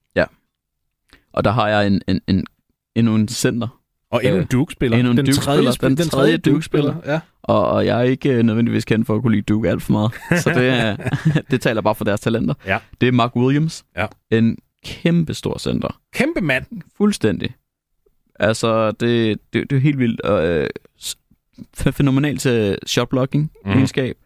Og 1.33 1.44
der 1.44 1.50
har 1.50 1.68
jeg 1.68 1.87
en, 1.87 2.02
en, 2.09 2.20
en, 2.29 2.44
endnu 2.94 3.14
en 3.14 3.29
center, 3.29 3.81
Og 4.11 4.24
endnu 4.24 4.37
en 4.37 4.42
Øh, 4.42 4.48
Duke-spiller. 4.52 4.98
endnu 4.98 5.11
en 5.11 5.16
den, 5.16 5.26
Duke-spiller. 5.26 5.55
tredje, 5.57 5.72
spil- 5.72 5.88
Den 5.88 5.96
den 5.96 6.09
tredje 6.09 6.37
Duke-spiller. 6.37 6.94
Ja. 7.07 7.20
og, 7.42 7.68
og 7.68 7.87
jeg 7.87 7.98
er 7.98 8.02
ikke 8.02 8.31
øh, 8.33 8.42
nødvendigvis 8.42 8.85
kendt 8.85 9.07
for 9.07 9.16
at 9.16 9.22
kunne 9.22 9.33
lide 9.33 9.42
Duke 9.42 9.68
alt 9.68 9.83
for 9.83 9.92
meget. 9.92 10.12
Så 10.42 10.50
det, 10.50 10.68
er, 10.68 10.96
det 11.50 11.61
taler 11.61 11.81
bare 11.83 11.94
for 11.94 12.05
deres 12.05 12.20
talenter. 12.20 12.55
Ja. 12.66 12.79
Det 13.00 13.07
er 13.09 13.12
Mark 13.12 13.37
Williams. 13.37 13.85
Ja. 13.96 14.07
En 14.31 14.57
kæmpe 14.87 15.35
stor 15.35 15.59
center. 15.59 16.01
Kæmpe 16.14 16.40
mand. 16.40 16.64
Fuldstændig. 16.96 17.55
Altså, 18.40 18.90
det, 18.90 19.38
det, 19.53 19.70
det 19.70 19.77
er 19.77 19.81
helt 19.81 19.99
vildt. 19.99 20.20
Og, 20.20 20.46
øh, 20.46 20.66
fænomenalt 21.75 22.40
til 22.40 22.79
shotblocking 22.87 23.42
Mhm. 23.64 23.72
mm. 23.72 23.79
egenskab. 23.79 24.16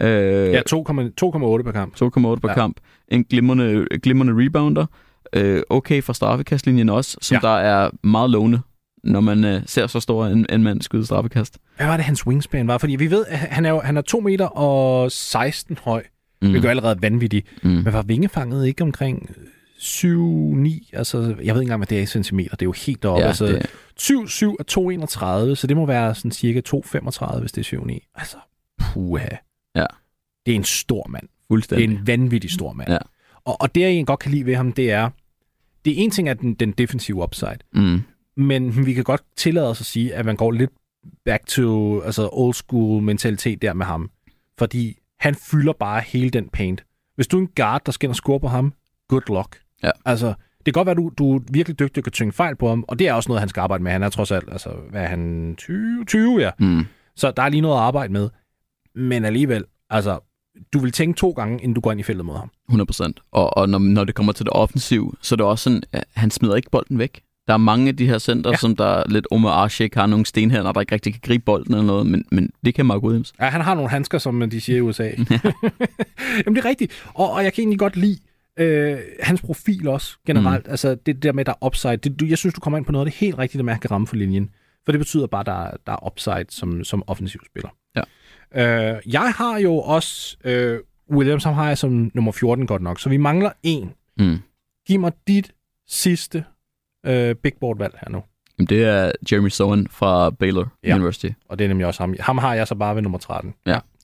Øh, 0.00 0.52
Ja, 0.52 0.60
2,8 0.70 1.62
per 1.62 1.72
kamp. 1.72 1.96
2,8 1.96 2.40
per 2.40 2.48
Ja. 2.48 2.54
kamp. 2.54 2.76
En 3.08 3.24
glimrende, 3.24 3.86
glimrende 4.02 4.44
rebounder. 4.44 4.86
Øh, 5.32 5.62
okay 5.70 6.02
fra 6.02 6.14
straffekastlinjen 6.14 6.88
også, 6.88 7.16
som 7.22 7.34
Ja. 7.34 7.48
der 7.48 7.54
er 7.56 7.90
meget 8.02 8.30
lovende, 8.30 8.60
når 9.04 9.20
man 9.20 9.44
øh, 9.44 9.62
ser 9.66 9.86
så 9.86 10.00
stor 10.00 10.26
en, 10.26 10.46
en 10.52 10.62
mand 10.62 10.82
skyde 10.82 11.04
straffekast. 11.06 11.58
Hvad 11.76 11.86
var 11.86 11.96
det, 11.96 12.04
hans 12.04 12.26
wingspan 12.26 12.68
var? 12.68 12.78
Fordi 12.78 12.96
vi 12.96 13.10
ved, 13.10 13.24
at 13.28 13.38
han 13.38 13.64
er, 13.66 13.70
jo, 13.70 13.80
han 13.80 13.96
er 13.96 14.00
2 14.00 14.20
meter 14.20 14.46
og 14.46 15.12
16 15.12 15.78
høj, 15.82 16.04
mm. 16.42 16.48
Hvilket 16.50 16.66
er 16.66 16.70
allerede 16.70 17.02
vanvittigt. 17.02 17.46
Mm. 17.62 17.70
Men 17.70 17.92
var 17.92 18.02
vingefanget 18.02 18.66
ikke 18.66 18.82
omkring 18.82 19.30
7-9? 19.78 20.90
Altså, 20.92 21.18
jeg 21.18 21.26
ved 21.26 21.38
ikke 21.44 21.50
engang, 21.60 21.78
hvad 21.78 21.86
det 21.86 21.98
er 21.98 22.02
i 22.02 22.06
centimeter. 22.06 22.50
Det 22.50 22.62
er 22.62 22.66
jo 22.66 22.72
helt 22.86 23.02
deroppe. 23.02 23.22
Ja, 23.22 23.26
altså, 23.28 23.46
det, 23.46 23.66
7-7 24.00 24.44
er 24.44 25.48
2,31, 25.50 25.54
så 25.54 25.66
det 25.66 25.76
må 25.76 25.86
være 25.86 26.14
sådan 26.14 26.30
cirka 26.30 26.60
2,35, 26.68 27.40
hvis 27.40 27.52
det 27.52 27.72
er 27.72 27.78
7-9. 27.78 28.10
Altså, 28.14 28.36
puha. 28.78 29.28
Ja. 29.76 29.86
Det 30.46 30.52
er 30.52 30.56
en 30.56 30.64
stor 30.64 31.06
mand. 31.08 31.22
Det 31.22 31.28
er 31.28 31.44
fuldstændig. 31.48 31.84
en 31.98 32.06
vanvittig 32.06 32.50
stor 32.50 32.72
mand. 32.72 32.90
Ja. 32.90 32.98
Og, 33.44 33.60
og 33.60 33.74
det, 33.74 33.80
jeg 33.80 33.88
egentlig 33.88 34.06
godt 34.06 34.20
kan 34.20 34.30
lide 34.30 34.46
ved 34.46 34.54
ham, 34.56 34.72
det 34.72 34.90
er, 34.90 35.10
det 35.84 35.92
er 36.00 36.04
en 36.04 36.10
ting 36.10 36.28
af 36.28 36.38
den, 36.38 36.54
den 36.54 36.72
defensive 36.72 37.22
upside, 37.22 37.58
Mm. 37.72 38.02
men 38.36 38.86
vi 38.86 38.92
kan 38.94 39.04
godt 39.04 39.22
tillade 39.36 39.68
os 39.70 39.80
at 39.80 39.86
sige, 39.86 40.14
at 40.14 40.24
man 40.24 40.36
går 40.36 40.50
lidt 40.52 40.70
back 41.24 41.46
to 41.46 42.00
altså 42.00 42.28
old 42.32 42.54
school 42.54 43.02
mentalitet 43.02 43.62
der 43.62 43.72
med 43.72 43.86
ham. 43.86 44.10
Fordi 44.58 44.98
han 45.20 45.34
fylder 45.34 45.72
bare 45.72 46.02
hele 46.06 46.30
den 46.30 46.48
paint. 46.48 46.84
Hvis 47.14 47.26
du 47.26 47.36
er 47.36 47.40
en 47.40 47.48
guard, 47.56 47.82
der 47.86 47.92
skal 47.92 48.06
ind 48.06 48.10
og 48.12 48.16
score 48.16 48.40
på 48.40 48.48
ham, 48.48 48.72
good 49.08 49.22
luck. 49.28 49.60
Ja. 49.84 49.90
Altså, 50.04 50.26
det 50.66 50.74
kan 50.74 50.84
godt 50.84 50.86
være, 50.86 50.92
at 50.92 50.96
du, 50.96 51.10
du 51.18 51.36
er 51.36 51.40
virkelig 51.50 51.78
dygtig 51.78 52.00
og 52.00 52.04
kan 52.04 52.12
tynge 52.12 52.32
fejl 52.32 52.56
på 52.56 52.68
ham, 52.68 52.84
og 52.88 52.98
det 52.98 53.08
er 53.08 53.12
også 53.12 53.28
noget, 53.28 53.40
han 53.40 53.48
skal 53.48 53.60
arbejde 53.60 53.84
med. 53.84 53.92
Han 53.92 54.02
er 54.02 54.08
trods 54.08 54.30
alt, 54.30 54.48
altså, 54.52 54.68
hvad 54.90 55.02
er 55.02 55.06
han, 55.06 55.54
20, 55.58 56.04
20 56.04 56.40
ja. 56.40 56.50
Mm. 56.58 56.84
Så 57.16 57.30
der 57.36 57.42
er 57.42 57.48
lige 57.48 57.60
noget 57.60 57.74
at 57.76 57.80
arbejde 57.82 58.12
med. 58.12 58.28
Men 58.94 59.24
alligevel, 59.24 59.64
altså, 59.90 60.18
du 60.72 60.78
vil 60.78 60.92
tænke 60.92 61.16
to 61.18 61.30
gange, 61.30 61.54
inden 61.58 61.74
du 61.74 61.80
går 61.80 61.90
ind 61.92 62.00
i 62.00 62.02
feltet 62.02 62.24
mod 62.26 62.36
ham. 62.36 62.50
100%. 62.70 63.12
Og, 63.32 63.56
og 63.56 63.68
når, 63.68 63.78
når 63.78 64.04
det 64.04 64.14
kommer 64.14 64.32
til 64.32 64.44
det 64.44 64.52
offensive, 64.52 65.12
så 65.22 65.34
er 65.34 65.36
det 65.36 65.46
også 65.46 65.62
sådan, 65.62 65.82
at 65.92 66.04
han 66.14 66.30
smider 66.30 66.56
ikke 66.56 66.70
bolden 66.70 66.98
væk. 66.98 67.22
Der 67.48 67.54
er 67.54 67.58
mange 67.58 67.88
af 67.88 67.96
de 67.96 68.06
her 68.06 68.18
center, 68.18 68.50
Ja. 68.50 68.52
ja. 68.52 68.56
som 68.56 68.76
der 68.76 69.02
lidt 69.08 69.26
Omar 69.30 69.64
Ashik 69.64 69.94
har 69.94 70.06
nogle 70.06 70.26
stenhænder, 70.26 70.72
der 70.72 70.80
ikke 70.80 70.92
rigtig 70.94 71.12
kan 71.12 71.20
gribe 71.24 71.44
bolden 71.44 71.74
eller 71.74 71.86
noget, 71.86 72.06
men, 72.06 72.24
men 72.30 72.50
det 72.64 72.74
kan 72.74 72.86
Mark 72.86 73.02
Williams. 73.02 73.32
Ja, 73.40 73.44
han 73.44 73.60
har 73.60 73.74
nogle 73.74 73.90
handsker, 73.90 74.18
som 74.18 74.50
de 74.50 74.60
siger 74.60 74.76
i 74.76 74.80
USA. 74.80 75.04
Jamen, 76.46 76.56
det 76.56 76.58
er 76.58 76.64
rigtigt. 76.64 76.92
Og, 77.14 77.30
og 77.32 77.44
jeg 77.44 77.52
kan 77.52 77.62
egentlig 77.62 77.78
godt 77.78 77.96
lide 77.96 78.18
øh, 78.58 78.98
hans 79.20 79.42
profil 79.42 79.88
også, 79.88 80.16
generelt. 80.26 80.66
Mm. 80.66 80.70
Altså, 80.70 80.94
det 80.94 81.22
der 81.22 81.32
med, 81.32 81.44
der 81.44 81.52
er 81.52 81.66
upside. 81.66 81.96
Det, 81.96 82.20
du, 82.20 82.24
jeg 82.26 82.38
synes, 82.38 82.54
du 82.54 82.60
kommer 82.60 82.76
ind 82.78 82.86
på 82.86 82.92
noget 82.92 83.06
af 83.06 83.12
det 83.12 83.20
helt 83.20 83.38
rigtige, 83.38 83.62
der 83.62 83.70
han 83.70 83.80
kan 83.80 83.90
ramme 83.90 84.06
for 84.06 84.16
linjen. 84.16 84.50
For 84.84 84.92
det 84.92 84.98
betyder 84.98 85.26
bare, 85.26 85.44
der, 85.44 85.64
er- 85.64 85.76
der 85.86 85.92
er 85.92 86.06
upside 86.06 86.44
som, 86.48 86.84
som 86.84 87.02
offensiv 87.06 87.40
spiller. 87.50 87.70
Ja. 87.96 88.02
Øh, 88.94 89.00
jeg 89.12 89.32
har 89.36 89.58
jo 89.58 89.74
også... 89.76 90.36
Øh, 90.44 90.78
Williams, 91.10 91.44
har 91.44 91.68
jeg 91.68 91.78
som 91.78 92.10
nummer 92.14 92.32
14 92.32 92.66
godt 92.66 92.82
nok. 92.82 93.00
Så 93.00 93.08
vi 93.08 93.16
mangler 93.16 93.50
en. 93.62 93.92
Mm. 94.18 94.36
Giv 94.86 95.00
mig 95.00 95.12
dit 95.28 95.52
sidste 95.88 96.44
øh, 97.06 97.34
big 97.34 97.52
board 97.60 97.78
valg 97.78 97.94
her 98.00 98.08
nu. 98.10 98.22
Jamen, 98.58 98.66
det 98.68 98.84
er 98.84 99.12
Jeremy 99.32 99.48
Sohan 99.48 99.86
fra 99.90 100.30
Baylor 100.30 100.72
Ja. 100.82 100.88
ja. 100.88 100.94
University. 100.94 101.28
Og 101.48 101.58
det 101.58 101.64
er 101.64 101.68
nemlig 101.68 101.86
også 101.86 102.02
ham. 102.02 102.14
Ham 102.20 102.38
har 102.38 102.54
jeg 102.54 102.68
så 102.68 102.74
bare 102.74 102.94
ved 102.94 103.02
nummer 103.02 103.18
13. 103.18 103.54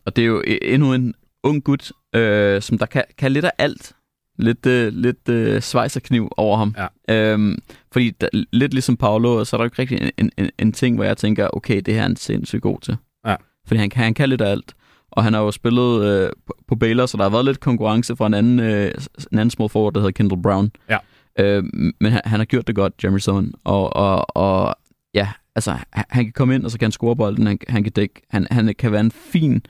Og 0.06 0.16
det 0.16 0.22
er 0.22 0.26
jo 0.26 0.42
e- 0.46 0.58
endnu 0.62 0.94
en 0.94 1.14
ung 1.42 1.64
gut, 1.64 1.92
øh, 2.14 2.62
som 2.62 2.78
der 2.78 2.86
kan, 2.86 3.04
kan 3.18 3.32
lidt 3.32 3.44
af 3.44 3.52
alt. 3.58 3.92
Lidt, 4.40 4.66
øh, 4.66 4.92
lidt 4.92 5.29
øh, 5.29 5.62
svejserkniv 5.62 6.29
over 6.37 6.57
ham. 6.57 6.74
Ja. 7.09 7.33
Øhm, 7.33 7.59
fordi 7.92 8.11
der, 8.11 8.29
lidt 8.53 8.74
ligesom 8.74 8.96
Paolo, 8.96 9.44
så 9.44 9.57
er 9.57 9.59
der 9.59 9.64
jo 9.64 9.66
ikke 9.66 9.79
rigtig 9.79 10.12
en, 10.18 10.31
en, 10.37 10.50
en, 10.59 10.72
ting, 10.72 10.96
hvor 10.96 11.05
jeg 11.05 11.16
tænker, 11.16 11.48
okay, 11.53 11.81
det 11.87 11.94
her 11.94 11.98
er 11.98 12.03
han 12.03 12.16
sindssygt 12.16 12.62
god 12.62 12.81
til. 12.81 12.96
Ja. 13.26 13.37
Fordi 13.66 13.79
han 13.79 13.90
kan, 13.90 14.05
han 14.05 14.14
kan 14.14 14.29
lidt 14.29 14.40
af 14.40 14.50
alt. 14.50 14.74
Og 15.11 15.24
han 15.24 15.35
har 15.35 15.40
jo 15.40 15.50
spillet 15.50 16.05
øh, 16.05 16.31
på, 16.46 16.55
på 16.68 16.76
Baylor, 16.76 17.07
så 17.07 17.16
der 17.16 17.22
har 17.22 17.31
været 17.31 17.44
lidt 17.44 17.61
konkurrence 17.61 18.16
fra 18.16 18.26
en 18.26 18.35
anden, 18.35 18.61
øh, 18.61 18.90
en 19.33 19.38
anden 19.38 19.50
small 19.50 19.70
forward, 19.70 19.92
der 19.92 20.00
hedder 20.00 20.12
Kendall 20.12 20.42
Brown. 20.42 20.70
Ja. 20.88 20.98
Øh, 21.38 21.64
men 22.00 22.12
han, 22.12 22.20
han 22.24 22.40
har 22.40 22.44
gjort 22.44 22.66
det 22.66 22.74
godt, 22.74 22.92
Jeremy 23.05 23.18
Sohan. 23.18 23.53
Og, 23.64 23.96
og, 23.96 24.37
og 24.37 24.74
ja, 25.14 25.29
altså, 25.55 25.70
han, 25.70 26.05
han 26.11 26.24
kan 26.24 26.33
komme 26.33 26.55
ind, 26.55 26.64
og 26.64 26.70
så 26.70 26.79
kan 26.79 26.87
han 26.87 26.92
score 26.92 27.16
bolden, 27.16 27.46
han, 27.46 27.59
han 27.68 27.83
kan 27.83 27.92
dække. 27.92 28.22
Han, 28.31 28.46
han 28.50 28.74
kan 28.79 28.92
være 28.92 29.00
en 29.00 29.11
fin 29.11 29.62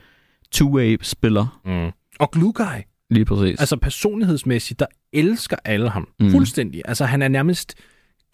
two-way-spiller, 0.51 1.59
Mm. 1.65 1.91
Og 2.19 2.31
Glue 2.31 2.53
Guy. 2.53 2.90
Lige 3.11 3.25
præcis. 3.25 3.59
Altså 3.59 3.77
personlighedsmæssigt, 3.77 4.79
der 4.79 4.85
elsker 5.13 5.57
alle 5.65 5.89
ham. 5.89 6.07
Mm. 6.19 6.25
Mm. 6.25 6.31
Fuldstændig. 6.31 6.81
Altså 6.85 7.05
han 7.05 7.21
er 7.21 7.27
nærmest 7.27 7.75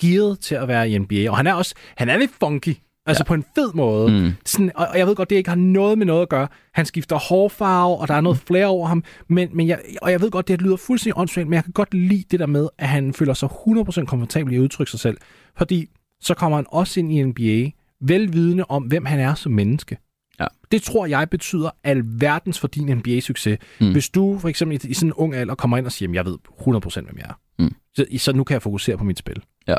gearet 0.01 0.39
til 0.39 0.55
at 0.55 0.67
være 0.67 0.89
i 0.89 0.97
NBA. 0.97 1.29
Og 1.29 1.37
han 1.37 1.47
er 1.47 1.53
også, 1.53 1.75
han 1.95 2.09
er 2.09 2.17
lidt 2.17 2.31
funky. 2.39 2.75
Altså 3.05 3.23
ja. 3.23 3.27
på 3.27 3.33
en 3.33 3.45
fed 3.55 3.73
måde. 3.73 4.11
Mm. 4.11 4.31
Sådan, 4.45 4.71
og 4.75 4.87
og 4.87 4.97
jeg 4.97 5.07
ved 5.07 5.15
godt, 5.15 5.29
det 5.29 5.35
ikke 5.35 5.49
har 5.49 5.55
noget 5.55 5.97
med 5.97 6.05
noget 6.05 6.21
at 6.21 6.29
gøre. 6.29 6.47
Han 6.73 6.85
skifter 6.85 7.15
hårfarve, 7.15 7.97
og 7.97 8.07
der 8.07 8.13
er 8.13 8.21
noget 8.21 8.37
flere 8.37 8.65
over 8.65 8.87
ham. 8.87 9.03
Men, 9.27 9.49
men 9.53 9.67
jeg, 9.67 9.79
og 10.01 10.11
jeg 10.11 10.21
ved 10.21 10.31
godt, 10.31 10.47
det 10.47 10.61
lyder 10.61 10.75
fuldstændig 10.75 11.17
åndssvagt, 11.17 11.47
men 11.47 11.53
jeg 11.53 11.63
kan 11.63 11.73
godt 11.73 11.93
lide 11.93 12.23
det 12.31 12.39
der 12.39 12.45
med, 12.45 12.67
at 12.77 12.87
han 12.87 13.13
føler 13.13 13.33
sig 13.33 13.49
100% 13.49 14.05
komfortabel 14.05 14.53
i 14.53 14.55
at 14.55 14.59
udtrykke 14.59 14.91
sig 14.91 14.99
selv. 14.99 15.17
Fordi 15.57 15.89
så 16.21 16.33
kommer 16.33 16.57
han 16.57 16.65
også 16.69 16.99
ind 16.99 17.11
i 17.11 17.23
NBA, 17.23 17.71
velvidende 18.01 18.65
om, 18.69 18.83
hvem 18.83 19.05
han 19.05 19.19
er 19.19 19.33
som 19.33 19.51
menneske. 19.51 19.97
Ja. 20.39 20.47
Det 20.71 20.81
tror 20.83 21.05
jeg 21.05 21.29
betyder 21.29 21.69
alverdens 21.83 22.59
for 22.59 22.67
din 22.67 22.89
NBA-succes. 22.97 23.57
Mm. 23.79 23.85
Mm. 23.85 23.91
Hvis 23.91 24.09
du 24.09 24.39
for 24.39 24.49
eksempel 24.49 24.85
i, 24.85 24.87
i 24.89 24.93
sådan 24.93 25.09
en 25.09 25.13
ung 25.13 25.35
alder 25.35 25.55
kommer 25.55 25.77
ind 25.77 25.85
og 25.85 25.91
siger, 25.91 26.07
"Jamen, 26.07 26.15
jeg 26.15 26.25
ved 26.25 26.37
100% 26.59 27.05
hvem 27.05 27.17
jeg 27.17 27.25
er. 27.29 27.33
Mm. 27.59 27.75
Så, 27.95 28.05
så 28.17 28.33
nu 28.33 28.43
kan 28.43 28.53
jeg 28.53 28.61
fokusere 28.61 28.97
på 28.97 29.03
mit 29.03 29.19
spil. 29.19 29.43
Ja. 29.67 29.75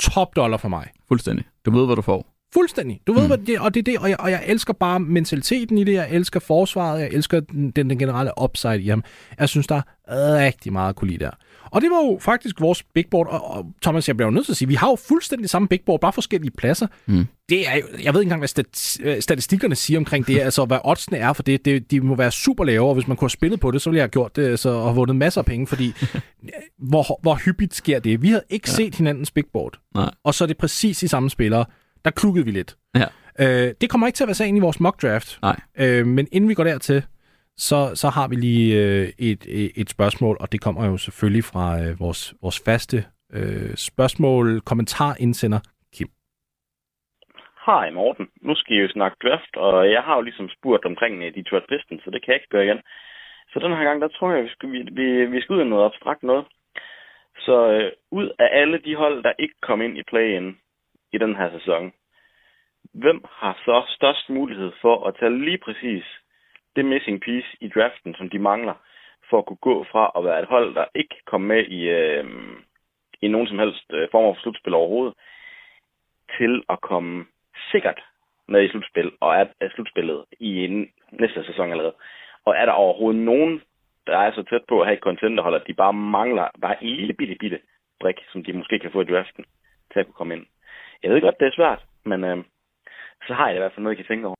Top 0.00 0.36
dollar 0.36 0.56
for 0.56 0.68
mig. 0.68 0.88
Fuldstændig. 1.08 1.44
Du 1.66 1.70
ved, 1.70 1.86
hvad 1.86 1.96
du 1.96 2.02
får. 2.02 2.26
Fuldstændig. 2.54 3.00
Du 3.06 3.12
ved, 3.12 3.26
hvad 3.26 3.38
det, 3.38 3.60
og 3.60 3.74
det 3.74 3.80
er 3.80 3.84
det, 3.84 3.98
og 3.98 4.08
jeg, 4.10 4.20
og 4.20 4.30
jeg 4.30 4.42
elsker 4.46 4.72
bare 4.72 5.00
mentaliteten 5.00 5.78
i 5.78 5.84
det, 5.84 5.92
jeg 5.92 6.08
elsker 6.10 6.40
forsvaret, 6.40 7.00
jeg 7.00 7.08
elsker 7.12 7.40
den, 7.40 7.70
den, 7.70 7.90
den 7.90 7.98
generelle 7.98 8.30
upside 8.42 8.82
i 8.82 8.88
ham. 8.88 9.04
Jeg 9.38 9.48
synes, 9.48 9.66
der 9.66 9.82
er 10.08 10.44
rigtig 10.44 10.72
meget 10.72 10.88
at 10.88 10.96
kunne 10.96 11.10
lide 11.10 11.24
der. 11.24 11.30
Og 11.72 11.82
det 11.82 11.90
var 11.90 11.96
jo 11.96 12.18
faktisk 12.20 12.60
vores 12.60 12.82
big 12.94 13.04
board, 13.10 13.26
og, 13.26 13.50
og 13.50 13.66
Thomas, 13.82 14.08
jeg 14.08 14.16
bliver 14.16 14.26
jo 14.26 14.30
nødt 14.30 14.44
til 14.44 14.52
at 14.52 14.56
sige, 14.56 14.68
vi 14.68 14.74
har 14.74 14.88
jo 14.88 14.96
fuldstændig 15.08 15.50
samme 15.50 15.68
big 15.68 15.80
board, 15.86 16.00
bare 16.00 16.12
forskellige 16.12 16.50
pladser. 16.58 16.86
Mm. 17.06 17.26
Det 17.48 17.68
er 17.68 17.74
jo, 17.74 17.82
jeg 18.02 18.14
ved 18.14 18.20
ikke 18.20 18.26
engang, 18.26 18.40
hvad 18.40 18.48
stat, 18.48 18.98
øh, 19.02 19.22
statistikkerne 19.22 19.74
siger 19.74 19.98
omkring 19.98 20.26
det, 20.26 20.40
altså 20.40 20.64
hvad 20.64 20.78
oddsene 20.84 21.18
er 21.18 21.32
for 21.32 21.42
det, 21.42 21.64
det, 21.64 21.90
de 21.90 22.00
må 22.00 22.14
være 22.14 22.30
super 22.30 22.64
lave, 22.64 22.88
og 22.88 22.94
hvis 22.94 23.08
man 23.08 23.16
kunne 23.16 23.26
have 23.26 23.30
spillet 23.30 23.60
på 23.60 23.70
det, 23.70 23.82
så 23.82 23.90
ville 23.90 23.96
jeg 23.96 24.02
have 24.02 24.10
gjort 24.10 24.36
det, 24.36 24.58
så, 24.58 24.68
og 24.68 24.96
vundet 24.96 25.16
masser 25.16 25.40
af 25.40 25.44
penge, 25.44 25.66
fordi 25.66 25.92
hvor, 26.90 27.18
hvor 27.22 27.34
hyppigt 27.34 27.74
sker 27.74 27.98
det? 27.98 28.22
Vi 28.22 28.28
havde 28.28 28.44
ikke 28.50 28.68
ja. 28.70 28.74
set 28.74 28.94
hinandens 28.94 29.30
big 29.30 29.44
board, 29.52 29.78
Nej. 29.94 30.10
og 30.24 30.34
så 30.34 30.44
er 30.44 30.46
det 30.46 30.56
præcis 30.56 30.98
de 30.98 31.08
samme 31.08 31.30
spillere. 31.30 31.64
Der 32.04 32.10
klukkede 32.10 32.44
vi 32.44 32.50
lidt. 32.50 32.76
Ja. 32.96 33.04
Øh, 33.38 33.74
det 33.80 33.90
kommer 33.90 34.06
ikke 34.06 34.16
til 34.16 34.24
at 34.24 34.28
være 34.28 34.34
sagen 34.34 34.56
i 34.56 34.60
vores 34.60 34.80
mock 34.80 35.02
draft. 35.02 35.38
Nej. 35.42 35.60
Øh, 35.78 36.06
men 36.06 36.28
inden 36.32 36.48
vi 36.48 36.54
går 36.54 36.64
dertil, 36.64 37.02
så, 37.56 37.80
så 37.94 38.08
har 38.08 38.28
vi 38.28 38.36
lige 38.36 38.68
øh, 38.82 39.08
et, 39.18 39.42
et, 39.48 39.72
et 39.76 39.90
spørgsmål, 39.90 40.36
og 40.40 40.52
det 40.52 40.60
kommer 40.60 40.86
jo 40.86 40.96
selvfølgelig 40.96 41.44
fra 41.44 41.66
øh, 41.82 42.00
vores, 42.00 42.34
vores 42.42 42.62
faste 42.64 42.98
øh, 43.32 43.74
spørgsmål, 43.88 44.60
kommentar 44.60 45.16
indsender 45.20 45.60
Kim. 45.94 46.08
Hej 47.66 47.90
Morten, 47.90 48.28
nu 48.40 48.54
skal 48.54 48.76
I 48.76 48.80
jo 48.80 48.88
snakke 48.88 49.16
draft, 49.22 49.56
og 49.56 49.90
jeg 49.90 50.02
har 50.02 50.14
jo 50.16 50.22
ligesom 50.22 50.48
spurgt 50.48 50.84
omkring 50.84 51.22
øh, 51.22 51.34
de 51.34 51.42
Detroit 51.42 51.64
Pistons, 51.68 52.02
så 52.04 52.10
det 52.10 52.22
kan 52.22 52.32
jeg 52.32 52.40
ikke 52.40 52.52
gøre 52.54 52.64
igen. 52.64 52.80
Så 53.52 53.58
den 53.58 53.72
her 53.76 53.84
gang, 53.84 54.00
der 54.00 54.08
tror 54.08 54.32
jeg, 54.32 54.44
vi 54.44 54.48
skal, 54.48 54.72
vi, 54.72 54.80
vi, 54.92 55.26
vi 55.26 55.40
skal 55.40 55.54
ud 55.54 55.60
af 55.60 55.66
noget 55.66 55.84
abstrakt 55.86 56.22
noget. 56.22 56.44
Så 57.38 57.56
øh, 57.70 57.92
ud 58.10 58.30
af 58.38 58.48
alle 58.52 58.78
de 58.78 58.94
hold, 58.96 59.22
der 59.22 59.32
ikke 59.38 59.54
kom 59.62 59.82
ind 59.82 59.98
i 59.98 60.02
play-in 60.02 60.58
i 61.12 61.18
den 61.18 61.36
her 61.36 61.50
sæson, 61.58 61.92
hvem 62.94 63.24
har 63.30 63.54
så 63.64 63.84
størst 63.88 64.30
mulighed 64.30 64.72
for 64.80 65.06
at 65.06 65.16
tage 65.18 65.44
lige 65.44 65.58
præcis 65.58 66.04
det 66.76 66.84
missing 66.84 67.20
piece 67.20 67.48
i 67.60 67.68
draften, 67.68 68.14
som 68.14 68.30
de 68.30 68.38
mangler, 68.38 68.74
for 69.30 69.38
at 69.38 69.46
kunne 69.46 69.64
gå 69.70 69.86
fra 69.92 70.12
at 70.16 70.24
være 70.24 70.42
et 70.42 70.48
hold, 70.48 70.74
der 70.74 70.84
ikke 70.94 71.16
kom 71.26 71.40
med 71.40 71.64
i, 71.64 71.80
øh, 71.88 72.24
i 73.22 73.28
nogen 73.28 73.48
som 73.48 73.58
helst 73.58 73.86
øh, 73.92 74.08
form 74.10 74.34
for 74.34 74.40
slutspil 74.40 74.74
overhovedet, 74.74 75.14
til 76.38 76.62
at 76.68 76.80
komme 76.80 77.26
sikkert 77.70 78.00
med 78.48 78.64
i 78.64 78.68
slutspil, 78.68 79.12
og 79.20 79.34
er, 79.40 79.46
er 79.60 79.68
slutspillet 79.74 80.24
i 80.40 80.64
en, 80.64 80.88
næste 81.12 81.44
sæson 81.44 81.70
allerede. 81.70 81.94
Og 82.44 82.54
er 82.56 82.64
der 82.64 82.72
overhovedet 82.72 83.22
nogen, 83.22 83.62
der 84.06 84.18
er 84.18 84.32
så 84.32 84.42
tæt 84.42 84.64
på 84.68 84.80
at 84.80 84.86
have 84.86 84.96
et 84.96 85.02
contenterhold, 85.02 85.54
at 85.54 85.66
de 85.66 85.74
bare 85.74 85.92
mangler 85.92 86.48
bare 86.60 86.84
en 86.84 86.96
lille 86.96 87.14
bitte, 87.14 87.34
bitte 87.34 87.58
brik, 88.00 88.16
som 88.32 88.44
de 88.44 88.52
måske 88.52 88.78
kan 88.78 88.92
få 88.92 89.00
i 89.00 89.04
draften, 89.04 89.44
til 89.92 90.00
at 90.00 90.06
kunne 90.06 90.20
komme 90.20 90.34
ind. 90.34 90.46
Jeg 91.02 91.10
ved 91.10 91.20
godt, 91.20 91.40
det 91.40 91.46
er 91.46 91.56
svært, 91.56 91.84
men 92.04 92.24
øh, 92.24 92.44
så 93.26 93.34
har 93.34 93.46
jeg 93.48 93.56
i 93.56 93.58
hvert 93.58 93.72
fald 93.72 93.82
noget, 93.82 93.98
jeg 93.98 94.04
kan 94.04 94.14
tænke 94.14 94.26
over. 94.26 94.36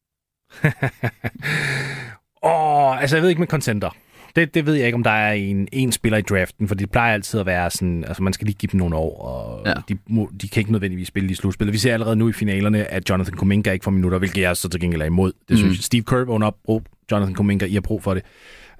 Åh, 2.43 3.01
altså 3.01 3.17
jeg 3.17 3.23
ved 3.23 3.29
ikke 3.31 3.41
med 3.41 3.49
contender. 3.49 3.91
Det, 4.37 4.55
det 4.55 4.67
ved 4.67 4.75
jeg 4.75 4.87
ikke, 4.87 4.97
om 4.97 5.03
der 5.03 5.11
er 5.11 5.33
en, 5.33 5.69
en 5.73 5.93
spiller 5.93 6.19
i 6.19 6.23
draften, 6.23 6.69
for 6.69 6.75
det 6.75 6.91
plejer 6.91 7.15
altid 7.15 7.41
at 7.41 7.47
være 7.47 7.71
sådan, 7.71 8.05
altså 8.05 8.23
man 8.23 8.33
skal 8.33 8.45
lige 8.45 8.57
give 8.57 8.69
dem 8.73 8.79
nogle 8.79 8.97
år, 8.97 9.23
og 9.23 9.67
Ja. 9.67 9.75
de, 9.89 9.99
må, 10.09 10.31
de 10.43 10.49
kan 10.49 10.61
ikke 10.61 10.73
nødvendigvis 10.73 11.09
spille 11.09 11.31
i 11.31 11.35
slutspillet. 11.35 11.73
Vi 11.73 11.79
ser 11.79 11.93
allerede 11.93 12.17
nu 12.17 12.29
i 12.29 12.33
finalerne, 12.33 12.85
at 12.85 13.11
Jonathan 13.11 13.35
Kuminga 13.37 13.73
ikke 13.73 13.83
får 13.85 13.91
minutter, 13.91 14.19
hvilket 14.19 14.43
jeg 14.43 14.57
så 14.57 14.69
til 14.69 14.81
gengæld 14.81 15.03
er 15.03 15.07
imod. 15.07 15.33
Det 15.49 15.59
synes 15.59 15.63
Mm. 15.63 15.69
jeg. 15.69 15.77
Steve 15.85 16.03
Kerr 16.03 16.25
vågner 16.25 16.47
op, 16.47 16.57
brug 16.65 16.83
Jonathan 17.13 17.35
Kuminga, 17.35 17.65
I 17.67 17.75
har 17.75 17.81
brug 17.81 18.03
for 18.03 18.15
det. 18.15 18.23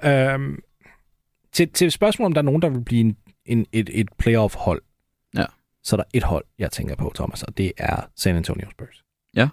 Øhm, 0.05 0.59
til, 1.53 1.69
til 1.69 1.91
spørgsmålet, 1.91 2.27
om 2.27 2.33
der 2.35 2.41
er 2.41 2.45
nogen, 2.45 2.63
der 2.63 2.69
vil 2.69 2.85
blive 2.85 3.01
en, 3.01 3.17
en, 3.47 3.67
et, 3.73 3.91
et 3.93 4.09
playoff-hold, 4.19 4.83
Ja. 5.37 5.45
så 5.83 5.97
er 5.97 5.99
der 5.99 6.05
et 6.15 6.23
hold, 6.23 6.45
jeg 6.59 6.71
tænker 6.71 6.97
på, 6.97 7.13
Thomas, 7.15 7.43
og 7.43 7.59
det 7.59 7.73
er 7.79 7.97
San 8.17 8.37
Antonio 8.37 8.71
Spurs. 8.71 9.03
Ja. 9.37 9.49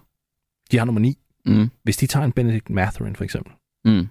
De 0.71 0.77
har 0.77 0.85
nummer 0.85 1.01
9. 1.01 1.17
Mm. 1.45 1.69
Hvis 1.83 1.97
de 1.97 2.07
tager 2.07 2.25
en 2.25 2.31
Benedict 2.31 2.69
Mathurin, 2.69 3.15
for 3.15 3.23
eksempel, 3.23 3.53
Mm. 3.89 4.07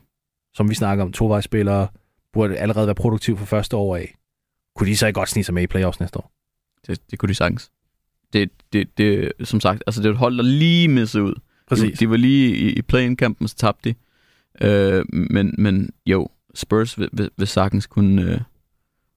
som 0.55 0.69
vi 0.71 0.75
snakker 0.75 1.05
om, 1.05 1.13
tovejsspillere, 1.13 1.89
burde 2.33 2.57
allerede 2.57 2.87
være 2.87 2.95
produktiv 2.95 3.37
for 3.37 3.45
første 3.45 3.77
år 3.77 3.97
af. 3.97 4.15
Kunne 4.77 4.87
de 4.89 4.97
så 4.97 5.07
ikke 5.07 5.19
godt 5.21 5.29
snige 5.29 5.45
sig 5.45 5.55
med 5.55 5.63
i 5.63 5.67
playoffs 5.67 6.01
næste 6.01 6.19
år? 6.19 6.33
Det, 6.87 7.11
det 7.11 7.19
kunne 7.19 7.29
de 7.29 7.35
sagtens. 7.35 7.71
Det, 8.33 8.51
det, 8.73 8.99
det, 8.99 9.33
som 9.45 9.61
sagt, 9.61 9.83
altså 9.87 10.03
det 10.03 10.09
er 10.09 10.13
et 10.13 10.19
hold, 10.19 10.37
der 10.37 10.43
lige 10.43 10.89
missede 10.89 11.25
ud. 11.25 11.35
De, 11.71 11.91
de 11.93 12.11
var 12.11 12.17
lige 12.17 12.57
i, 12.57 12.73
i 12.73 12.83
play-in-kampen, 12.83 13.49
så 13.49 13.55
tabte 13.57 13.91
de. 13.91 13.95
Øh, 14.69 15.05
men, 15.13 15.55
men 15.59 15.91
jo, 16.07 16.29
Spurs 16.55 16.99
vil, 16.99 17.09
vil, 17.13 17.31
vil 17.37 17.47
sagtens 17.47 17.87
kunne, 17.87 18.23
øh, 18.23 18.41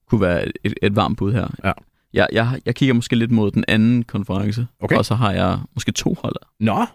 kunne 0.08 0.20
være 0.20 0.48
et, 0.64 0.74
et 0.82 0.96
varmt 0.96 1.18
bud 1.18 1.32
her. 1.32 1.48
Ja. 1.64 1.72
Jeg, 2.12 2.28
jeg, 2.32 2.60
jeg 2.66 2.74
kigger 2.74 2.94
måske 2.94 3.16
lidt 3.16 3.30
mod 3.30 3.50
den 3.50 3.64
anden 3.68 4.02
konference, 4.02 4.66
Okay. 4.80 4.96
og 4.96 5.04
så 5.04 5.14
har 5.14 5.32
jeg 5.32 5.58
måske 5.74 5.92
to 5.92 6.16
hold. 6.22 6.36
Nå, 6.60 6.86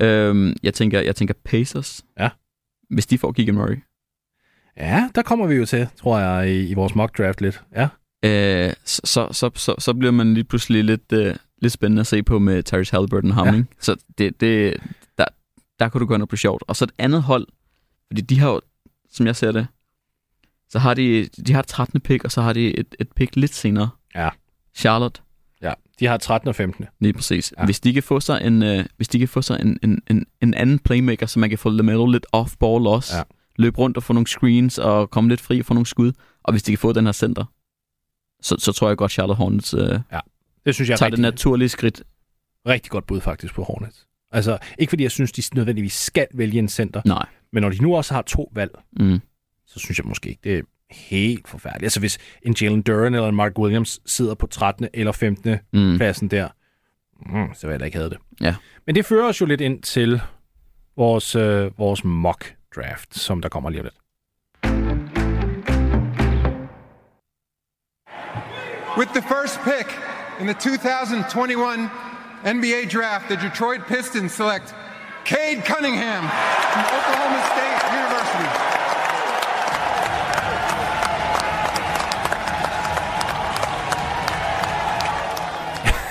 Øhm, 0.00 0.56
jeg, 0.62 0.74
tænker, 0.74 1.00
jeg 1.00 1.16
tænker 1.16 1.34
Pacers. 1.44 2.04
Ja. 2.20 2.28
Hvis 2.90 3.06
de 3.06 3.18
får 3.18 3.32
Keegan 3.32 3.54
Murray. 3.54 3.76
ja, 4.76 5.10
der 5.14 5.22
kommer 5.22 5.46
vi 5.46 5.54
jo 5.54 5.66
til, 5.66 5.88
tror 5.96 6.18
jeg, 6.18 6.50
i, 6.50 6.68
i 6.68 6.74
vores 6.74 6.94
mock 6.94 7.18
draft 7.18 7.40
lidt. 7.40 7.62
Ja. 7.76 7.88
Øh, 8.24 8.72
så, 8.84 9.00
så, 9.04 9.28
så, 9.32 9.50
så, 9.54 9.74
så 9.78 9.94
bliver 9.94 10.12
man 10.12 10.34
lige 10.34 10.44
pludselig 10.44 10.84
lidt, 10.84 11.12
øh, 11.12 11.34
lidt 11.62 11.72
spændende 11.72 12.00
at 12.00 12.06
se 12.06 12.22
på 12.22 12.38
med 12.38 12.62
Tyrese 12.62 12.92
Halliburton 12.92 13.30
og 13.30 13.36
ham, 13.36 13.54
Ja. 13.54 13.62
Så 13.80 13.96
det, 14.18 14.40
det, 14.40 14.76
der, 15.18 15.24
der 15.78 15.88
kunne 15.88 16.00
du 16.00 16.06
gøre 16.06 16.18
noget 16.18 16.28
på 16.28 16.36
sjovt. 16.36 16.64
Og 16.68 16.76
så 16.76 16.84
et 16.84 16.92
andet 16.98 17.22
hold, 17.22 17.46
fordi 18.06 18.20
de 18.20 18.38
har 18.38 18.48
jo, 18.48 18.60
som 19.12 19.26
jeg 19.26 19.36
ser 19.36 19.52
det, 19.52 19.66
så 20.68 20.78
har 20.78 20.94
de, 20.94 21.28
de 21.46 21.52
har 21.52 21.60
et 21.60 21.66
13. 21.66 22.00
pick, 22.00 22.24
og 22.24 22.30
så 22.32 22.42
har 22.42 22.52
de 22.52 22.78
et, 22.78 22.94
et 23.00 23.12
pick 23.12 23.36
lidt 23.36 23.54
senere. 23.54 23.88
Ja. 24.14 24.28
Charlotte. 24.74 25.20
De 26.00 26.06
har 26.06 26.16
13 26.16 26.48
og 26.48 26.54
15. 26.54 26.86
lige 27.00 27.12
præcis. 27.12 27.52
Ja. 27.56 27.62
Ja. 27.62 27.64
Hvis 27.66 27.80
de 27.80 27.92
kan 27.92 28.02
få 28.02 28.20
sig 28.20 28.40
en, 28.44 28.62
øh, 28.62 28.84
hvis 28.96 29.08
de 29.08 29.18
kan 29.18 29.28
få 29.28 29.42
sig 29.42 29.60
en, 29.60 29.78
en, 29.82 30.02
en, 30.10 30.26
en 30.40 30.54
anden 30.54 30.78
playmaker, 30.78 31.26
så 31.26 31.38
man 31.38 31.48
kan 31.48 31.58
få 31.58 31.68
LaMelo 31.70 32.06
lidt 32.06 32.26
off-ball 32.36 32.86
også, 32.88 33.16
Ja. 33.16 33.22
løbe 33.56 33.78
rundt 33.78 33.96
og 33.96 34.02
få 34.02 34.12
nogle 34.12 34.26
screens 34.26 34.78
og 34.78 35.10
komme 35.10 35.30
lidt 35.30 35.40
fri 35.40 35.60
og 35.60 35.66
få 35.66 35.74
nogle 35.74 35.86
skud, 35.86 36.12
og 36.42 36.52
hvis 36.52 36.62
de 36.62 36.72
kan 36.72 36.78
få 36.78 36.92
den 36.92 37.04
her 37.04 37.12
center, 37.12 37.44
så, 38.42 38.56
så 38.58 38.72
tror 38.72 38.88
jeg 38.88 38.96
godt, 38.96 39.12
Charlotte 39.12 39.38
Hornets 39.38 39.74
øh, 39.74 39.80
Det 40.66 40.74
synes 40.74 40.88
jeg 40.88 40.94
er 40.94 40.96
tager 40.98 41.10
det 41.10 41.18
rigtig, 41.18 41.20
naturlige 41.22 41.68
skridt. 41.68 42.02
rigtig 42.68 42.90
godt 42.90 43.06
bud 43.06 43.20
faktisk 43.20 43.54
på 43.54 43.62
Hornets. 43.62 44.06
Altså, 44.32 44.58
ikke 44.78 44.90
fordi 44.90 45.02
jeg 45.02 45.10
synes, 45.10 45.32
de 45.32 45.42
nødvendigvis 45.54 45.92
skal 45.92 46.26
vælge 46.34 46.58
en 46.58 46.68
center, 46.68 47.02
Nej. 47.04 47.26
men 47.52 47.60
når 47.62 47.70
de 47.70 47.82
nu 47.82 47.96
også 47.96 48.14
har 48.14 48.22
to 48.22 48.52
valg, 48.54 48.70
Mm. 49.00 49.20
så 49.66 49.78
synes 49.78 49.98
jeg 49.98 50.06
måske 50.06 50.28
ikke, 50.28 50.40
det 50.44 50.58
er 50.58 50.62
helt 50.90 51.48
forfærdeligt. 51.48 51.84
Altså, 51.84 52.00
hvis 52.00 52.18
en 52.42 52.54
Jalen 52.60 52.82
Duran 52.82 53.14
eller 53.14 53.28
en 53.28 53.34
Mark 53.34 53.58
Williams 53.58 54.00
sidder 54.06 54.34
på 54.34 54.46
13. 54.46 54.88
eller 54.94 55.12
15. 55.12 55.58
Mm. 55.72 55.96
pladsen 55.96 56.28
der, 56.28 56.48
mm, 57.26 57.54
så 57.54 57.66
vil 57.66 57.72
jeg 57.72 57.80
da 57.80 57.84
ikke 57.84 57.98
have 57.98 58.10
det. 58.10 58.18
Ja. 58.40 58.54
Men 58.86 58.94
det 58.94 59.06
fører 59.06 59.28
os 59.28 59.40
jo 59.40 59.46
lidt 59.46 59.60
ind 59.60 59.82
til 59.82 60.20
vores, 60.96 61.36
øh, 61.36 61.78
vores 61.78 62.04
mock 62.04 62.54
draft, 62.76 63.18
som 63.18 63.42
der 63.42 63.48
kommer 63.48 63.70
lige 63.70 63.80
om 63.80 63.84
lidt. 63.84 63.94
With 68.98 69.10
the 69.12 69.22
first 69.22 69.58
pick 69.64 69.88
in 70.40 70.46
the 70.46 70.54
2021 70.54 71.90
NBA 72.44 72.84
draft, 72.92 73.24
the 73.28 73.36
Detroit 73.36 73.80
Pistons 73.86 74.32
select 74.32 74.74
Cade 75.24 75.62
Cunningham 75.66 76.22
from 76.72 76.84
Oklahoma 76.96 77.40
State 77.54 77.80
University. 77.98 78.63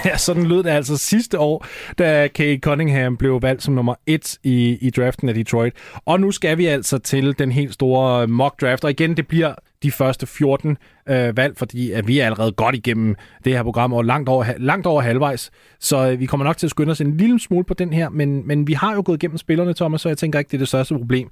Ja, 0.05 0.17
sådan 0.17 0.43
lød 0.43 0.63
det 0.63 0.69
altså 0.69 0.97
sidste 0.97 1.39
år, 1.39 1.65
da 1.97 2.27
Kate 2.27 2.59
Cunningham 2.59 3.17
blev 3.17 3.41
valgt 3.41 3.63
som 3.63 3.73
nummer 3.73 3.95
et 4.05 4.37
i, 4.43 4.77
i 4.81 4.89
draften 4.89 5.29
af 5.29 5.35
Detroit. 5.35 5.73
Og 6.05 6.19
nu 6.19 6.31
skal 6.31 6.57
vi 6.57 6.65
altså 6.65 6.97
til 6.97 7.39
den 7.39 7.51
helt 7.51 7.73
store 7.73 8.21
øh, 8.21 8.29
mock 8.29 8.61
draft. 8.61 8.83
Og 8.83 8.89
igen, 8.89 9.17
det 9.17 9.27
bliver 9.27 9.53
de 9.83 9.91
første 9.91 10.27
14 10.27 10.77
øh, 11.09 11.37
valg, 11.37 11.57
fordi 11.57 11.91
at 11.91 12.07
vi 12.07 12.19
er 12.19 12.25
allerede 12.25 12.51
godt 12.51 12.75
igennem 12.75 13.15
det 13.45 13.53
her 13.53 13.63
program, 13.63 13.93
og 13.93 14.05
langt 14.05 14.29
over, 14.29 14.45
langt 14.57 14.87
over 14.87 15.01
halvvejs. 15.01 15.51
Så 15.79 16.11
øh, 16.11 16.19
vi 16.19 16.25
kommer 16.25 16.45
nok 16.45 16.57
til 16.57 16.67
at 16.67 16.71
skynde 16.71 16.91
os 16.91 17.01
en 17.01 17.17
lille 17.17 17.39
smule 17.39 17.63
på 17.63 17.73
den 17.73 17.93
her, 17.93 18.09
men, 18.09 18.47
men 18.47 18.67
vi 18.67 18.73
har 18.73 18.95
jo 18.95 19.03
gået 19.05 19.17
igennem 19.17 19.37
spillerne, 19.37 19.73
Thomas, 19.73 20.01
så 20.01 20.09
jeg 20.09 20.17
tænker 20.17 20.39
ikke, 20.39 20.49
det 20.49 20.57
er 20.57 20.59
det 20.59 20.67
største 20.67 20.95
problem. 20.95 21.29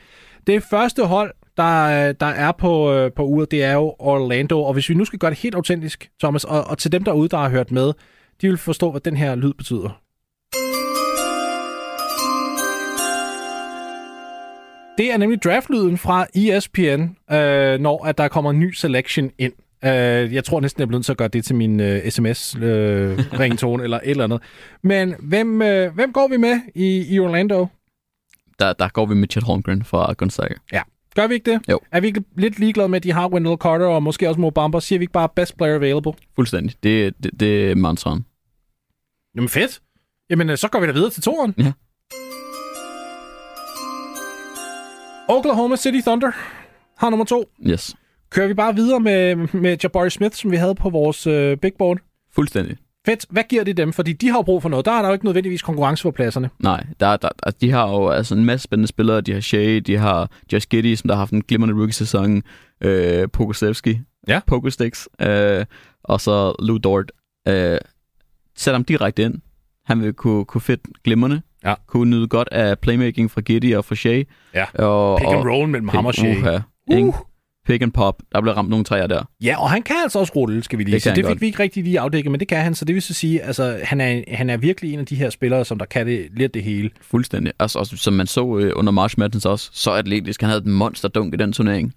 Det 0.47 0.63
første 0.63 1.05
hold, 1.05 1.33
der, 1.57 2.07
øh, 2.09 2.15
der 2.19 2.25
er 2.25 2.51
på, 2.51 2.93
øh, 2.93 3.11
på 3.11 3.23
uret, 3.25 3.51
det 3.51 3.63
er 3.63 3.73
jo 3.73 3.95
Orlando. 3.99 4.63
Og 4.63 4.73
hvis 4.73 4.89
vi 4.89 4.93
nu 4.93 5.05
skal 5.05 5.19
gøre 5.19 5.31
det 5.31 5.39
helt 5.39 5.55
autentisk, 5.55 6.09
Thomas, 6.19 6.43
og, 6.43 6.63
og 6.63 6.77
til 6.77 6.91
dem 6.91 7.03
derude, 7.03 7.29
der 7.29 7.37
har 7.37 7.49
hørt 7.49 7.71
med, 7.71 7.93
de 8.41 8.47
vil 8.47 8.57
forstå, 8.57 8.91
hvad 8.91 9.01
den 9.01 9.17
her 9.17 9.35
lyd 9.35 9.53
betyder. 9.53 10.01
Det 14.97 15.13
er 15.13 15.17
nemlig 15.17 15.43
draftlyden 15.43 15.97
fra 15.97 16.25
ESPN, 16.35 17.33
øh, 17.35 17.79
når 17.79 18.05
at 18.05 18.17
der 18.17 18.27
kommer 18.27 18.51
en 18.51 18.59
ny 18.59 18.71
selection 18.71 19.31
ind. 19.37 19.53
Øh, 19.85 20.33
jeg 20.33 20.43
tror 20.43 20.59
næsten, 20.59 20.79
jeg 20.79 20.85
er 20.85 20.87
blevet 20.87 21.05
til 21.05 21.11
at 21.11 21.17
gøre 21.17 21.27
det 21.27 21.45
til 21.45 21.55
min 21.55 21.79
øh, 21.79 22.09
sms-ringtone 22.11 23.81
øh, 23.81 23.83
eller 23.85 23.97
et 23.97 24.09
eller 24.09 24.23
andet. 24.23 24.41
Men 24.81 25.15
hvem, 25.19 25.61
øh, 25.61 25.93
hvem 25.93 26.13
går 26.13 26.27
vi 26.27 26.37
med 26.37 26.59
i, 26.75 27.15
i 27.15 27.19
Orlando? 27.19 27.67
Der, 28.59 28.73
der 28.73 28.87
går 28.87 29.05
vi 29.05 29.15
med 29.15 29.27
Chet 29.31 29.43
Holmgren 29.43 29.83
fra 29.83 30.13
Gonzaga. 30.13 30.53
Gør 31.15 31.27
vi 31.27 31.33
ikke 31.33 31.51
det? 31.51 31.61
Jo. 31.69 31.79
Er 31.91 31.99
vi 31.99 32.07
ikke 32.07 32.23
lidt 32.35 32.59
ligeglade 32.59 32.89
med, 32.89 32.97
at 32.97 33.03
de 33.03 33.11
har 33.11 33.27
Wendell 33.27 33.57
Carter 33.57 33.85
og 33.85 34.03
måske 34.03 34.29
også 34.29 34.41
Mo 34.41 34.49
Bamba? 34.49 34.79
Siger 34.79 34.99
vi 34.99 35.03
ikke 35.03 35.13
bare 35.13 35.29
best 35.35 35.57
player 35.57 35.75
available? 35.75 36.13
Fuldstændig. 36.35 36.75
Det, 36.83 37.13
det, 37.23 37.39
det 37.39 37.71
er 37.71 37.75
mantraen. 37.75 38.25
Jamen 39.35 39.49
fedt. 39.49 39.81
Jamen, 40.29 40.49
øh, 40.49 40.57
så 40.57 40.67
går 40.67 40.79
vi 40.79 40.87
da 40.87 40.91
videre 40.91 41.09
til 41.09 41.23
toren. 41.23 41.53
Ja. 41.57 41.71
Oklahoma 45.27 45.75
City 45.75 45.99
Thunder 46.05 46.31
har 46.97 47.09
nummer 47.09 47.25
to. 47.25 47.49
Yes. 47.67 47.95
Kører 48.29 48.47
vi 48.47 48.53
bare 48.53 48.75
videre 48.75 48.99
med, 48.99 49.35
med 49.53 49.77
Jabari 49.83 50.09
Smith, 50.09 50.35
som 50.35 50.51
vi 50.51 50.55
havde 50.55 50.75
på 50.75 50.89
vores 50.89 51.27
øh, 51.27 51.57
big 51.57 51.73
board? 51.77 51.97
Fuldstændig. 52.33 52.77
Fedt. 53.05 53.25
Hvad 53.29 53.43
giver 53.49 53.63
det 53.63 53.77
dem? 53.77 53.93
Fordi 53.93 54.13
de 54.13 54.29
har 54.29 54.37
jo 54.37 54.41
brug 54.41 54.61
for 54.61 54.69
noget. 54.69 54.85
Der 54.85 54.91
er 54.91 55.01
der 55.01 55.09
jo 55.09 55.13
ikke 55.13 55.25
nødvendigvis 55.25 55.61
konkurrence 55.61 56.03
på 56.03 56.11
pladserne. 56.11 56.49
Nej, 56.59 56.85
der, 56.99 57.17
der, 57.17 57.29
altså, 57.43 57.57
de 57.61 57.71
har 57.71 57.89
jo 57.89 58.09
altså 58.09 58.35
en 58.35 58.45
masse 58.45 58.63
spændende 58.63 58.87
spillere. 58.87 59.21
De 59.21 59.33
har 59.33 59.39
Shea, 59.39 59.79
de 59.79 59.97
har 59.97 60.29
Josh 60.53 60.67
Giddy, 60.67 60.95
som 60.95 61.07
der 61.07 61.15
har 61.15 61.19
haft 61.21 61.31
en 61.31 61.43
glimrende 61.43 61.75
rookie-sæson. 61.75 62.43
Øh, 62.81 63.27
Pokusevski. 63.33 63.99
Ja. 64.27 64.39
Pokusticks. 64.47 65.09
Øh, 65.21 65.65
og 66.03 66.21
så 66.21 66.55
Lou 66.59 66.77
Dort. 66.77 67.11
Øh, 67.47 67.77
sæt 68.61 68.73
ham 68.73 68.83
direkte 68.83 69.23
ind. 69.23 69.35
Han 69.85 70.01
vil 70.01 70.13
kunne, 70.13 70.45
kunne 70.45 70.61
fedt 70.61 70.81
glimrende. 71.03 71.41
Ja. 71.65 71.73
Kunne 71.87 72.09
nyde 72.09 72.27
godt 72.27 72.47
af 72.51 72.79
playmaking 72.79 73.31
fra 73.31 73.41
Giddy 73.41 73.75
og 73.75 73.85
fra 73.85 73.95
Shea. 73.95 74.23
Ja. 74.55 74.65
Og, 74.73 75.19
Pick 75.19 75.29
and 75.31 75.49
roll 75.49 75.69
mellem 75.69 75.87
ham 75.87 76.05
og 76.05 76.13
Shea. 76.13 76.55
Uh. 76.55 76.61
Ikke? 76.97 77.13
Pick 77.67 77.81
and 77.81 77.91
pop. 77.91 78.21
Der 78.31 78.41
bliver 78.41 78.53
ramt 78.57 78.69
nogle 78.69 78.85
træer 78.85 79.07
der. 79.07 79.23
Ja, 79.43 79.61
og 79.61 79.69
han 79.71 79.81
kan 79.81 79.95
altså 80.03 80.19
også 80.19 80.33
rulle, 80.35 80.63
skal 80.63 80.79
vi 80.79 80.83
lige 80.83 80.93
Det 80.93 81.01
sige. 81.01 81.09
Det 81.15 81.25
fik 81.25 81.25
godt. 81.25 81.41
vi 81.41 81.45
ikke 81.45 81.59
rigtig 81.63 81.83
lige 81.83 81.99
afdækket, 81.99 82.31
men 82.31 82.39
det 82.39 82.47
kan 82.47 82.57
han. 82.57 82.75
Så 82.75 82.85
det 82.85 82.95
vil 82.95 83.01
så 83.01 83.13
sige, 83.13 83.41
altså, 83.41 83.79
han 83.83 84.01
er, 84.01 84.21
han 84.27 84.49
er 84.49 84.57
virkelig 84.57 84.93
en 84.93 84.99
af 84.99 85.05
de 85.05 85.15
her 85.15 85.29
spillere, 85.29 85.65
som 85.65 85.77
der 85.79 85.85
kan 85.85 86.07
det 86.07 86.27
lidt 86.37 86.53
det 86.53 86.63
hele. 86.63 86.89
Fuldstændig. 87.01 87.53
Altså, 87.59 87.79
også, 87.79 87.97
som 87.97 88.13
man 88.13 88.27
så 88.27 88.57
øh, 88.57 88.71
under 88.75 88.91
March 88.91 89.15
Madness 89.19 89.45
også, 89.45 89.69
så 89.73 89.91
atletisk. 89.91 90.41
Han 90.41 90.49
havde 90.49 90.61
et 90.61 90.67
monsterdunk 90.67 91.33
i 91.33 91.37
den 91.37 91.53
turnering. 91.53 91.93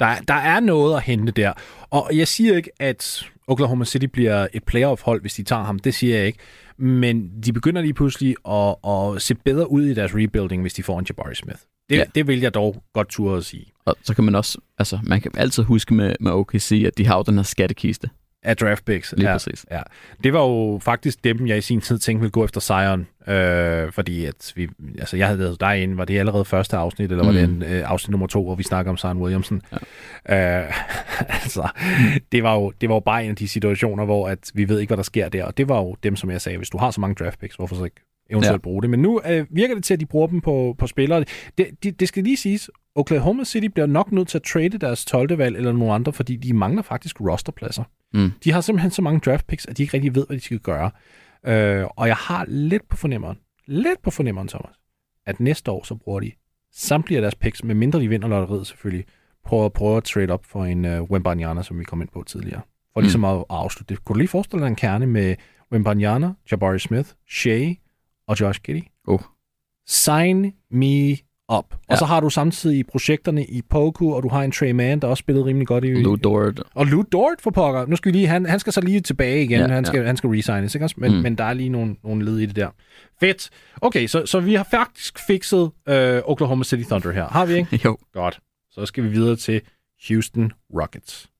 Der, 0.00 0.16
der 0.28 0.34
er 0.34 0.60
noget 0.60 0.96
at 0.96 1.02
hente 1.02 1.32
der. 1.32 1.52
Og 1.90 2.10
jeg 2.12 2.28
siger 2.28 2.56
ikke, 2.56 2.70
at 2.80 3.26
Oklahoma 3.46 3.84
City 3.84 4.06
bliver 4.06 4.46
et 4.52 4.64
playoff-hold, 4.64 5.20
hvis 5.20 5.34
de 5.34 5.42
tager 5.42 5.62
ham. 5.62 5.78
Det 5.78 5.94
siger 5.94 6.16
jeg 6.16 6.26
ikke. 6.26 6.38
Men 6.76 7.30
de 7.44 7.52
begynder 7.52 7.82
lige 7.82 7.94
pludselig 7.94 8.34
at, 8.48 8.76
at 8.88 9.22
se 9.22 9.34
bedre 9.34 9.70
ud 9.70 9.84
i 9.84 9.94
deres 9.94 10.14
rebuilding, 10.14 10.62
hvis 10.62 10.74
de 10.74 10.82
får 10.82 10.98
en 10.98 11.06
Jabari 11.08 11.34
Smith. 11.34 11.58
Det, 11.88 11.96
ja. 11.96 12.04
Det 12.14 12.26
vil 12.26 12.40
jeg 12.40 12.54
dog 12.54 12.82
godt 12.94 13.08
turde 13.08 13.36
at 13.36 13.44
sige. 13.44 13.66
Og 13.84 13.96
så 14.02 14.14
kan 14.14 14.24
man 14.24 14.34
også, 14.34 14.58
altså 14.78 14.98
man 15.02 15.20
kan 15.20 15.32
altid 15.36 15.62
huske 15.62 15.94
med, 15.94 16.14
med 16.20 16.32
OKC, 16.32 16.82
at 16.86 16.98
de 16.98 17.06
har 17.06 17.16
jo 17.16 17.22
den 17.22 17.34
her 17.34 17.42
skattekiste. 17.42 18.10
Af 18.48 18.56
draft 18.56 18.84
picks. 18.84 19.14
Lige 19.16 19.28
ja. 19.28 19.34
præcis. 19.34 19.66
Ja. 19.70 19.80
Det 20.24 20.32
var 20.32 20.40
jo 20.40 20.78
faktisk 20.82 21.24
dem, 21.24 21.46
jeg 21.46 21.58
i 21.58 21.60
sin 21.60 21.80
tid 21.80 21.98
tænkte 21.98 22.20
ville 22.20 22.30
gå 22.30 22.44
efter 22.44 22.60
Zion. 22.60 23.06
Øh, 23.34 23.92
fordi 23.92 24.24
at 24.24 24.52
vi, 24.56 24.68
altså 24.98 25.16
jeg 25.16 25.26
havde 25.26 25.38
været 25.38 25.60
derinde, 25.60 25.96
var 25.96 26.04
det 26.04 26.18
allerede 26.18 26.44
første 26.44 26.76
afsnit, 26.76 27.10
eller 27.10 27.24
var 27.24 27.32
det 27.32 27.48
Mm. 27.48 27.54
en, 27.56 27.62
øh, 27.62 27.90
afsnit 27.90 28.10
nummer 28.10 28.26
to, 28.26 28.44
hvor 28.44 28.54
vi 28.54 28.62
snakker 28.62 28.90
om 28.90 28.96
Zion 28.98 29.18
Williamson. 29.18 29.62
Ja. 30.28 30.60
Øh, 30.60 30.72
altså, 31.42 31.68
det 32.32 32.42
var, 32.42 32.54
jo, 32.54 32.72
det 32.80 32.88
var 32.88 32.94
jo 32.94 33.00
bare 33.00 33.24
en 33.24 33.30
af 33.30 33.36
de 33.36 33.48
situationer, 33.48 34.04
hvor 34.04 34.28
at 34.28 34.38
vi 34.54 34.68
ved 34.68 34.80
ikke, 34.80 34.88
hvad 34.90 34.96
der 34.96 35.02
sker 35.02 35.28
der. 35.28 35.44
Og 35.44 35.56
det 35.56 35.68
var 35.68 35.76
jo 35.78 35.96
dem, 36.02 36.16
som 36.16 36.30
jeg 36.30 36.40
sagde, 36.40 36.58
hvis 36.58 36.70
du 36.70 36.78
har 36.78 36.90
så 36.90 37.00
mange 37.00 37.14
draft 37.24 37.40
picks, 37.40 37.56
hvorfor 37.56 37.76
så 37.76 37.84
ikke 37.84 38.00
eventuelt 38.30 38.52
ja. 38.52 38.58
Bruge 38.58 38.82
det. 38.82 38.90
Men 38.90 39.00
nu 39.00 39.20
øh, 39.28 39.46
virker 39.50 39.74
det 39.74 39.84
til, 39.84 39.94
at 39.94 40.00
de 40.00 40.06
bruger 40.06 40.26
dem 40.26 40.40
på, 40.40 40.74
på 40.78 40.86
spillere. 40.86 41.24
Det, 41.58 41.66
det, 41.82 42.00
det 42.00 42.08
skal 42.08 42.24
lige 42.24 42.36
siges, 42.36 42.70
Oklahoma 42.94 43.44
City 43.44 43.66
bliver 43.66 43.86
nok 43.86 44.12
nødt 44.12 44.28
til 44.28 44.38
at 44.38 44.42
trade 44.42 44.68
deres 44.78 45.04
12. 45.04 45.38
valg 45.38 45.56
eller 45.56 45.72
nogle 45.72 45.94
andre, 45.94 46.12
fordi 46.12 46.36
de 46.36 46.52
mangler 46.52 46.82
faktisk 46.82 47.20
rosterpladser. 47.20 47.84
Mm. 48.14 48.30
De 48.44 48.52
har 48.52 48.60
simpelthen 48.60 48.90
så 48.90 49.02
mange 49.02 49.20
draft 49.20 49.46
picks, 49.46 49.66
at 49.66 49.76
de 49.76 49.82
ikke 49.82 49.94
rigtig 49.94 50.14
ved, 50.14 50.26
hvad 50.26 50.36
de 50.36 50.42
skal 50.42 50.58
gøre. 50.58 50.90
Øh, 51.46 51.84
og 51.96 52.08
jeg 52.08 52.16
har 52.16 52.44
lidt 52.48 52.88
på 52.88 52.96
fornemmeren, 52.96 53.38
lidt 53.66 54.02
på 54.02 54.10
fornemmeren, 54.10 54.48
Thomas, 54.48 54.74
at 55.26 55.40
næste 55.40 55.70
år 55.70 55.84
så 55.84 55.94
bruger 55.94 56.20
de 56.20 56.32
samtlige 56.72 57.18
af 57.18 57.22
deres 57.22 57.34
picks, 57.34 57.64
med 57.64 57.74
mindre 57.74 58.00
de 58.00 58.08
vinder 58.08 58.28
lotteriet 58.28 58.66
selvfølgelig, 58.66 59.04
på 59.48 59.64
at 59.64 59.72
prøve 59.72 59.96
at 59.96 60.04
trade 60.04 60.30
op 60.30 60.44
for 60.44 60.64
en 60.64 60.84
uh, 60.84 61.10
Wembanyama, 61.10 61.62
som 61.62 61.78
vi 61.78 61.84
kom 61.84 62.00
ind 62.00 62.08
på 62.12 62.24
tidligere. 62.26 62.60
For 62.92 63.00
ligesom 63.00 63.24
at, 63.24 63.36
at 63.38 63.44
afslutte 63.50 63.94
det. 63.94 64.04
Kunne 64.04 64.14
du 64.14 64.18
lige 64.18 64.28
forestille 64.28 64.62
dig 64.62 64.68
en 64.68 64.76
kerne 64.76 65.06
med 65.06 65.36
Wembanyama, 65.72 66.32
Jabari 66.50 66.78
Smith, 66.78 67.08
Shea 67.30 67.74
og 68.28 68.40
Josh 68.40 68.60
Giddey? 68.64 68.82
Oh. 69.06 69.20
Sign 69.86 70.52
me 70.70 71.10
up. 71.52 71.64
Og 71.72 71.78
Ja. 71.90 71.96
så 71.96 72.04
har 72.04 72.20
du 72.20 72.30
samtidig 72.30 72.86
projekterne 72.86 73.44
i 73.44 73.62
Poku, 73.70 74.14
og 74.14 74.22
du 74.22 74.28
har 74.28 74.42
en 74.42 74.52
Trey 74.52 74.70
Mann, 74.70 75.00
der 75.00 75.08
også 75.08 75.20
spillede 75.20 75.44
rimelig 75.46 75.66
godt 75.66 75.84
i, 75.84 75.88
Lou 75.88 76.16
Dort. 76.16 76.62
og 76.74 76.86
Lou 76.86 77.02
Dort 77.12 77.40
for 77.40 77.50
pokker. 77.50 77.86
Nu 77.86 77.96
skal 77.96 78.12
vi 78.12 78.18
lige, 78.18 78.26
han, 78.26 78.46
han 78.46 78.60
skal 78.60 78.72
så 78.72 78.80
lige 78.80 79.00
tilbage 79.00 79.44
igen. 79.44 79.60
Ja, 79.60 79.66
han, 79.68 79.84
skal, 79.84 80.00
ja. 80.00 80.06
han 80.06 80.16
skal 80.16 80.30
resignes, 80.30 80.74
ikke 80.74 80.84
også? 80.86 80.94
Men. 80.98 81.12
Mm. 81.12 81.18
men 81.18 81.34
der 81.38 81.44
er 81.44 81.52
lige 81.52 81.68
nogle, 81.68 81.96
nogle 82.04 82.24
led 82.24 82.38
i 82.38 82.46
det 82.46 82.56
der. 82.56 82.70
Fedt. 83.20 83.50
Okay, 83.80 84.06
så, 84.06 84.26
så 84.26 84.40
vi 84.40 84.54
har 84.54 84.64
faktisk 84.70 85.18
fikset 85.26 85.70
øh, 85.88 86.22
Oklahoma 86.24 86.64
City 86.64 86.82
Thunder 86.88 87.12
her. 87.12 87.28
Har 87.28 87.46
vi 87.46 87.54
ikke? 87.54 87.80
Jo. 87.84 87.96
Godt. 88.12 88.40
Så 88.70 88.86
skal 88.86 89.04
vi 89.04 89.08
videre 89.08 89.36
til 89.36 89.60
Houston 90.08 90.52
Rockets. 90.80 91.30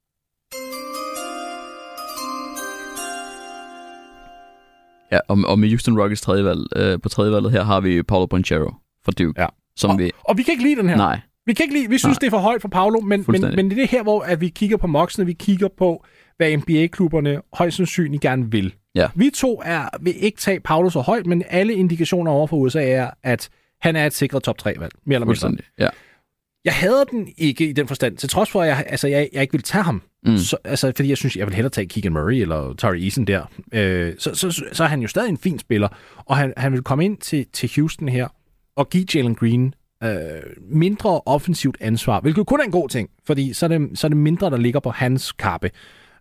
Ja, 5.13 5.19
og, 5.29 5.39
og 5.47 5.59
med 5.59 5.69
Houston 5.69 6.01
Rockets 6.01 6.21
tredje 6.21 6.45
valg, 6.45 6.61
øh, 6.77 6.99
på 7.03 7.09
tredje 7.09 7.33
valget 7.33 7.53
her 7.53 7.63
har 7.65 7.81
vi 7.81 8.03
Paulo 8.03 8.27
Bonchero 8.27 8.75
fra 9.05 9.13
Duke. 9.13 9.41
Ja. 9.41 9.47
Som 9.77 9.91
Og, 9.91 9.99
vi... 9.99 10.11
og 10.25 10.39
vi 10.39 10.43
kan 10.43 10.53
ikke 10.53 10.65
lide 10.65 10.77
den 10.77 10.89
her. 10.89 10.97
Nej, 10.97 11.21
Vi 11.47 11.53
kan 11.53 11.65
ikke 11.65 11.75
lide, 11.75 11.89
vi 11.91 11.99
synes, 11.99 12.15
Nej. 12.15 12.19
det 12.21 12.27
er 12.27 12.31
for 12.31 12.39
højt 12.39 12.61
for 12.61 12.69
Paolo, 12.69 13.01
men, 13.01 13.25
men, 13.29 13.41
men 13.57 13.71
det 13.71 13.79
er 13.79 13.87
her, 13.87 14.03
hvor 14.03 14.21
at 14.21 14.41
vi 14.41 14.49
kigger 14.49 14.77
på 14.77 14.87
moksene, 14.87 15.27
vi 15.27 15.33
kigger 15.33 15.69
på, 15.79 16.05
hvad 16.37 16.57
NBA-klubberne 16.57 17.41
højst 17.53 17.77
sandsynligt 17.77 18.23
gerne 18.23 18.51
vil. 18.51 18.75
Ja. 18.95 19.09
Vi 19.15 19.31
to 19.35 19.63
er, 19.65 19.89
vil 20.01 20.15
ikke 20.25 20.39
tage 20.39 20.61
Paolo 20.61 20.91
så 20.91 21.01
højt, 21.01 21.27
men 21.27 21.43
alle 21.49 21.75
indikationer 21.75 22.31
over 22.31 22.47
for 22.47 22.57
USA 22.57 22.89
er, 22.91 23.11
at 23.23 23.49
han 23.81 23.97
er 23.97 24.07
et 24.07 24.13
sikret 24.13 24.43
top 24.43 24.57
3-valg, 24.63 24.93
mere 25.07 25.17
eller 25.17 25.27
mindre. 25.27 25.65
Ja. 25.79 25.89
Jeg 26.65 26.75
hader 26.75 27.05
den 27.05 27.29
ikke 27.39 27.69
i 27.69 27.73
den 27.73 27.89
forstand, 27.89 28.17
til 28.17 28.29
trods 28.29 28.51
for, 28.51 28.63
at 28.63 28.69
jeg, 28.69 28.85
altså, 28.89 29.09
jeg, 29.09 29.29
jeg 29.33 29.43
ikke 29.43 29.53
vil 29.53 29.63
tage 29.63 29.85
ham. 29.85 30.03
Mm. 30.27 30.39
Så, 30.39 30.57
altså, 30.65 30.93
fordi 30.97 31.09
jeg 31.09 31.17
synes, 31.17 31.37
jeg 31.37 31.47
vil 31.47 31.55
hellere 31.55 31.71
tage 31.71 31.87
Keegan 31.87 32.13
Murray 32.13 32.35
eller 32.35 32.75
Tari 32.75 33.05
Eason 33.05 33.25
der. 33.25 33.45
Øh, 33.73 34.15
så, 34.19 34.35
så, 34.35 34.51
så, 34.51 34.65
så 34.73 34.85
er 34.85 34.89
han 34.89 35.01
jo 35.03 35.09
stadig 35.09 35.29
en 35.29 35.39
fin 35.39 35.59
spiller, 35.59 35.89
og 36.17 36.37
han, 36.37 36.53
han 36.57 36.73
vil 36.73 36.83
komme 36.83 37.05
ind 37.05 37.17
til, 37.19 37.47
til 37.53 37.71
Houston 37.77 38.09
her 38.09 38.29
og 38.77 38.91
give 38.91 39.05
Jalen 39.15 39.35
Green 39.35 39.75
øh, 40.05 40.11
mindre 40.71 41.21
offensivt 41.27 41.77
ansvar, 41.81 42.21
hvilket 42.21 42.47
kun 42.47 42.61
er 42.61 42.65
en 42.65 42.71
god 42.71 42.89
ting, 42.89 43.11
fordi 43.27 43.53
så 43.53 43.67
er 43.67 43.69
det, 43.69 43.99
så 43.99 44.07
er 44.07 44.09
det 44.09 44.17
mindre, 44.19 44.51
der 44.51 44.57
ligger 44.57 44.81
på 44.81 44.91
hans 44.91 45.33
kappe. 45.33 45.71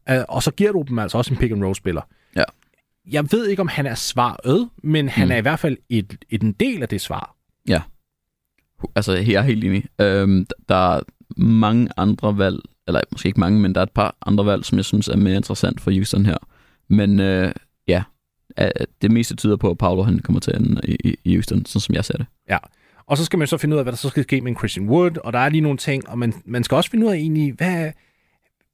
Øh, 0.10 0.20
og 0.30 0.44
så 0.44 0.52
giver 0.52 0.72
du 0.72 0.86
dem 0.88 1.00
altså 1.00 1.18
også 1.18 1.34
en 1.34 1.38
pick-and-roll-spiller. 1.40 2.02
Ja. 2.36 2.44
Jeg 3.12 3.32
ved 3.32 3.48
ikke, 3.48 3.62
om 3.62 3.68
han 3.68 3.86
er 3.86 3.96
svaret, 3.96 4.70
men 4.84 5.10
han 5.10 5.28
Mm. 5.28 5.32
er 5.32 5.36
i 5.38 5.42
hvert 5.42 5.60
fald 5.60 5.78
et, 5.90 6.18
et, 6.30 6.44
en 6.44 6.52
del 6.52 6.82
af 6.82 6.90
det 6.90 7.02
svar. 7.02 7.36
Altså, 8.96 9.14
jeg 9.14 9.34
er 9.34 9.42
helt 9.42 9.64
enig. 9.64 9.86
Øhm, 10.02 10.48
der 10.70 10.96
er 10.96 11.00
mange 11.38 11.90
andre 11.98 12.38
valg, 12.38 12.60
eller 12.88 13.02
måske 13.12 13.28
ikke 13.28 13.40
mange, 13.40 13.60
men 13.60 13.76
der 13.76 13.82
er 13.82 13.86
et 13.86 13.92
par 13.92 14.16
andre 14.26 14.46
valg, 14.46 14.66
som 14.66 14.78
jeg 14.78 14.86
synes 14.86 15.08
er 15.08 15.18
mere 15.18 15.36
interessant 15.36 15.82
for 15.82 15.92
Houston 15.92 16.26
her. 16.26 16.38
Men 16.90 17.20
øh, 17.20 17.54
ja, 17.88 18.04
det 19.02 19.12
meste 19.12 19.36
tyder 19.36 19.56
på, 19.56 19.70
at 19.70 19.78
Paulo 19.78 20.04
han 20.04 20.20
kommer 20.20 20.40
til 20.40 20.52
at 20.52 20.62
ende 20.62 20.82
i, 20.84 21.16
i 21.24 21.36
Houston, 21.36 21.66
sådan 21.66 21.82
som 21.82 21.96
jeg 21.96 22.06
ser 22.06 22.18
det. 22.18 22.26
Og 23.08 23.18
så 23.18 23.26
skal 23.26 23.40
man 23.40 23.48
så 23.48 23.58
finde 23.58 23.76
ud 23.76 23.78
af, 23.78 23.86
hvad 23.86 23.92
der 23.92 23.98
så 23.98 24.10
skal 24.10 24.24
ske 24.24 24.42
med 24.42 24.56
Christian 24.56 24.90
Wood, 24.90 25.18
og 25.24 25.34
der 25.34 25.40
er 25.40 25.50
lige 25.50 25.62
nogle 25.62 25.78
ting, 25.78 26.10
og 26.10 26.20
man, 26.20 26.34
man 26.46 26.64
skal 26.64 26.76
også 26.76 26.90
finde 26.90 27.06
ud 27.06 27.12
af 27.12 27.16
egentlig, 27.16 27.54
hvad, 27.54 27.92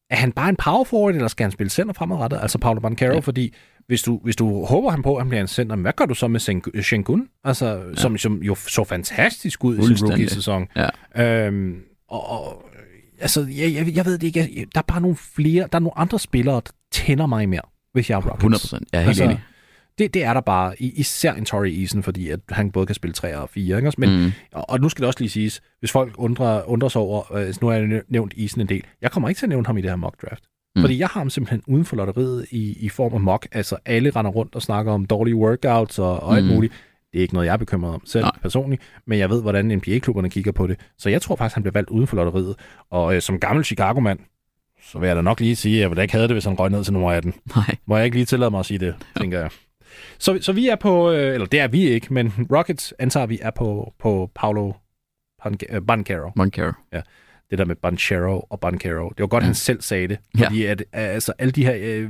er 0.10 0.16
han 0.16 0.32
bare 0.32 0.50
en 0.50 0.56
power 0.56 0.84
forward, 0.84 1.16
eller 1.16 1.28
skal 1.28 1.44
han 1.44 1.52
spille 1.52 1.70
center 1.70 1.94
fremadrettet, 1.94 2.40
altså 2.42 2.58
Paulo 2.58 2.80
Banchero, 2.80 3.10
ja. 3.10 3.16
Ja. 3.16 3.20
fordi 3.20 3.54
hvis 3.88 4.02
du, 4.02 4.20
hvis 4.24 4.36
du 4.36 4.66
håber 4.66 4.90
han 4.90 5.02
på, 5.04 5.16
at 5.16 5.22
han 5.22 5.30
bliver 5.30 5.42
en 5.42 5.48
center, 5.48 5.76
hvad 5.76 5.94
gør 5.94 6.06
du 6.06 6.14
så 6.14 6.28
med 6.28 6.40
Sengun, 6.84 7.28
altså, 7.44 7.66
ja. 7.68 7.96
som, 7.96 8.18
som 8.18 8.44
jo 8.44 8.56
så 8.56 8.84
fantastisk 8.84 9.64
ud 9.64 9.78
i 9.78 9.82
sin 9.98 10.08
rookie-sæson. 10.10 10.68
Ja. 11.16 11.46
Øhm, 11.48 11.76
og, 12.08 12.30
og 12.30 12.66
altså, 13.20 13.48
jeg, 13.50 13.74
jeg, 13.74 13.96
jeg 13.96 14.06
ved 14.06 14.18
det 14.18 14.28
ikke, 14.28 14.40
jeg, 14.40 14.66
der 14.76 14.80
er 14.80 14.86
bare 14.88 15.02
nogle 15.02 15.16
flere, 15.16 15.68
der 15.72 15.76
er 15.76 15.80
nogle 15.80 15.98
andre 15.98 16.20
spillere, 16.20 16.56
der 16.56 16.72
tænder 16.92 17.26
mig 17.26 17.50
mere, 17.50 17.62
hvis 17.94 18.10
jeg 18.10 18.16
er 18.16 18.20
Rockets. 18.22 18.38
100 18.38 18.62
procent. 18.62 18.88
Jeg 18.94 18.98
er 19.00 19.02
helt 19.02 19.10
Altså, 19.10 19.24
enig. 19.24 19.42
Det, 19.98 20.14
det 20.14 20.24
er 20.24 20.34
der 20.34 20.42
bare, 20.42 20.82
i- 20.82 20.94
især 21.00 21.34
en 21.34 21.46
Torrey 21.46 21.82
Eason, 21.82 22.04
fordi 22.04 22.30
at 22.30 22.40
han 22.50 22.72
både 22.72 22.86
kan 22.86 22.96
spille 22.96 23.14
3 23.14 23.38
og 23.38 23.50
4, 23.50 23.78
ikke? 23.78 23.92
Men, 23.98 24.24
mm. 24.24 24.32
og, 24.54 24.70
og 24.70 24.80
nu 24.80 24.90
skal 24.90 25.02
det 25.02 25.08
også 25.08 25.20
lige 25.20 25.30
siges, 25.30 25.62
hvis 25.80 25.92
folk 25.92 26.14
undrer, 26.18 26.70
undrer 26.70 26.90
sig 26.90 27.02
over, 27.02 27.34
øh, 27.34 27.54
nu 27.62 27.68
har 27.68 27.76
jeg 27.76 27.88
næ- 27.88 28.00
nævnt 28.10 28.34
Isen 28.36 28.62
en 28.62 28.70
del, 28.70 28.84
jeg 29.02 29.12
kommer 29.12 29.30
ikke 29.30 29.40
til 29.40 29.46
at 29.46 29.50
nævne 29.50 29.66
ham 29.66 29.78
i 29.78 29.82
det 29.82 29.90
her 29.90 29.96
mock 29.96 30.22
draft. 30.22 30.44
Mm. 30.76 30.82
Fordi 30.82 31.00
jeg 31.00 31.08
har 31.08 31.20
ham 31.20 31.30
simpelthen 31.30 31.62
uden 31.68 31.86
for 31.86 31.96
lotteriet 31.96 32.46
i, 32.52 32.78
i 32.86 32.90
form 32.90 33.14
af 33.14 33.20
mock. 33.20 33.48
Altså 33.52 33.78
alle 33.86 34.10
render 34.10 34.32
rundt 34.32 34.56
og 34.56 34.62
snakker 34.62 34.92
om 34.92 35.06
dårlige 35.06 35.36
workouts 35.36 36.00
og, 36.00 36.20
og 36.24 36.36
alt 36.38 36.46
Mm. 36.46 36.54
muligt. 36.54 36.74
Det 37.12 37.20
er 37.20 37.22
ikke 37.22 37.34
noget, 37.34 37.48
jeg 37.48 37.54
er 37.54 37.58
bekymret 37.58 37.94
om 37.94 38.02
selv 38.06 38.24
Nej. 38.24 38.32
Personligt, 38.42 38.82
men 39.08 39.20
jeg 39.20 39.30
ved, 39.30 39.42
hvordan 39.42 39.66
NBA-klubberne 39.66 40.30
kigger 40.30 40.52
på 40.52 40.68
det. 40.68 40.80
Så 40.98 41.10
jeg 41.10 41.22
tror 41.22 41.36
faktisk, 41.36 41.54
han 41.56 41.64
bliver 41.64 41.74
valgt 41.74 41.90
uden 41.90 42.08
for 42.08 42.16
lotteriet. 42.16 42.56
Og 42.90 43.16
øh, 43.16 43.22
som 43.22 43.40
gammel 43.40 43.66
Chicago-mand, 43.66 44.20
så 44.92 45.00
vil 45.00 45.08
jeg 45.08 45.16
da 45.16 45.22
nok 45.22 45.40
lige 45.40 45.56
sige, 45.56 45.76
at 45.76 45.82
jeg 45.82 45.90
ville 45.90 46.02
ikke 46.02 46.12
have 46.14 46.24
det, 46.28 46.32
hvis 46.36 46.46
han 46.46 46.60
røg 46.60 46.70
ned 46.72 46.84
til 46.84 46.94
nummer 46.94 47.12
18. 47.12 47.34
Nej. 47.56 47.76
Må 47.86 47.96
jeg 47.98 48.06
ikke 48.06 48.18
lige 48.18 48.26
tillade 48.26 48.52
mig 48.52 48.60
at 48.60 48.66
sige 48.66 48.78
det, 48.78 48.96
tænker 49.18 49.40
jeg. 49.40 49.50
Så, 50.20 50.38
så 50.42 50.52
vi 50.54 50.68
er 50.68 50.76
på, 50.76 51.12
øh, 51.12 51.34
eller 51.34 51.48
det 51.48 51.60
er 51.60 51.68
vi 51.68 51.82
ikke, 51.88 52.14
men 52.14 52.34
Rockets 52.56 52.94
antager 53.00 53.26
vi 53.26 53.40
er 53.42 53.52
på, 53.52 53.94
på 54.00 54.32
Paulo 54.36 54.72
Ban- 55.46 55.76
øh, 55.76 55.82
Banchero. 55.88 56.32
Det 57.54 57.60
der 57.60 57.66
med 57.66 57.76
Banchero 57.76 58.40
og 58.50 58.60
Banchero. 58.60 59.10
Det 59.10 59.20
var 59.20 59.28
godt, 59.28 59.42
ja. 59.42 59.46
Ja. 59.46 59.48
han 59.48 59.56
selv 59.56 59.82
sagde 59.82 60.08
det. 60.08 60.18
Ja. 60.40 60.46
Fordi 60.46 60.66
at, 60.66 60.84
altså, 60.94 61.34
alle 61.40 61.52
de 61.52 61.66
her 61.66 61.76
øh, 61.80 62.10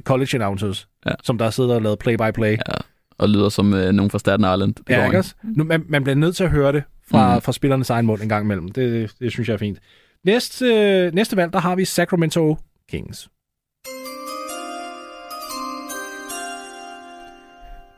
college 0.00 0.34
announcers, 0.34 0.88
ja. 1.04 1.10
Ja. 1.10 1.14
som 1.24 1.38
der 1.38 1.50
sidder 1.50 1.74
og 1.74 1.82
lavet 1.82 1.98
play-by-play. 1.98 2.50
Ja. 2.50 2.74
Og 3.18 3.28
lyder 3.28 3.48
som 3.48 3.74
øh, 3.74 3.92
nogen 3.92 4.10
fra 4.10 4.18
Staten 4.18 4.44
Island. 4.54 4.74
Det 4.74 4.90
Ja, 4.90 5.04
ikke 5.04 5.18
også? 5.18 5.34
Nu, 5.44 5.64
man, 5.64 5.84
man 5.88 6.02
bliver 6.04 6.16
nødt 6.16 6.36
til 6.36 6.44
at 6.44 6.50
høre 6.50 6.72
det 6.72 6.82
fra, 7.10 7.34
mm. 7.34 7.40
Fra 7.42 7.52
spillernes 7.52 7.90
egen 7.90 8.06
mund 8.06 8.22
en 8.22 8.28
gang 8.28 8.44
imellem. 8.44 8.68
Det, 8.68 8.92
det, 8.92 9.12
det 9.20 9.32
synes 9.32 9.48
jeg 9.48 9.54
er 9.54 9.58
fint. 9.58 9.78
Næste, 10.24 10.66
øh, 10.66 11.14
næste 11.14 11.36
valg, 11.36 11.52
der 11.52 11.58
har 11.58 11.76
vi 11.76 11.84
Sacramento 11.84 12.56
Kings. 12.90 13.28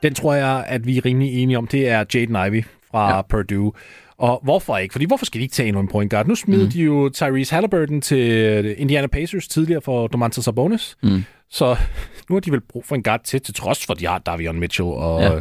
Den 0.02 0.14
tror 0.14 0.34
jeg, 0.34 0.64
at 0.66 0.86
vi 0.86 0.96
er 0.96 1.04
rimelig 1.04 1.42
enige 1.42 1.58
om. 1.58 1.66
Det 1.66 1.88
er 1.88 2.04
Jaden 2.14 2.36
Ivey 2.46 2.64
fra 2.90 3.08
ja. 3.08 3.16
Ja. 3.16 3.22
Purdue. 3.22 3.72
Og 4.20 4.40
hvorfor 4.42 4.78
ikke? 4.78 4.92
Fordi 4.92 5.04
hvorfor 5.04 5.24
skal 5.24 5.38
de 5.38 5.42
ikke 5.42 5.52
tage 5.52 5.66
endnu 5.68 5.80
en 5.80 5.88
point 5.88 6.10
guard? 6.10 6.26
Nu 6.26 6.34
smed 6.34 6.64
mm. 6.64 6.70
de 6.70 6.80
jo 6.82 7.08
Tyrese 7.08 7.54
Halliburton 7.54 8.00
til 8.00 8.74
Indiana 8.78 9.06
Pacers 9.06 9.48
tidligere 9.48 9.80
for 9.80 10.06
Domantas 10.06 10.44
Sabonis. 10.44 10.96
Mm. 11.02 11.24
Så 11.50 11.76
nu 12.28 12.34
har 12.34 12.40
de 12.40 12.50
vel 12.50 12.60
brug 12.60 12.84
for 12.84 12.94
en 12.94 13.02
guard 13.02 13.20
til, 13.24 13.40
til 13.40 13.54
trods 13.54 13.86
for, 13.86 13.92
at 13.92 14.00
de 14.00 14.06
har 14.06 14.18
Davion 14.18 14.60
Mitchell 14.60 14.88
og 14.88 15.20
Ja. 15.20 15.32
ja. 15.34 15.40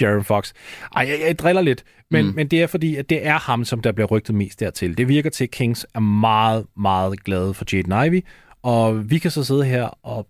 Jaron 0.00 0.24
Fox. 0.24 0.52
Ej, 0.96 1.06
jeg, 1.08 1.20
jeg 1.26 1.38
driller 1.38 1.62
lidt, 1.62 1.84
men, 2.10 2.26
mm. 2.26 2.32
men 2.34 2.48
det 2.48 2.62
er 2.62 2.66
fordi, 2.66 2.96
at 2.96 3.10
det 3.10 3.26
er 3.26 3.38
ham, 3.38 3.64
som 3.64 3.80
der 3.80 3.92
bliver 3.92 4.06
rygtet 4.06 4.34
mest 4.34 4.60
dertil. 4.60 4.98
Det 4.98 5.08
virker 5.08 5.30
til, 5.30 5.44
at 5.44 5.50
Kings 5.50 5.86
er 5.94 6.00
meget, 6.00 6.66
meget 6.76 7.24
glade 7.24 7.54
for 7.54 7.64
Jaden 7.72 8.06
Ivey, 8.06 8.24
og 8.62 9.10
vi 9.10 9.18
kan 9.18 9.30
så 9.30 9.44
sidde 9.44 9.64
her 9.64 9.84
og 10.02 10.26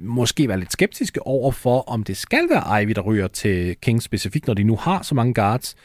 måske 0.00 0.48
være 0.48 0.58
lidt 0.58 0.72
skeptiske 0.72 1.26
over 1.26 1.52
for, 1.52 1.80
om 1.80 2.02
det 2.02 2.16
skal 2.16 2.48
være 2.50 2.82
Ivy, 2.82 2.90
der 2.90 3.00
ryger 3.00 3.28
til 3.28 3.76
Kings 3.82 4.04
specifikt, 4.04 4.46
når 4.46 4.54
de 4.54 4.64
nu 4.64 4.76
har 4.76 5.02
så 5.02 5.14
mange 5.14 5.34
guards. 5.34 5.76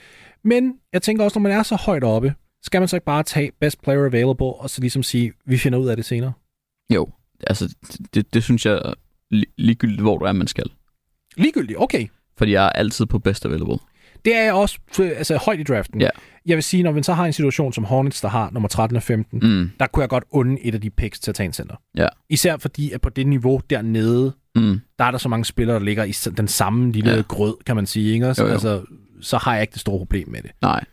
Men 0.43 0.73
jeg 0.93 1.01
tænker 1.01 1.23
også, 1.23 1.39
når 1.39 1.43
man 1.49 1.51
er 1.51 1.63
så 1.63 1.75
højt 1.75 2.03
oppe, 2.03 2.33
skal 2.63 2.81
man 2.81 2.87
så 2.87 2.95
ikke 2.95 3.05
bare 3.05 3.23
tage 3.23 3.51
best 3.61 3.81
player 3.81 4.05
available, 4.05 4.45
og 4.45 4.69
så 4.69 4.81
ligesom 4.81 5.03
sige, 5.03 5.31
vi 5.45 5.57
finder 5.57 5.79
ud 5.79 5.87
af 5.87 5.95
det 5.95 6.05
senere? 6.05 6.33
Jo, 6.93 7.07
altså 7.47 7.75
det, 8.13 8.33
det 8.33 8.43
synes 8.43 8.65
jeg 8.65 8.81
li- 9.33 9.53
ligegyldigt, 9.57 10.01
hvor 10.01 10.17
du 10.17 10.25
er, 10.25 10.31
man 10.31 10.47
skal. 10.47 10.65
Ligegyldigt, 11.37 11.79
okay. 11.79 12.07
Fordi 12.37 12.51
jeg 12.51 12.65
er 12.65 12.69
altid 12.69 13.05
på 13.05 13.19
best 13.19 13.45
available. 13.45 13.77
Det 14.25 14.35
er 14.35 14.43
jeg 14.43 14.53
også 14.53 14.79
øh, 15.01 15.11
altså, 15.17 15.37
højt 15.37 15.59
i 15.59 15.63
draften. 15.63 16.01
Ja. 16.01 16.09
Jeg 16.45 16.55
vil 16.57 16.63
sige, 16.63 16.83
når 16.83 16.91
vi 16.91 17.03
så 17.03 17.13
har 17.13 17.25
en 17.25 17.33
situation 17.33 17.73
som 17.73 17.83
Hornets, 17.83 18.21
der 18.21 18.27
har 18.27 18.49
nummer 18.51 18.69
13 18.69 18.95
og 18.97 19.03
15, 19.03 19.39
Mm. 19.43 19.71
der 19.79 19.87
kunne 19.87 20.01
jeg 20.01 20.09
godt 20.09 20.23
unde 20.31 20.61
et 20.61 20.75
af 20.75 20.81
de 20.81 20.89
picks 20.89 21.19
til 21.19 21.31
at 21.31 21.35
tage 21.35 21.45
en 21.45 21.53
center. 21.53 21.75
Ja. 21.97 22.07
Især 22.29 22.57
fordi, 22.57 22.91
at 22.91 23.01
på 23.01 23.09
det 23.09 23.27
niveau 23.27 23.61
dernede, 23.69 24.33
Mm. 24.55 24.79
der 24.99 25.05
er 25.05 25.11
der 25.11 25.17
så 25.17 25.29
mange 25.29 25.45
spillere, 25.45 25.79
der 25.79 25.83
ligger 25.85 26.03
i 26.03 26.11
den 26.37 26.47
samme 26.47 26.91
lille 26.91 27.11
Ja. 27.11 27.21
grød, 27.21 27.55
kan 27.65 27.75
man 27.75 27.85
sige. 27.85 28.13
Ikke? 28.13 28.27
også? 28.29 28.41
Jo, 28.41 28.47
jo. 28.47 28.53
Altså, 28.53 28.81
så 29.21 29.37
har 29.37 29.53
jeg 29.53 29.61
ikke 29.61 29.71
det 29.73 29.81
store 29.81 29.97
problem 29.97 30.29
med 30.29 30.41
det. 30.41 30.51
Nej, 30.61 30.83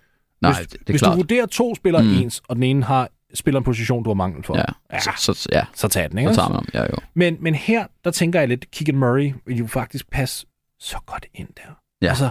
nej, 0.42 0.52
hvis, 0.52 0.66
det, 0.68 0.78
er 0.80 0.82
hvis 0.86 1.00
klart. 1.00 1.12
du 1.12 1.16
vurderer 1.16 1.46
to 1.46 1.74
spillere 1.74 2.02
Mm. 2.02 2.14
ens, 2.14 2.42
og 2.48 2.56
den 2.56 2.62
ene 2.62 2.84
har 2.84 3.08
spiller 3.34 3.58
en 3.58 3.64
position, 3.64 4.02
du 4.04 4.10
har 4.10 4.14
mangel 4.14 4.42
for, 4.44 4.56
Ja, 4.56 4.62
ja 4.92 4.98
så, 5.16 5.48
ja, 5.52 5.64
så 5.74 5.88
tag 5.88 6.10
den. 6.10 6.18
Ikke? 6.18 6.30
så 6.34 6.40
tager 6.40 6.48
man 6.48 6.54
ham. 6.56 6.66
Ja, 6.74 6.82
jo. 6.82 6.96
Men, 7.14 7.36
men 7.40 7.54
her, 7.54 7.86
der 8.04 8.10
tænker 8.10 8.38
jeg 8.38 8.48
lidt, 8.48 8.70
Keegan 8.70 8.96
Murray 8.96 9.32
vil 9.46 9.56
jo 9.56 9.66
faktisk 9.66 10.10
passe 10.10 10.46
så 10.80 10.96
godt 11.06 11.26
ind 11.34 11.48
der. 11.56 11.78
Ja. 12.02 12.08
Altså, 12.08 12.30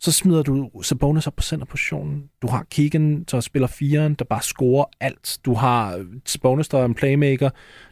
så 0.00 0.12
smider 0.12 0.42
du 0.42 0.70
Sabonis 0.82 1.26
op 1.26 1.36
på 1.36 1.42
centerpositionen. 1.42 2.22
Du 2.42 2.46
har 2.48 2.66
Keegan, 2.70 3.24
der 3.30 3.40
spiller 3.40 3.68
firen, 3.68 4.14
der 4.14 4.24
bare 4.24 4.42
scorer 4.42 4.84
alt. 5.00 5.38
Du 5.44 5.54
har 5.54 6.04
Sabonis, 6.26 6.68
der 6.68 6.78
er 6.78 6.84
en 6.84 6.94
playmaker. 6.94 7.50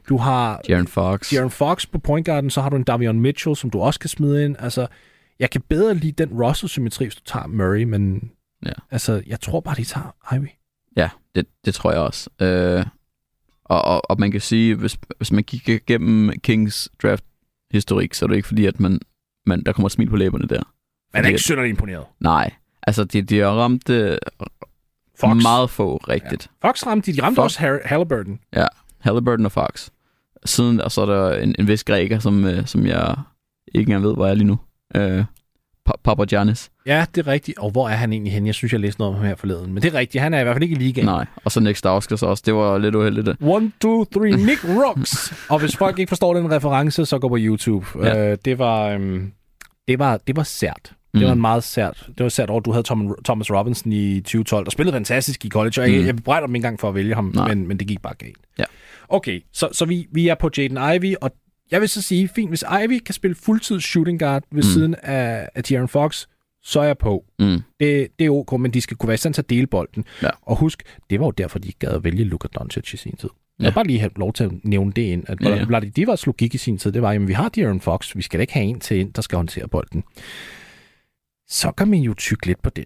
Du 0.08 0.16
har 0.16 0.60
Jaren 0.68 0.86
Fox. 0.86 1.32
De'Aaron 1.32 1.48
Fox 1.48 1.86
på 1.92 1.98
point 1.98 2.26
guarden, 2.26 2.50
så 2.50 2.60
har 2.60 2.68
du 2.68 2.76
en 2.76 2.84
Davion 2.84 3.20
Mitchell, 3.20 3.56
som 3.56 3.70
du 3.70 3.80
også 3.80 4.00
kan 4.00 4.10
smide 4.10 4.44
ind. 4.44 4.56
Altså, 4.58 4.86
jeg 5.38 5.50
kan 5.50 5.60
bedre 5.68 5.94
lide 5.94 6.24
den 6.24 6.42
roster-symmetri, 6.42 7.04
hvis 7.04 7.14
du 7.14 7.22
tager 7.24 7.46
Murray, 7.46 7.82
men 7.84 8.30
Ja. 8.66 8.72
altså, 8.90 9.22
jeg 9.26 9.40
tror 9.40 9.60
bare, 9.60 9.74
de 9.76 9.84
tager 9.84 10.34
Ivy. 10.36 10.46
Ja, 10.96 11.10
det, 11.34 11.46
det 11.64 11.74
tror 11.74 11.90
jeg 11.92 12.00
også. 12.00 12.30
Øh, 12.40 12.86
og, 13.64 13.82
og, 13.84 14.10
og 14.10 14.20
man 14.20 14.30
kan 14.30 14.40
sige, 14.40 14.74
hvis, 14.74 14.98
hvis 15.16 15.32
man 15.32 15.44
kigger 15.44 15.78
gennem 15.86 16.32
Kings 16.40 16.88
draft-historik, 17.02 18.14
så 18.14 18.24
er 18.24 18.26
det 18.28 18.36
ikke 18.36 18.48
fordi, 18.48 18.66
at 18.66 18.80
man, 18.80 19.00
man, 19.46 19.62
der 19.64 19.72
kommer 19.72 19.86
et 19.86 19.92
smil 19.92 20.10
på 20.10 20.16
læberne 20.16 20.48
der. 20.48 20.54
Man 20.56 20.64
er 21.12 21.18
Fordi 21.18 21.28
ikke 21.28 21.42
synderligt 21.42 21.70
imponeret. 21.70 22.04
Nej, 22.20 22.52
altså 22.82 23.04
de, 23.04 23.22
de 23.22 23.38
har 23.38 23.48
ramt 23.50 23.90
øh, 23.90 24.18
Fox. 25.20 25.42
meget 25.42 25.70
få 25.70 25.96
rigtigt. 25.96 26.50
Fox 26.62 26.86
ramte 26.86 27.12
de. 27.12 27.16
De 27.16 27.22
ramte 27.22 27.36
Fox. 27.36 27.44
også 27.44 27.60
Har- 27.60 27.80
Halliburton. 27.84 28.40
Ja, 28.52 28.66
Halliburton 29.00 29.46
og 29.46 29.52
Fox. 29.52 29.88
Siden, 30.44 30.80
og 30.80 30.92
så 30.92 31.00
er 31.02 31.06
der 31.06 31.36
en, 31.38 31.54
en 31.58 31.66
vis 31.68 31.84
græker, 31.84 32.18
som, 32.18 32.44
øh, 32.44 32.66
som 32.66 32.86
jeg 32.86 33.16
ikke 33.74 33.78
engang 33.90 34.04
ved, 34.04 34.14
hvor 34.14 34.24
jeg 34.26 34.30
er 34.30 34.34
lige 34.36 34.46
nu. 34.46 34.58
Øh, 34.96 35.24
Pa- 35.90 36.00
Papa 36.04 36.24
Giannis. 36.24 36.70
Ja, 36.86 37.06
det 37.14 37.26
er 37.26 37.32
rigtigt. 37.32 37.58
Og 37.58 37.70
hvor 37.70 37.88
er 37.88 37.94
han 37.94 38.12
egentlig 38.12 38.32
henne? 38.32 38.46
Jeg 38.46 38.54
synes, 38.54 38.72
jeg 38.72 38.80
læste 38.80 39.00
noget 39.00 39.14
om 39.14 39.20
ham 39.20 39.28
her 39.28 39.34
forleden. 39.36 39.72
Men 39.72 39.82
det 39.82 39.94
er 39.94 39.98
rigtigt. 39.98 40.22
Han 40.22 40.34
er 40.34 40.40
i 40.40 40.42
hvert 40.42 40.54
fald 40.54 40.62
ikke 40.62 40.74
i 40.74 40.78
ligaen. 40.78 41.06
Nej, 41.06 41.26
og 41.44 41.52
så 41.52 41.60
Nick 41.60 41.76
Stauskas 41.76 42.22
også. 42.22 42.42
Det 42.46 42.54
var 42.54 42.78
lidt 42.78 42.94
uheldigt. 42.94 43.26
det. 43.26 43.36
One, 43.40 43.72
two, 43.80 44.04
three, 44.04 44.30
Nick 44.36 44.64
Rocks. 44.64 45.32
og 45.50 45.58
hvis 45.58 45.76
folk 45.76 45.98
ikke 45.98 46.08
forstår 46.10 46.34
den 46.34 46.50
reference, 46.52 47.06
så 47.06 47.18
gå 47.18 47.28
på 47.28 47.36
YouTube. 47.38 47.86
Ja. 48.02 48.30
Øh, 48.30 48.38
det 48.44 48.58
var... 48.58 48.88
Øhm, 48.88 49.32
det 49.88 49.98
var, 49.98 50.16
det 50.26 50.36
var 50.36 50.42
sært. 50.42 50.80
Det 51.14 51.20
Mm. 51.20 51.26
var 51.26 51.32
en 51.32 51.40
meget 51.40 51.64
sært. 51.64 52.06
Det 52.18 52.22
var 52.24 52.28
sært 52.28 52.50
over, 52.50 52.60
du 52.60 52.70
havde 52.72 52.82
Tom, 52.82 53.14
Thomas 53.24 53.50
Robinson 53.52 53.92
i 53.92 54.20
2012, 54.20 54.64
der 54.64 54.70
spillede 54.70 54.94
fantastisk 54.94 55.44
i 55.44 55.48
college, 55.48 55.80
og 55.82 55.92
jeg, 55.92 56.00
Mm. 56.00 56.06
jeg 56.06 56.16
bebrejder 56.16 56.46
dem 56.46 56.54
ikke 56.54 56.66
engang 56.66 56.80
for 56.80 56.88
at 56.88 56.94
vælge 56.94 57.14
ham, 57.14 57.30
Nej. 57.34 57.48
men, 57.54 57.68
men 57.68 57.78
det 57.78 57.86
gik 57.88 58.02
bare 58.02 58.14
galt. 58.14 58.38
Ja. 58.58 58.64
Okay, 59.08 59.40
så, 59.52 59.68
så 59.72 59.84
vi, 59.84 60.06
vi 60.12 60.28
er 60.28 60.34
på 60.34 60.50
Jaden 60.58 60.78
Ivey, 60.96 61.14
og 61.20 61.30
jeg 61.70 61.80
vil 61.80 61.88
så 61.88 62.02
sige, 62.02 62.28
fint, 62.28 62.50
hvis 62.50 62.64
Ivey 62.84 62.98
kan 62.98 63.14
spille 63.14 63.34
fuldtid 63.34 63.80
shooting 63.80 64.18
guard 64.18 64.42
ved 64.52 64.62
Mm. 64.62 64.68
siden 64.68 64.94
af, 65.02 65.48
af 65.54 65.62
De'Aaron 65.72 65.86
Fox, 65.86 66.26
så 66.62 66.80
er 66.80 66.84
jeg 66.84 66.98
på. 66.98 67.24
Mm. 67.38 67.60
Det, 67.80 68.08
det 68.18 68.24
er 68.26 68.30
ok, 68.30 68.60
men 68.60 68.70
de 68.74 68.80
skal 68.80 68.96
kunne 68.96 69.08
være 69.08 69.14
i 69.14 69.18
stand 69.18 69.34
til 69.34 69.42
at 69.42 69.50
dele 69.50 69.66
bolden. 69.66 70.04
Ja. 70.22 70.30
Og 70.42 70.56
husk, 70.56 70.82
det 71.10 71.20
var 71.20 71.26
jo 71.26 71.30
derfor, 71.30 71.58
de 71.58 71.66
ikke 71.68 71.78
gad 71.78 71.88
at 71.92 72.04
vælge 72.04 72.24
Luka 72.24 72.48
Doncic 72.54 72.94
i 72.94 72.96
sin 72.96 73.16
tid. 73.16 73.30
Jeg 73.58 73.64
Ja. 73.64 73.68
vil 73.68 73.74
bare 73.74 73.86
lige 73.86 73.98
have 73.98 74.10
lov 74.16 74.32
til 74.32 74.44
at 74.44 74.50
nævne 74.64 74.92
det 74.92 75.02
ind. 75.02 75.24
At 75.28 75.40
Ja, 75.40 75.64
ja. 75.70 75.80
Divas 75.80 76.26
logik 76.26 76.54
i 76.54 76.58
sin 76.58 76.78
tid, 76.78 76.92
det 76.92 77.02
var, 77.02 77.10
at 77.10 77.28
vi 77.28 77.32
har 77.32 77.50
De'Aaron 77.58 77.78
Fox, 77.80 78.16
vi 78.16 78.22
skal 78.22 78.38
da 78.38 78.40
ikke 78.40 78.52
have 78.52 78.66
en 78.66 78.80
til 78.80 78.96
ind, 78.98 79.12
der 79.12 79.22
skal 79.22 79.36
håndtere 79.36 79.68
bolden. 79.68 80.04
Så 81.48 81.72
kan 81.72 81.88
man 81.88 81.98
jo 82.00 82.14
tykke 82.14 82.46
lidt 82.46 82.62
på 82.62 82.70
den. 82.70 82.84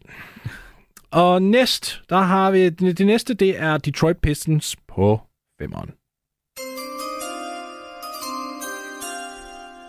Og 1.11 1.43
næst, 1.43 2.03
der 2.09 2.19
har 2.19 2.51
vi, 2.51 2.69
det, 2.69 3.07
næste, 3.07 3.35
det 3.35 3.59
er 3.61 3.77
Detroit 3.79 4.17
Pistons 4.17 4.77
på 4.89 5.21
femmeren. 5.61 5.91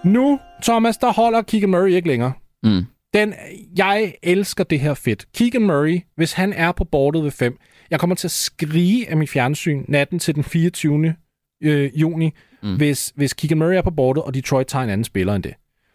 Nu, 0.05 0.39
Thomas, 0.63 0.97
der 0.97 1.13
holder 1.13 1.41
Keegan 1.41 1.69
Murray 1.69 1.89
ikke 1.89 2.07
længere. 2.07 2.33
Mm. 2.63 2.85
Den, 3.13 3.33
jeg 3.77 4.13
elsker 4.23 4.63
det 4.63 4.79
her 4.79 4.93
fedt. 4.93 5.25
Keegan 5.33 5.61
Murray, 5.61 5.99
hvis 6.15 6.33
han 6.33 6.53
er 6.53 6.71
på 6.71 6.83
bordet 6.83 7.23
ved 7.23 7.31
5, 7.31 7.57
jeg 7.91 7.99
kommer 7.99 8.15
til 8.15 8.27
at 8.27 8.31
skrige 8.31 9.09
af 9.09 9.17
mit 9.17 9.29
fjernsyn 9.29 9.85
natten 9.87 10.19
til 10.19 10.35
den 10.35 10.43
24. 10.43 11.15
Øh, 11.63 11.99
juni, 12.01 12.31
Mm. 12.63 12.69
mm. 12.69 12.75
hvis, 12.77 13.13
hvis 13.15 13.33
Keegan 13.33 13.57
Murray 13.57 13.75
er 13.75 13.81
på 13.81 13.91
bordet, 13.91 14.23
og 14.23 14.33
Detroit 14.33 14.67
tager 14.67 14.83
en 14.83 14.89
anden 14.89 15.03
spiller 15.03 15.35
end 15.35 15.43
det. 15.43 15.53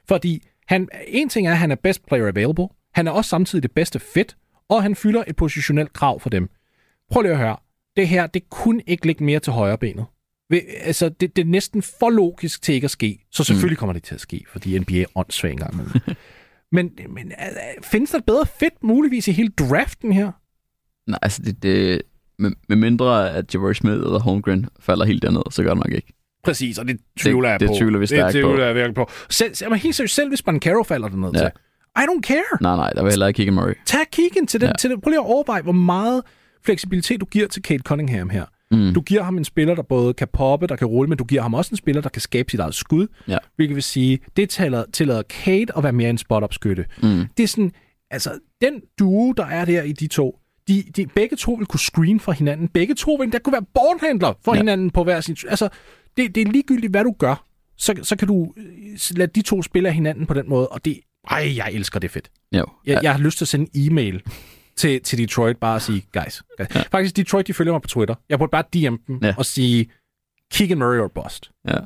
Fordi 0.08 0.42
han, 0.68 0.88
en 1.08 1.28
ting 1.28 1.46
er, 1.46 1.50
at 1.52 1.58
han 1.58 1.70
er 1.70 1.74
best 1.74 2.06
player 2.06 2.26
available. 2.28 2.68
Han 2.94 3.06
er 3.06 3.10
også 3.10 3.28
samtidig 3.28 3.62
det 3.62 3.70
bedste 3.72 3.98
fit, 3.98 4.36
og 4.68 4.82
han 4.82 4.94
fylder 4.94 5.24
et 5.26 5.36
positionelt 5.36 5.92
krav 5.92 6.20
for 6.20 6.30
dem. 6.30 6.48
Prøv 7.10 7.22
lige 7.22 7.32
at 7.32 7.38
høre. 7.38 7.56
Det 7.96 8.08
her, 8.08 8.26
det 8.26 8.50
kunne 8.50 8.82
ikke 8.86 9.06
ligge 9.06 9.24
mere 9.24 9.40
til 9.40 9.52
højre 9.52 9.78
benet. 9.78 10.04
Altså, 10.80 11.08
det, 11.08 11.36
det 11.36 11.42
er 11.42 11.46
næsten 11.46 11.82
for 11.82 12.10
logisk 12.10 12.62
til 12.62 12.74
ikke 12.74 12.84
at 12.84 12.90
ske. 12.90 13.24
Så 13.30 13.44
selvfølgelig 13.44 13.76
mm. 13.76 13.78
kommer 13.78 13.92
det 13.92 14.02
til 14.02 14.14
at 14.14 14.20
ske, 14.20 14.44
fordi 14.48 14.78
NBA 14.78 14.94
er 15.00 15.04
åndssvag 15.14 15.52
engang. 15.52 15.74
men 16.72 16.90
men 17.08 17.26
øh, 17.26 17.82
findes 17.82 18.10
der 18.10 18.18
et 18.18 18.24
bedre 18.24 18.46
fit 18.60 18.82
muligvis 18.82 19.28
i 19.28 19.32
hele 19.32 19.48
draften 19.48 20.12
her? 20.12 20.32
Nej, 21.06 21.18
altså 21.22 21.42
det, 21.42 21.62
det 21.62 22.02
med, 22.38 22.50
med 22.68 22.76
mindre 22.76 23.32
at 23.32 23.54
Jabari 23.54 23.74
Smith 23.74 23.94
eller 23.94 24.18
Holmgren 24.18 24.68
falder 24.80 25.04
helt 25.04 25.22
derned, 25.22 25.42
så 25.50 25.62
gør 25.62 25.74
det 25.74 25.84
nok 25.84 25.92
ikke. 25.92 26.12
Præcis, 26.44 26.78
og 26.78 26.88
det 26.88 27.00
tvivler 27.18 27.50
jeg 27.50 27.60
det 27.60 27.68
på. 27.68 27.74
tvivler 27.78 27.98
vi 27.98 28.06
stærkt 28.06 28.34
det 28.34 28.42
på. 28.42 28.48
tvivler 28.48 28.66
jeg 28.66 28.74
virkelig 28.74 28.94
på. 28.94 29.10
Selv, 29.30 29.54
jeg 29.60 29.76
helt 29.76 29.94
seriøst, 29.94 30.14
selv 30.14 30.28
hvis 30.28 30.42
Bancaro 30.42 30.82
falder 30.82 31.08
derned 31.08 31.30
Ja. 31.32 31.38
til. 31.38 31.50
I 31.96 32.00
don't 32.00 32.20
care. 32.20 32.58
Nej, 32.60 32.76
nej, 32.76 32.90
der 32.90 33.02
vil 33.02 33.12
heller 33.12 33.26
ikke 33.26 33.36
Keegan 33.36 33.54
Murray. 33.54 33.74
Tag 33.86 34.00
Keegan 34.12 34.46
til 34.46 34.60
den. 34.60 34.66
Ja. 34.68 34.72
Til 34.78 34.90
den. 34.90 35.00
Prøv 35.00 35.10
lige 35.10 35.20
at 35.20 35.26
overveje, 35.26 35.62
hvor 35.62 35.72
meget 35.72 36.22
fleksibilitet 36.64 37.20
du 37.20 37.26
giver 37.26 37.46
til 37.48 37.62
Kate 37.62 37.82
Cunningham 37.82 38.30
her. 38.30 38.44
Mm. 38.76 38.94
Du 38.94 39.00
giver 39.00 39.22
ham 39.22 39.36
en 39.38 39.44
spiller, 39.44 39.74
der 39.74 39.82
både 39.82 40.14
kan 40.14 40.28
poppe, 40.32 40.66
der 40.66 40.76
kan 40.76 40.86
rulle, 40.86 41.08
men 41.08 41.18
du 41.18 41.24
giver 41.24 41.42
ham 41.42 41.54
også 41.54 41.68
en 41.70 41.76
spiller, 41.76 42.02
der 42.02 42.08
kan 42.08 42.22
skabe 42.22 42.50
sit 42.50 42.60
eget 42.60 42.74
skud. 42.74 43.06
Ja. 43.28 43.38
Hvilket 43.56 43.74
vil 43.74 43.82
sige, 43.82 44.18
det 44.36 44.50
tillader, 44.50 44.84
tillader 44.92 45.22
Kate 45.22 45.76
at 45.76 45.82
være 45.82 45.92
mere 45.92 46.10
en 46.10 46.18
spot-up-skytte. 46.18 46.84
Mm. 47.02 47.24
Det 47.36 47.42
er 47.42 47.48
sådan, 47.48 47.72
altså, 48.10 48.38
den 48.60 48.80
duo, 48.98 49.32
der 49.32 49.46
er 49.46 49.64
der 49.64 49.82
i 49.82 49.92
de 49.92 50.06
to, 50.06 50.38
de, 50.68 50.82
de 50.96 51.06
begge 51.06 51.36
to 51.36 51.52
vil 51.52 51.66
kunne 51.66 51.80
screen 51.80 52.20
for 52.20 52.32
hinanden. 52.32 52.68
Begge 52.68 52.94
to 52.94 53.14
vil, 53.14 53.32
der 53.32 53.38
kunne 53.38 53.52
være 53.52 53.64
ballhandler 53.74 54.32
for 54.44 54.52
Ja. 54.52 54.56
ja. 54.56 54.60
hinanden 54.62 54.90
på 54.90 55.04
hver 55.04 55.20
sin... 55.20 55.36
Altså, 55.48 55.68
det, 56.16 56.34
det 56.34 56.40
er 56.48 56.52
ligegyldigt, 56.52 56.90
hvad 56.90 57.04
du 57.04 57.14
gør. 57.18 57.46
Så, 57.78 57.94
så 58.02 58.16
kan 58.16 58.28
du 58.28 58.52
øh, 58.56 58.98
lade 59.16 59.30
de 59.34 59.42
to 59.42 59.62
spille 59.62 59.88
af 59.88 59.94
hinanden 59.94 60.26
på 60.26 60.34
den 60.34 60.48
måde, 60.48 60.68
og 60.68 60.84
det... 60.84 61.00
Ej, 61.30 61.52
jeg 61.56 61.68
elsker 61.72 62.00
det 62.00 62.10
fedt. 62.10 62.30
Jo. 62.52 62.64
Jeg, 62.86 63.00
jeg 63.02 63.12
har 63.12 63.18
lyst 63.18 63.38
til 63.38 63.44
at 63.44 63.48
sende 63.48 63.66
en 63.74 63.92
e-mail 63.92 64.22
til, 64.76 65.02
til 65.02 65.18
Detroit, 65.18 65.56
bare 65.56 65.76
at 65.76 65.82
sige, 65.82 66.00
guys, 66.12 66.42
guys. 66.58 66.74
Ja. 66.74 66.82
Faktisk, 66.90 67.16
Detroit, 67.16 67.46
de 67.46 67.54
følger 67.54 67.72
mig 67.72 67.82
på 67.82 67.88
Twitter. 67.88 68.14
Jeg 68.28 68.38
burde 68.38 68.50
bare 68.50 68.62
DM 68.74 68.96
dem 69.06 69.18
Ja. 69.22 69.34
og 69.38 69.46
sige, 69.46 69.90
Keegan 70.52 70.78
Murray 70.78 70.98
or 70.98 71.08
bust. 71.08 71.50
Ja. 71.68 71.76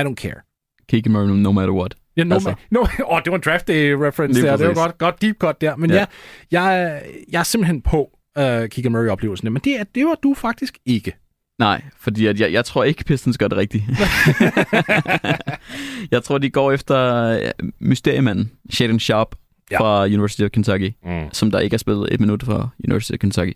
I 0.00 0.04
don't 0.04 0.14
care. 0.14 0.40
Keegan 0.88 1.12
Murray 1.12 1.28
no 1.28 1.52
matter 1.52 1.74
what. 1.74 1.94
Ja, 2.16 2.24
no, 2.24 2.34
Altså. 2.34 2.54
no, 2.70 2.80
oh, 3.12 3.20
det 3.24 3.30
var 3.30 3.36
en 3.36 3.42
draft 3.44 3.68
day 3.68 3.90
reference 3.90 4.42
der. 4.42 4.56
Det 4.56 4.66
var 4.66 4.72
præcis. 4.74 4.82
godt, 4.82 4.98
godt 4.98 5.22
deep 5.22 5.36
cut 5.38 5.60
der. 5.60 5.76
Men 5.76 5.90
Ja. 5.90 5.96
ja. 5.96 6.04
jeg, 6.50 6.62
jeg, 6.80 7.02
jeg 7.32 7.38
er 7.38 7.42
simpelthen 7.42 7.82
på 7.82 8.18
uh, 8.38 8.42
Keegan 8.44 8.92
Murray-oplevelsen. 8.92 9.52
Men 9.52 9.62
det, 9.64 9.80
er, 9.80 9.84
det 9.94 10.06
var 10.06 10.14
du 10.22 10.34
faktisk 10.34 10.78
ikke. 10.86 11.12
Nej, 11.58 11.82
fordi 12.00 12.26
at 12.26 12.40
jeg, 12.40 12.52
jeg 12.52 12.64
tror 12.64 12.84
ikke, 12.84 13.04
Pistons 13.04 13.38
gør 13.38 13.48
det 13.48 13.58
rigtigt. 13.58 13.84
jeg 16.14 16.22
tror, 16.24 16.38
de 16.38 16.50
går 16.50 16.72
efter 16.72 16.98
øh, 17.24 17.50
mysteriemanden, 17.80 18.52
Shaden 18.70 19.00
Sharp 19.00 19.34
ja. 19.70 19.80
Fra 19.80 20.04
University 20.04 20.42
of 20.42 20.50
Kentucky, 20.50 20.92
Mm. 21.06 21.28
som 21.32 21.50
der 21.50 21.58
ikke 21.58 21.74
har 21.74 21.78
spillet 21.78 22.08
et 22.12 22.20
minut 22.20 22.42
for 22.42 22.74
University 22.88 23.12
of 23.12 23.18
Kentucky. 23.18 23.52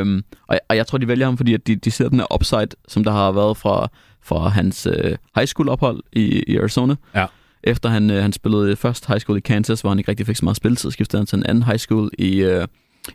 Um, 0.00 0.24
og, 0.48 0.58
og 0.68 0.76
jeg 0.76 0.86
tror, 0.86 0.98
de 0.98 1.08
vælger 1.08 1.26
ham, 1.26 1.36
fordi 1.36 1.54
at 1.54 1.66
de, 1.66 1.76
de 1.76 1.90
ser 1.90 2.08
den 2.08 2.18
her 2.18 2.34
upside, 2.34 2.66
som 2.88 3.04
der 3.04 3.10
har 3.10 3.32
været 3.32 3.56
fra, 3.56 3.88
fra 4.22 4.48
hans 4.48 4.86
uh, 4.86 5.10
high 5.36 5.46
school 5.46 5.68
ophold 5.68 6.02
i, 6.12 6.42
i 6.46 6.56
Arizona. 6.58 6.94
Ja. 7.14 7.26
Efter 7.64 7.88
han, 7.88 8.10
øh, 8.10 8.22
han 8.22 8.32
spillede 8.32 8.76
først 8.76 9.06
high 9.06 9.20
school 9.20 9.38
i 9.38 9.40
Kansas, 9.40 9.80
hvor 9.80 9.90
han 9.90 9.98
ikke 9.98 10.10
rigtig 10.10 10.26
fik 10.26 10.36
så 10.36 10.44
meget 10.44 10.56
spilletid, 10.56 10.90
skiftede 10.90 11.20
han 11.20 11.26
til 11.26 11.36
en 11.36 11.46
anden 11.46 11.64
high 11.64 11.78
school 11.78 12.10
i, 12.18 12.36
øh, 12.36 12.66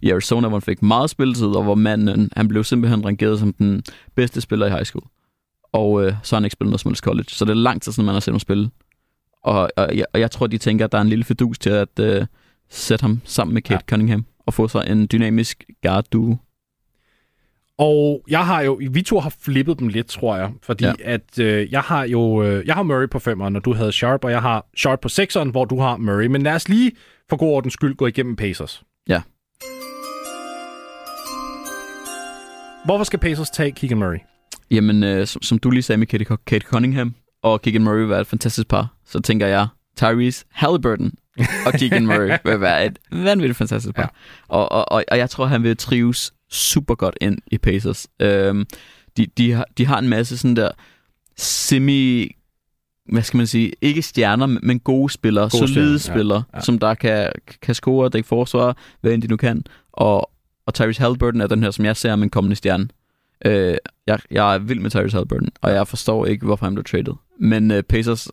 i 0.02 0.12
Arizona, 0.12 0.48
hvor 0.48 0.58
han 0.58 0.62
fik 0.62 0.82
meget 0.82 1.10
spilletid, 1.10 1.48
og 1.48 1.64
hvor 1.64 1.76
manden 1.76 2.30
han 2.38 2.48
blev 2.48 2.64
simpelthen 2.64 3.06
rangeret 3.06 3.40
som 3.40 3.54
den 3.54 3.84
bedste 4.16 4.42
spiller 4.42 4.66
i 4.66 4.70
high 4.70 4.84
school. 4.84 5.04
Og 5.74 6.06
øh, 6.06 6.14
så 6.24 6.36
har 6.36 6.40
han 6.40 6.46
ikke 6.46 6.54
spillet 6.54 6.70
noget 6.72 6.82
som 6.82 6.96
college. 6.96 7.26
Så 7.30 7.46
det 7.46 7.52
er 7.52 7.56
lang 7.56 7.82
tid 7.82 7.92
siden, 7.92 8.06
man 8.06 8.16
har 8.16 8.20
set 8.20 8.34
ham 8.34 8.40
spille. 8.40 8.70
Og, 9.44 9.70
og, 9.76 9.98
jeg, 9.98 10.06
og 10.14 10.20
jeg 10.20 10.32
tror, 10.32 10.48
de 10.48 10.58
tænker, 10.58 10.86
at 10.86 10.92
der 10.92 10.98
er 10.98 11.02
en 11.02 11.10
lille 11.10 11.24
fedus 11.24 11.60
til 11.60 11.70
at 11.70 12.00
øh, 12.00 12.26
sætte 12.70 13.04
ham 13.04 13.22
sammen 13.24 13.54
med 13.54 13.62
Kate 13.62 13.74
ja. 13.74 13.90
Cunningham 13.90 14.26
og 14.46 14.54
få 14.54 14.68
sig 14.68 14.84
en 14.88 15.08
dynamisk 15.12 15.64
guard 15.82 16.06
duo. 16.12 16.38
Og 17.78 18.24
jeg 18.30 18.46
har 18.46 18.62
jo, 18.62 18.82
vi 18.92 19.02
to 19.02 19.20
har 19.20 19.36
flippet 19.42 19.80
dem 19.80 19.88
lidt, 19.88 20.08
tror 20.08 20.36
jeg, 20.36 20.52
fordi 20.64 20.86
ja. 20.86 20.94
at 21.04 21.40
øh, 21.40 21.72
jeg 21.72 21.82
har 21.82 22.04
jo, 22.04 22.44
øh, 22.44 22.68
jeg 22.68 22.76
har 22.76 22.84
Murray 22.84 23.10
på 23.10 23.18
5'eren, 23.18 23.56
og 23.56 23.66
du 23.66 23.74
havde 23.74 23.92
Sharp, 23.92 24.24
og 24.26 24.32
jeg 24.32 24.42
har 24.42 24.66
Sharp 24.78 25.00
på 25.00 25.08
6'eren, 25.12 25.52
hvor 25.52 25.66
du 25.66 25.80
har 25.80 25.98
Murray. 25.98 26.26
Men 26.26 26.42
lad 26.42 26.54
os 26.54 26.70
lige 26.70 26.92
for 27.30 27.38
god 27.38 27.52
ordens 27.52 27.74
skyld 27.74 27.96
gå 27.96 28.08
igennem 28.08 28.36
Pacers. 28.36 28.84
Ja. 29.10 29.22
Hvorfor 32.86 33.04
skal 33.04 33.20
Pacers 33.20 33.50
tage 33.50 33.72
Keegan 33.72 33.98
Murray? 33.98 34.18
Jamen, 34.72 35.04
øh, 35.04 35.28
som, 35.28 35.42
som 35.42 35.60
du 35.60 35.70
lige 35.70 35.84
sagde 35.84 35.98
med 35.98 36.08
Kate, 36.08 36.26
Kate 36.46 36.66
Cunningham 36.66 37.16
og 37.44 37.62
Keegan 37.62 37.84
Murray 37.84 38.00
vil 38.00 38.10
være 38.10 38.22
et 38.22 38.28
fantastisk 38.28 38.68
par, 38.68 38.96
så 39.06 39.20
tænker 39.20 39.48
jeg, 39.48 39.68
Tyrese 39.98 40.46
Halliburton 40.52 41.12
og 41.66 41.74
Keegan 41.80 42.06
Murray 42.06 42.38
vil 42.46 42.62
være 42.62 42.86
et 42.86 43.00
vanvittigt 43.12 43.58
fantastisk 43.58 43.96
par. 43.96 44.02
Ja. 44.02 44.08
Og, 44.48 44.72
og, 44.72 44.92
og, 44.92 45.04
og 45.08 45.18
jeg 45.18 45.30
tror, 45.30 45.46
han 45.46 45.64
vil 45.64 45.78
trives 45.78 46.34
super 46.50 46.96
godt 46.96 47.18
ind 47.22 47.38
i 47.52 47.58
Pacers. 47.58 48.08
Øhm, 48.20 48.66
de, 49.18 49.28
de, 49.38 49.52
har, 49.52 49.66
de 49.78 49.86
har 49.86 50.00
en 50.00 50.10
masse 50.10 50.38
sådan 50.38 50.56
der 50.56 50.72
semi 51.38 52.32
hvad 53.06 53.22
skal 53.22 53.38
man 53.38 53.48
sige, 53.48 53.72
ikke 53.82 54.02
stjerner, 54.02 54.46
men 54.46 54.80
gode 54.80 55.14
spillere, 55.14 55.44
gode 55.44 55.52
solide 55.52 56.00
stjerner, 56.00 56.18
spillere, 56.18 56.44
ja, 56.54 56.58
ja. 56.58 56.62
som 56.62 56.80
der 56.80 56.94
kan, 56.94 57.32
kan 57.62 57.76
score 57.76 58.06
og 58.06 58.14
dække 58.14 58.28
forsvar, 58.28 58.78
hvad 59.02 59.12
end 59.12 59.22
de 59.22 59.28
nu 59.28 59.38
kan. 59.38 59.64
Og, 59.94 60.32
og 60.66 60.74
Tyrese 60.74 61.02
Halliburton 61.02 61.42
er 61.42 61.48
den 61.48 61.64
her, 61.64 61.72
som 61.72 61.86
jeg 61.86 61.98
ser 61.98 62.12
som 62.12 62.24
en 62.24 62.30
kommende 62.30 62.56
stjerne. 62.56 62.88
Øh, 63.46 63.76
jeg, 64.08 64.20
jeg 64.32 64.56
er 64.56 64.60
vild 64.60 64.80
med 64.80 64.90
Tyrese 64.90 65.16
Halliburton, 65.16 65.50
og 65.62 65.72
jeg 65.72 65.88
forstår 65.88 66.26
ikke, 66.26 66.46
hvorfor 66.46 66.66
han 66.66 66.76
blev 66.76 66.84
traded. 66.84 67.14
Men 67.40 67.72
øh, 67.72 67.84
Pacers 67.84 68.28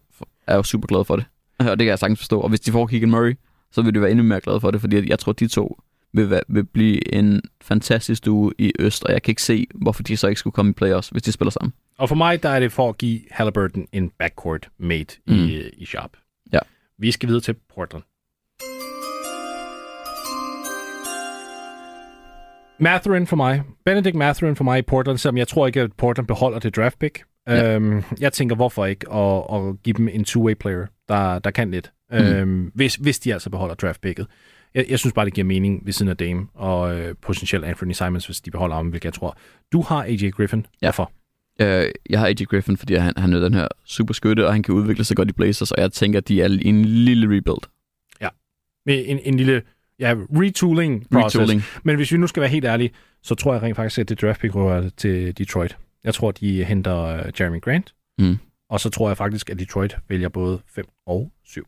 er 0.47 0.57
jo 0.57 0.63
super 0.63 0.87
glad 0.87 1.05
for 1.05 1.17
det, 1.17 1.25
og 1.59 1.65
det 1.65 1.79
kan 1.79 1.87
jeg 1.87 1.99
sagtens 1.99 2.19
forstå. 2.19 2.41
Og 2.41 2.49
hvis 2.49 2.61
de 2.61 2.73
får 2.73 2.87
Keegan 2.87 3.11
Murray, 3.11 3.37
så 3.73 3.83
vil 3.83 3.95
de 3.95 4.01
være 4.01 4.11
endnu 4.11 4.25
mere 4.25 4.41
glade 4.41 4.61
for 4.61 4.71
det, 4.71 4.81
fordi 4.81 5.11
jeg 5.11 5.19
tror, 5.19 5.33
de 5.33 5.49
to 5.49 5.81
vil, 6.13 6.41
vil 6.49 6.65
blive 6.65 7.15
en 7.15 7.43
fantastisk 7.63 8.25
duo 8.25 8.53
i 8.59 8.73
Øst, 8.79 9.05
og 9.05 9.13
jeg 9.13 9.23
kan 9.23 9.33
ikke 9.33 9.43
se, 9.43 9.67
hvorfor 9.75 10.03
de 10.03 10.17
så 10.17 10.29
ikke 10.29 10.39
skulle 10.39 10.55
komme 10.55 10.71
i 10.71 10.73
playoffs, 10.73 11.09
hvis 11.09 11.23
de 11.23 11.33
spiller 11.33 11.51
sammen. 11.51 11.73
Og 11.99 12.09
for 12.09 12.17
mig, 12.17 12.43
der 12.43 12.49
er 12.49 12.61
det 12.61 12.73
for 12.73 12.89
at 12.89 12.99
give 12.99 13.21
Halliburton 13.31 13.87
en 13.93 14.11
backcourt 14.19 14.69
mate 14.79 15.17
mm. 15.27 15.35
i, 15.35 15.69
i 15.77 15.85
Sharp. 15.85 16.11
Ja. 16.53 16.59
Vi 16.99 17.11
skal 17.11 17.29
videre 17.29 17.41
til 17.41 17.55
Portland. 17.75 18.03
Mathurin 22.79 23.27
for 23.27 23.37
mig. 23.37 23.63
Benedict 23.85 24.15
Mathurin 24.15 24.57
for 24.57 24.65
mig 24.65 24.79
i 24.79 24.83
Portland, 24.83 25.19
selvom 25.19 25.37
jeg 25.37 25.49
tror 25.49 25.67
ikke, 25.67 25.81
at 25.81 25.93
Portland 25.93 26.27
beholder 26.27 26.59
det 26.59 26.77
draft 26.77 26.99
pick. 26.99 27.23
Ja. 27.51 27.75
Øhm, 27.75 28.03
jeg 28.21 28.33
tænker, 28.33 28.57
hvorfor 28.57 28.87
ikke 28.87 29.13
at, 29.13 29.45
at 29.53 29.83
give 29.83 29.95
dem 29.95 30.09
en 30.09 30.25
two-way 30.25 30.55
player, 30.55 30.87
der, 31.09 31.39
der 31.39 31.51
kan 31.51 31.71
lidt. 31.71 31.93
Mm. 32.13 32.19
Øhm, 32.19 32.71
hvis, 32.75 32.95
hvis 32.95 33.19
de 33.19 33.33
altså 33.33 33.51
beholder 33.51 33.75
draft 33.75 34.01
picket. 34.01 34.27
Jeg, 34.75 34.87
jeg 34.89 34.99
synes 34.99 35.13
bare, 35.13 35.25
det 35.25 35.35
giver 35.35 35.45
mening 35.45 35.87
ved 35.87 35.93
siden 35.93 36.11
af 36.11 36.17
Dame 36.17 36.47
og 36.55 36.99
øh, 36.99 37.15
potentielt 37.23 37.65
Anthony 37.65 37.93
Simons, 37.93 38.27
hvis 38.27 38.41
de 38.41 38.51
beholder 38.51 38.77
ham, 38.77 38.89
hvilket 38.89 39.05
jeg 39.05 39.15
tror. 39.15 39.37
Du 39.73 39.83
har 39.83 40.05
AJ 40.05 40.31
Griffin. 40.31 40.67
Ja. 40.83 40.87
Hvorfor? 40.87 41.13
Øh, 41.61 41.91
jeg 42.11 42.19
har 42.19 42.27
AJ 42.27 42.35
Griffin, 42.35 42.77
fordi 42.77 42.95
han, 42.95 43.13
han 43.17 43.33
er 43.33 43.41
den 43.41 43.55
her 43.55 43.69
super 43.85 44.15
skytte, 44.15 44.47
og 44.47 44.53
han 44.53 44.63
kan 44.63 44.75
udvikle 44.75 45.05
sig 45.05 45.17
godt 45.17 45.29
i 45.29 45.33
Blazers, 45.33 45.73
og 45.73 45.83
jeg 45.83 45.93
tænker, 45.93 46.19
at 46.19 46.29
de 46.29 46.43
er 46.43 46.49
i 46.49 46.67
en 46.67 46.85
lille 46.85 47.37
rebuild. 47.37 47.71
Ja, 48.21 48.29
med 48.87 49.05
en, 49.07 49.19
en 49.25 49.37
lille 49.37 49.63
ja, 49.99 50.15
retooling 50.31 51.07
process. 51.11 51.37
Retooling. 51.37 51.63
Men 51.83 51.97
hvis 51.97 52.13
vi 52.13 52.17
nu 52.17 52.27
skal 52.27 52.41
være 52.41 52.51
helt 52.51 52.65
ærlige, 52.65 52.91
så 53.23 53.35
tror 53.35 53.53
jeg 53.53 53.63
rent 53.63 53.77
faktisk, 53.77 53.99
at 53.99 54.09
det 54.09 54.21
draft 54.21 54.41
pick 54.41 54.55
rører 54.55 54.91
til 54.97 55.39
Detroit. 55.39 55.77
Jeg 56.05 56.15
tror, 56.15 56.31
de 56.31 56.65
henter 56.65 57.25
uh, 57.27 57.41
Jeremy 57.41 57.61
Grant, 57.61 57.95
mm. 58.19 58.37
og 58.69 58.81
så 58.81 58.91
tror 58.91 59.09
jeg 59.09 59.17
faktisk, 59.17 59.51
at 59.51 59.59
Detroit 59.59 59.97
vælger 60.09 60.29
både 60.29 60.61
5 60.67 60.85
og 61.07 61.33
7. 61.45 61.67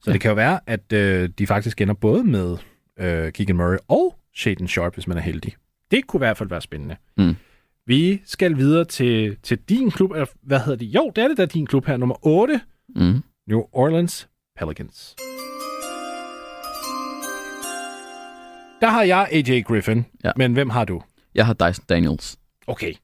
Så 0.00 0.10
ja. 0.10 0.12
det 0.12 0.20
kan 0.20 0.28
jo 0.28 0.34
være, 0.34 0.60
at 0.66 0.92
uh, 0.92 1.28
de 1.38 1.46
faktisk 1.46 1.80
ender 1.80 1.94
både 1.94 2.24
med 2.24 2.50
uh, 2.52 3.32
Keegan 3.32 3.56
Murray 3.56 3.78
og 3.88 4.16
Shaden 4.34 4.68
Sharp, 4.68 4.94
hvis 4.94 5.06
man 5.06 5.16
er 5.16 5.20
heldig. 5.20 5.54
Det 5.90 6.06
kunne 6.06 6.18
i 6.18 6.24
hvert 6.26 6.36
fald 6.36 6.48
være 6.48 6.60
spændende. 6.60 6.96
Mm. 7.16 7.36
Vi 7.86 8.22
skal 8.24 8.56
videre 8.56 8.84
til, 8.84 9.36
til 9.42 9.58
din 9.58 9.90
klub. 9.90 10.12
Hvad 10.42 10.60
hedder 10.60 10.78
det? 10.78 10.86
Jo, 10.86 11.12
det 11.16 11.24
er 11.24 11.28
det 11.28 11.36
der 11.36 11.46
din 11.46 11.66
klub 11.66 11.86
her. 11.86 11.96
Nummer 11.96 12.26
8. 12.26 12.60
Mm. 12.96 13.22
New 13.46 13.62
Orleans 13.72 14.28
Pelicans. 14.58 15.16
Der 18.80 18.88
har 18.88 19.02
jeg 19.02 19.28
AJ 19.32 19.62
Griffin, 19.62 20.06
ja. 20.24 20.32
men 20.36 20.52
hvem 20.52 20.70
har 20.70 20.84
du? 20.84 21.02
Jeg 21.34 21.46
har 21.46 21.52
Dyson 21.52 21.84
Daniels. 21.88 22.38
Okay. 22.66 22.94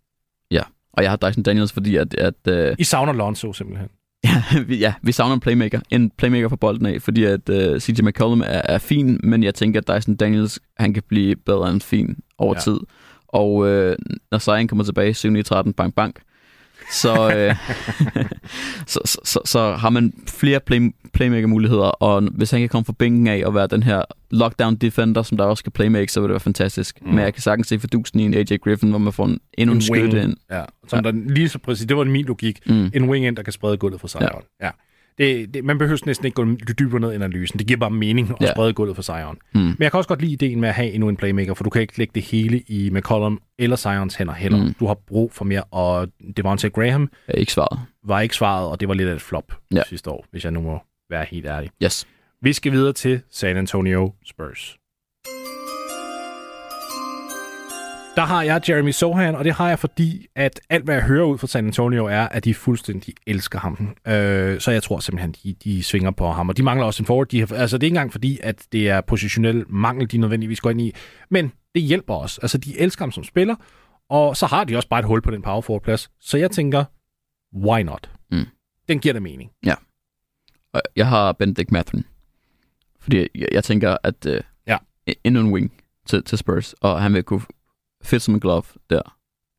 Ja, 0.51 0.63
og 0.93 1.03
jeg 1.03 1.11
har 1.11 1.17
Dyson 1.17 1.43
Daniels, 1.43 1.73
fordi 1.73 1.97
at... 1.97 2.15
at 2.15 2.71
uh... 2.71 2.75
I 2.79 2.85
savner 2.85 3.13
Lonzo 3.13 3.53
simpelthen. 3.53 3.89
Ja, 4.25 4.43
vi, 4.67 4.79
ja, 4.79 4.95
vi 5.03 5.13
savner 5.13 5.35
en 5.35 5.41
playmaker. 5.41 5.81
En 5.91 6.11
playmaker 6.11 6.49
for 6.49 6.57
bolden 6.57 6.87
af, 6.87 7.03
fordi 7.03 7.25
at 7.25 7.49
øh, 7.49 7.81
CJ 7.81 8.03
McCollum 8.03 8.41
er, 8.41 8.45
er 8.65 8.79
fin, 8.79 9.21
men 9.23 9.43
jeg 9.43 9.55
tænker, 9.55 9.81
at 9.81 9.97
Dyson 9.97 10.17
Daniels, 10.17 10.61
han 10.77 10.95
kan 10.95 11.03
blive 11.09 11.37
bedre 11.37 11.71
end 11.71 11.81
fin 11.81 12.17
over 12.39 12.55
ja. 12.55 12.61
tid. 12.61 12.79
Og 13.29 13.55
uh, 13.55 13.93
når 14.31 14.39
Zion 14.39 14.69
kommer 14.69 14.85
tilbage, 14.85 15.15
7 15.15 15.43
13 15.43 15.73
bang 15.73 15.95
bang, 15.95 16.17
så, 16.93 17.35
øh, 17.37 17.55
så, 18.93 19.01
så, 19.05 19.19
så, 19.25 19.41
så 19.45 19.73
har 19.73 19.91
man 19.91 20.13
flere 20.29 20.61
play, 20.61 20.95
playmaker-muligheder, 21.13 21.85
og 21.85 22.23
hvis 22.23 22.51
han 22.51 22.61
kan 22.61 22.69
komme 22.69 22.85
fra 22.85 22.95
bænken 22.99 23.27
af 23.27 23.43
og 23.47 23.55
være 23.55 23.67
den 23.67 23.83
her 23.83 24.03
lockdown-defender, 24.31 25.23
som 25.23 25.37
der 25.37 25.45
også 25.45 25.63
kan 25.65 25.73
playmake, 25.73 26.13
så 26.13 26.21
vil 26.21 26.29
det 26.29 26.33
være 26.33 26.41
fantastisk. 26.41 26.99
Mm. 27.03 27.09
Men 27.09 27.19
jeg 27.19 27.35
kan 27.35 27.43
sagtens 27.43 27.69
se 27.69 27.79
fordusen 27.79 28.21
i 28.21 28.23
en 28.23 28.35
AJ 28.35 28.57
Griffin, 28.65 28.91
hvor 28.91 28.99
man 28.99 29.13
får 29.13 29.25
en, 29.25 29.41
endnu 29.59 29.73
en, 29.73 29.79
en 29.79 29.83
skytte 29.83 30.23
ind. 30.23 30.37
Ja, 30.51 30.65
som 30.89 31.05
ja. 31.05 31.11
der 31.11 31.19
lige 31.29 31.49
så 31.49 31.59
præcis, 31.59 31.87
det 31.87 31.97
var 31.97 32.05
min 32.05 32.25
logik. 32.25 32.59
Mm. 32.67 32.91
En 32.95 33.09
wing 33.11 33.27
ind, 33.27 33.37
der 33.37 33.43
kan 33.43 33.53
sprede 33.53 33.77
gulvet 33.77 34.01
for 34.01 34.09
sig. 34.09 34.21
Ja. 34.21 34.67
ja 34.67 34.71
det, 35.19 35.55
det, 35.55 35.65
man 35.65 35.79
behøver 35.79 36.03
næsten 36.07 36.27
ikke 36.27 36.35
gå 36.35 36.45
dybere 36.79 37.01
ned 37.01 37.13
i 37.13 37.15
analysen. 37.15 37.59
Det 37.59 37.67
giver 37.67 37.81
bare 37.81 37.91
mening 37.91 38.31
at 38.31 38.37
ja. 38.41 38.53
sprede 38.53 38.73
gulvet 38.73 38.97
for 38.97 39.03
Zion. 39.03 39.39
Mm. 39.55 39.61
Men 39.61 39.77
jeg 39.81 39.91
kan 39.91 39.99
også 39.99 40.09
godt 40.09 40.21
lide 40.21 40.33
ideen 40.33 40.61
med 40.61 40.69
at 40.69 40.75
have 40.75 40.91
endnu 40.91 41.09
en 41.09 41.17
playmaker, 41.17 41.55
for 41.55 41.65
du 41.65 41.71
kan 41.71 41.83
ikke 41.83 41.99
lægge 41.99 42.13
det 42.15 42.23
hele 42.23 42.63
i 42.67 42.91
McCollum 42.91 43.41
eller 43.59 43.77
Zions 43.77 44.15
hænder 44.15 44.35
heller. 44.35 44.65
Mm. 44.65 44.75
Du 44.81 44.87
har 44.87 44.95
brug 44.95 45.33
for 45.33 45.45
mere, 45.45 45.63
og 45.63 46.09
Devontae 46.37 46.71
Graham 46.71 47.11
er 47.29 47.39
ikke 47.39 47.53
svaret. 47.53 47.81
var 48.05 48.21
ikke 48.21 48.35
svaret, 48.35 48.71
og 48.71 48.81
det 48.81 48.89
var 48.89 48.95
lidt 48.95 49.09
af 49.09 49.15
et 49.15 49.21
flop 49.21 49.53
ja. 49.75 49.83
sidste 49.89 50.11
år, 50.11 50.27
hvis 50.31 50.45
jeg 50.45 50.53
nu 50.53 50.61
må 50.61 50.79
være 51.11 51.27
helt 51.31 51.47
ærlig. 51.47 51.71
Yes. 51.85 52.07
Vi 52.43 52.53
skal 52.53 52.73
videre 52.73 52.93
til 52.93 53.21
San 53.31 53.57
Antonio 53.57 54.13
Spurs. 54.25 54.77
Der 58.17 58.23
har 58.23 58.43
jeg 58.43 58.63
Jeremy 58.69 58.91
Sohan, 58.91 59.35
og 59.35 59.45
det 59.45 59.53
har 59.53 59.69
jeg, 59.69 59.79
fordi 59.79 60.27
at 60.35 60.61
alt, 60.71 60.85
hvad 60.85 60.95
jeg 60.95 61.05
hører 61.05 61.25
ud 61.25 61.39
fra 61.39 61.47
San 61.47 61.67
Antonio, 61.67 62.07
er, 62.07 62.29
at 62.29 62.45
de 62.45 62.55
fuldstændig 62.55 63.15
elsker 63.27 63.59
ham. 63.59 63.97
Øh, 64.07 64.61
så 64.61 64.71
jeg 64.71 64.83
tror 64.83 64.99
simpelthen, 64.99 65.35
de, 65.45 65.55
de 65.65 65.83
svinger 65.83 66.11
på 66.11 66.33
ham. 66.33 66.49
Og 66.49 66.57
de 66.57 66.63
mangler 66.63 66.87
også 66.87 67.03
en 67.03 67.07
forward. 67.07 67.27
De 67.27 67.41
har, 67.41 67.55
altså, 67.55 67.79
det 67.79 67.83
er 67.83 67.87
ikke 67.87 67.95
engang 67.95 68.13
fordi, 68.13 68.39
at 68.43 68.67
det 68.73 68.89
er 68.89 69.01
positionel 69.01 69.65
mangel, 69.69 70.13
de 70.13 70.19
nødvendigvis 70.19 70.61
går 70.61 70.71
ind 70.71 70.81
i. 70.81 70.93
Men 71.31 71.53
det 71.75 71.83
hjælper 71.83 72.15
os. 72.15 72.39
Altså, 72.39 72.59
de 72.59 72.79
elsker 72.79 73.05
ham 73.05 73.13
som 73.13 73.25
spiller, 73.25 73.55
og 74.09 74.37
så 74.37 74.47
har 74.47 74.65
de 74.65 74.77
også 74.77 74.89
bare 74.89 75.01
et 75.01 75.07
hul 75.07 75.23
på 75.23 75.31
den 75.31 75.43
power 75.43 75.61
forward 75.61 75.83
plads. 75.83 76.11
Så 76.21 76.39
jeg 76.39 76.51
tænker, 76.51 76.85
why 77.57 77.81
not? 77.81 78.11
Mm. 78.31 78.47
Den 78.89 78.99
giver 78.99 79.13
da 79.13 79.21
mening. 79.21 79.51
Ja. 79.67 79.75
Jeg 80.97 81.07
har 81.07 81.33
Benedict 81.33 81.73
Mathurin. 81.73 82.05
Fordi 83.01 83.29
jeg, 83.35 83.49
jeg 83.53 83.65
tænker, 83.65 83.97
at 84.03 84.27
uh, 84.27 84.37
ja. 84.67 84.77
endnu 85.25 85.41
en 85.41 85.53
wing 85.53 85.73
til, 86.07 86.25
til 86.25 86.39
Spurs, 86.39 86.73
og 86.73 87.03
han 87.03 87.15
vil 87.15 87.23
kunne 87.23 87.43
fedt 88.03 88.23
som 88.23 88.35
en 88.35 88.41
glove 88.41 88.65
der. 88.91 89.17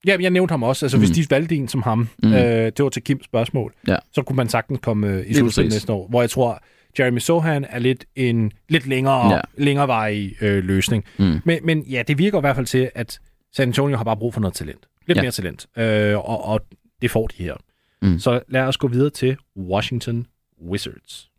Ja, 0.07 0.17
jeg 0.19 0.29
nævnte 0.29 0.51
ham 0.51 0.63
også. 0.63 0.85
Altså, 0.85 0.97
mm. 0.97 1.03
hvis 1.03 1.11
de 1.11 1.25
valgte 1.29 1.55
en 1.55 1.67
som 1.67 1.81
ham, 1.81 2.09
mm. 2.23 2.33
øh, 2.33 2.39
det 2.65 2.83
var 2.83 2.89
til 2.89 3.03
Kims 3.03 3.25
spørgsmål, 3.25 3.73
ja. 3.88 3.95
så 4.13 4.21
kunne 4.21 4.35
man 4.35 4.49
sagtens 4.49 4.79
komme 4.83 5.07
øh, 5.07 5.29
i 5.29 5.33
slutspil 5.33 5.69
næste 5.69 5.93
år. 5.93 6.07
Hvor 6.07 6.21
jeg 6.21 6.29
tror, 6.29 6.63
Jeremy 6.99 7.17
Sohan 7.17 7.65
er 7.69 7.79
lidt 7.79 8.05
en 8.15 8.51
lidt 8.69 8.88
længere, 8.88 9.33
ja. 9.33 9.41
længerevarig 9.57 10.35
øh, 10.41 10.63
løsning. 10.63 11.03
Mm. 11.19 11.41
Men, 11.45 11.59
men 11.63 11.81
ja, 11.81 12.03
det 12.07 12.17
virker 12.17 12.38
i 12.38 12.41
hvert 12.41 12.55
fald 12.55 12.65
til, 12.65 12.89
at 12.95 13.19
San 13.55 13.67
Antonio 13.67 13.97
har 13.97 14.03
bare 14.03 14.17
brug 14.17 14.33
for 14.33 14.41
noget 14.41 14.53
talent. 14.53 14.88
Lidt 15.07 15.17
ja. 15.17 15.21
mere 15.21 15.31
talent. 15.31 15.67
Øh, 15.77 16.17
og, 16.17 16.45
og 16.45 16.61
det 17.01 17.11
får 17.11 17.27
de 17.27 17.43
her. 17.43 17.55
Mm. 18.01 18.19
Så 18.19 18.41
lad 18.47 18.61
os 18.61 18.77
gå 18.77 18.88
videre 18.88 19.09
til 19.09 19.38
Washington 19.57 20.27
Wizards. 20.69 21.29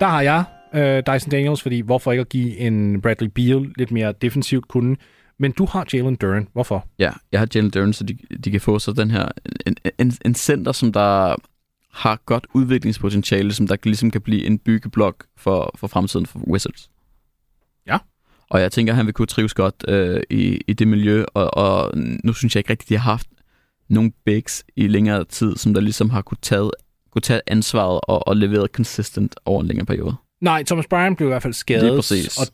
Der 0.00 0.06
har 0.06 0.20
jeg 0.20 0.44
øh, 0.74 1.02
Dyson 1.06 1.30
Daniels, 1.30 1.62
fordi 1.62 1.80
hvorfor 1.80 2.12
ikke 2.12 2.20
at 2.20 2.28
give 2.28 2.56
en 2.56 3.00
Bradley 3.00 3.28
Beal 3.34 3.72
lidt 3.76 3.90
mere 3.90 4.12
defensivt 4.12 4.68
kunde? 4.68 4.96
Men 5.38 5.52
du 5.52 5.66
har 5.66 5.86
Jalen 5.92 6.16
Duran. 6.16 6.48
Hvorfor? 6.52 6.86
Ja, 6.98 7.10
jeg 7.32 7.40
har 7.40 7.48
Jalen 7.54 7.70
Duran, 7.70 7.92
så 7.92 8.04
de, 8.04 8.18
de 8.44 8.50
kan 8.50 8.60
få 8.60 8.78
så 8.78 8.92
den 8.92 9.10
her 9.10 9.28
en, 9.66 9.76
en, 9.98 10.12
en 10.24 10.34
center, 10.34 10.72
som 10.72 10.92
der 10.92 11.36
har 11.92 12.20
godt 12.26 12.46
udviklingspotentiale, 12.54 13.52
som 13.52 13.66
der 13.66 13.76
ligesom 13.84 14.10
kan 14.10 14.20
blive 14.20 14.46
en 14.46 14.58
byggeblok 14.58 15.24
for, 15.36 15.74
for 15.78 15.86
fremtiden 15.86 16.26
for 16.26 16.38
Wizards. 16.38 16.90
Ja. 17.86 17.98
Og 18.50 18.60
jeg 18.60 18.72
tænker, 18.72 18.92
at 18.92 18.96
han 18.96 19.06
vil 19.06 19.14
kunne 19.14 19.26
trives 19.26 19.54
godt 19.54 19.84
øh, 19.88 20.22
i, 20.30 20.60
i 20.66 20.72
det 20.72 20.88
miljø, 20.88 21.24
og, 21.34 21.54
og 21.54 21.92
nu 22.24 22.32
synes 22.32 22.54
jeg 22.54 22.60
ikke 22.60 22.70
rigtigt, 22.70 22.88
de 22.88 22.96
har 22.96 23.10
haft 23.10 23.26
nogle 23.88 24.12
bigs 24.24 24.64
i 24.76 24.86
længere 24.86 25.24
tid, 25.24 25.56
som 25.56 25.74
der 25.74 25.80
ligesom 25.80 26.10
har 26.10 26.22
kunne 26.22 26.38
tage, 26.42 26.70
kunne 27.10 27.22
tage 27.22 27.40
ansvaret 27.46 28.00
og, 28.02 28.28
og 28.28 28.36
leveret 28.36 28.70
consistent 28.70 29.36
over 29.44 29.60
en 29.60 29.66
længere 29.66 29.86
periode. 29.86 30.14
Nej, 30.40 30.62
Thomas 30.62 30.86
Bryan 30.86 31.16
blev 31.16 31.28
i 31.28 31.30
hvert 31.30 31.42
fald 31.42 31.52
skadet. 31.54 31.84
Lige 31.84 31.96
præcis. 31.96 32.38
Og 32.38 32.46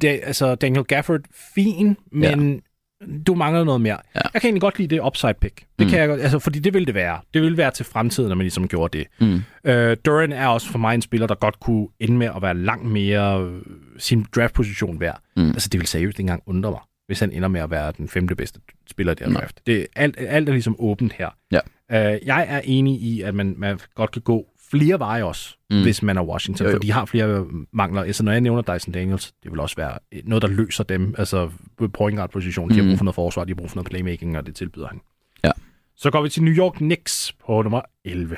det, 0.00 0.20
altså, 0.22 0.54
Daniel 0.54 0.84
Gafford, 0.84 1.20
fin, 1.54 1.96
men 2.12 2.62
ja. 3.00 3.06
du 3.26 3.34
mangler 3.34 3.64
noget 3.64 3.80
mere. 3.80 3.98
Ja. 4.14 4.20
Jeg 4.34 4.40
kan 4.40 4.48
egentlig 4.48 4.60
godt 4.60 4.78
lide 4.78 4.94
det 4.96 5.02
upside 5.06 5.34
pick. 5.34 5.56
Det 5.78 5.86
Mm. 5.86 5.90
kan 5.90 5.98
jeg 6.00 6.08
godt, 6.08 6.20
altså, 6.20 6.38
fordi 6.38 6.58
det 6.58 6.74
vil 6.74 6.86
det 6.86 6.94
være. 6.94 7.20
Det 7.34 7.42
vil 7.42 7.56
være 7.56 7.70
til 7.70 7.84
fremtiden, 7.84 8.28
når 8.28 8.36
man 8.36 8.44
ligesom 8.44 8.68
gjorde 8.68 8.98
det. 8.98 9.06
Mm. 9.20 9.34
Uh, 9.68 9.96
Duran 10.06 10.32
er 10.32 10.46
også 10.46 10.68
for 10.70 10.78
mig 10.78 10.94
en 10.94 11.02
spiller, 11.02 11.26
der 11.26 11.34
godt 11.34 11.60
kunne 11.60 11.88
ende 12.00 12.16
med 12.16 12.26
at 12.36 12.42
være 12.42 12.54
langt 12.54 12.84
mere 12.86 13.42
øh, 13.42 13.60
sin 13.98 14.26
draftposition 14.36 15.00
værd. 15.00 15.20
Mm. 15.36 15.46
Altså, 15.48 15.68
det 15.72 15.80
vil 15.80 15.86
seriøst 15.88 16.18
ikke 16.18 16.20
engang 16.20 16.42
undre 16.46 16.70
mig, 16.70 16.80
hvis 17.06 17.20
han 17.20 17.32
ender 17.32 17.48
med 17.48 17.60
at 17.60 17.70
være 17.70 17.92
den 17.98 18.08
femte 18.08 18.34
bedste 18.34 18.60
spiller 18.90 19.12
i 19.12 19.14
det 19.16 19.26
her 19.26 19.34
draft. 19.34 19.60
Det, 19.66 19.86
alt, 19.96 20.14
alt 20.18 20.48
er 20.48 20.52
ligesom 20.52 20.76
åbent 20.78 21.12
her. 21.12 21.28
Ja. 21.52 21.60
Uh, 21.88 22.26
jeg 22.26 22.46
er 22.48 22.60
enig 22.64 23.02
i, 23.02 23.22
at 23.22 23.34
man, 23.34 23.54
man 23.58 23.78
godt 23.94 24.10
kan 24.10 24.22
gå 24.22 24.46
flere 24.72 24.98
veje 24.98 25.24
også, 25.24 25.56
mm. 25.70 25.82
Hvis 25.82 26.02
man 26.02 26.16
er 26.16 26.22
Washington, 26.22 26.64
Jo, 26.66 26.70
jo. 26.70 26.76
for 26.76 26.80
de 26.80 26.92
har 26.92 27.04
flere 27.04 27.26
øh, 27.26 27.42
mangler. 27.72 28.02
Altså, 28.02 28.22
når 28.24 28.32
jeg 28.32 28.40
nævner 28.40 28.62
Dyson 28.74 28.92
Daniels, 28.92 29.32
det 29.42 29.50
vil 29.52 29.60
også 29.60 29.76
være 29.76 29.98
noget, 30.24 30.42
der 30.42 30.48
løser 30.48 30.84
dem. 30.84 31.14
Altså, 31.18 31.50
point 31.94 32.16
guard 32.18 32.30
position, 32.30 32.70
de 32.70 32.74
har 32.74 32.82
Mm. 32.82 32.88
brug 32.88 32.98
for 32.98 33.04
noget 33.04 33.14
forsvar, 33.14 33.44
de 33.44 33.50
har 33.50 33.54
brug 33.56 33.70
for 33.70 33.76
noget 33.76 33.90
playmaking, 33.90 34.38
og 34.38 34.46
det 34.46 34.54
tilbyder 34.54 34.86
han. 34.88 35.00
Ja. 35.44 35.50
Så 35.96 36.10
går 36.10 36.22
vi 36.22 36.28
til 36.28 36.42
New 36.42 36.54
York 36.54 36.72
Knicks 36.72 37.32
på 37.46 37.62
nummer 37.62 37.80
11. 38.04 38.36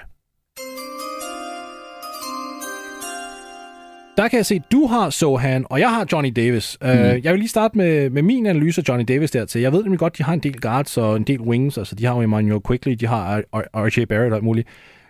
Der 4.17 4.29
kan 4.29 4.37
jeg 4.37 4.47
se, 4.47 4.55
at 4.55 4.63
du 4.73 4.87
har 4.87 5.11
Sohan, 5.11 5.67
og 5.71 5.81
jeg 5.81 5.91
har 5.95 6.07
Johnny 6.13 6.33
Davis. 6.37 6.79
Mm. 6.83 6.89
Uh, 6.89 6.95
jeg 6.97 7.25
vil 7.33 7.39
lige 7.39 7.49
starte 7.49 7.79
med, 7.79 8.11
med 8.11 8.23
min 8.23 8.47
analyse 8.47 8.81
af 8.81 8.89
Johnny 8.89 9.05
Davis 9.09 9.31
dertil. 9.31 9.61
Jeg 9.61 9.73
ved 9.73 9.83
nemlig 9.83 9.99
godt, 9.99 10.19
de 10.19 10.23
har 10.23 10.33
en 10.33 10.39
del 10.41 10.61
guards 10.61 10.97
og 10.99 11.17
en 11.17 11.23
del 11.25 11.41
wings. 11.41 11.79
Altså, 11.79 11.95
de 11.95 12.05
har 12.05 12.15
jo 12.15 12.23
Emmanuel 12.23 12.61
Quickly, 12.67 12.93
de 12.93 13.07
har 13.07 13.41
R- 13.41 13.69
RJ 13.75 14.05
Barrett 14.05 14.33
og 14.33 14.37
alt 14.37 14.45
muligt. 14.45 14.69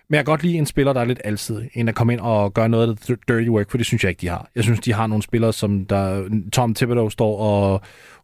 Men 0.09 0.15
jeg 0.15 0.25
kan 0.25 0.31
godt 0.31 0.43
lide 0.43 0.57
en 0.57 0.65
spiller, 0.65 0.93
der 0.93 1.01
er 1.01 1.05
lidt 1.05 1.21
altid. 1.23 1.61
En, 1.73 1.87
der 1.87 1.93
kommer 1.93 2.11
ind 2.11 2.21
og 2.21 2.53
gør 2.53 2.67
noget 2.67 2.89
af 2.89 2.95
det 2.95 3.19
dirty 3.27 3.49
work, 3.49 3.71
for 3.71 3.77
det 3.77 3.87
synes 3.87 4.03
jeg 4.03 4.09
ikke, 4.09 4.21
de 4.21 4.27
har. 4.27 4.49
Jeg 4.55 4.63
synes, 4.63 4.79
de 4.79 4.93
har 4.93 5.07
nogle 5.07 5.23
spillere, 5.23 5.53
som 5.53 5.85
der, 5.85 6.29
Tom 6.53 6.73
Thibodeau 6.73 7.09
står 7.09 7.37
og 7.39 7.81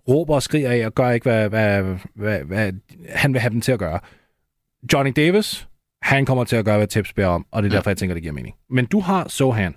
råber 0.08 0.36
og 0.36 0.44
skriger 0.44 0.72
af, 0.72 0.86
og 0.86 0.94
gør 0.96 1.10
ikke, 1.12 1.24
hvad, 1.24 1.50
hvad, 1.50 1.84
hvad, 2.16 2.40
hvad 2.44 2.72
han 3.10 3.34
vil 3.34 3.42
have 3.42 3.52
dem 3.54 3.62
til 3.62 3.72
at 3.72 3.80
gøre. 3.80 4.00
Johnny 4.94 5.12
Davis, 5.16 5.68
han 6.02 6.26
kommer 6.26 6.44
til 6.44 6.56
at 6.56 6.66
gøre, 6.66 6.78
hvad 6.78 6.88
Tips 6.88 7.14
beder 7.14 7.28
om, 7.28 7.46
og 7.52 7.64
det 7.64 7.70
er 7.70 7.74
Ja. 7.74 7.78
derfor, 7.78 7.90
jeg 7.90 7.98
tænker, 7.98 8.14
det 8.14 8.22
giver 8.24 8.34
mening. 8.34 8.56
Men 8.70 8.86
du 8.86 9.00
har 9.00 9.28
Sohan. 9.28 9.76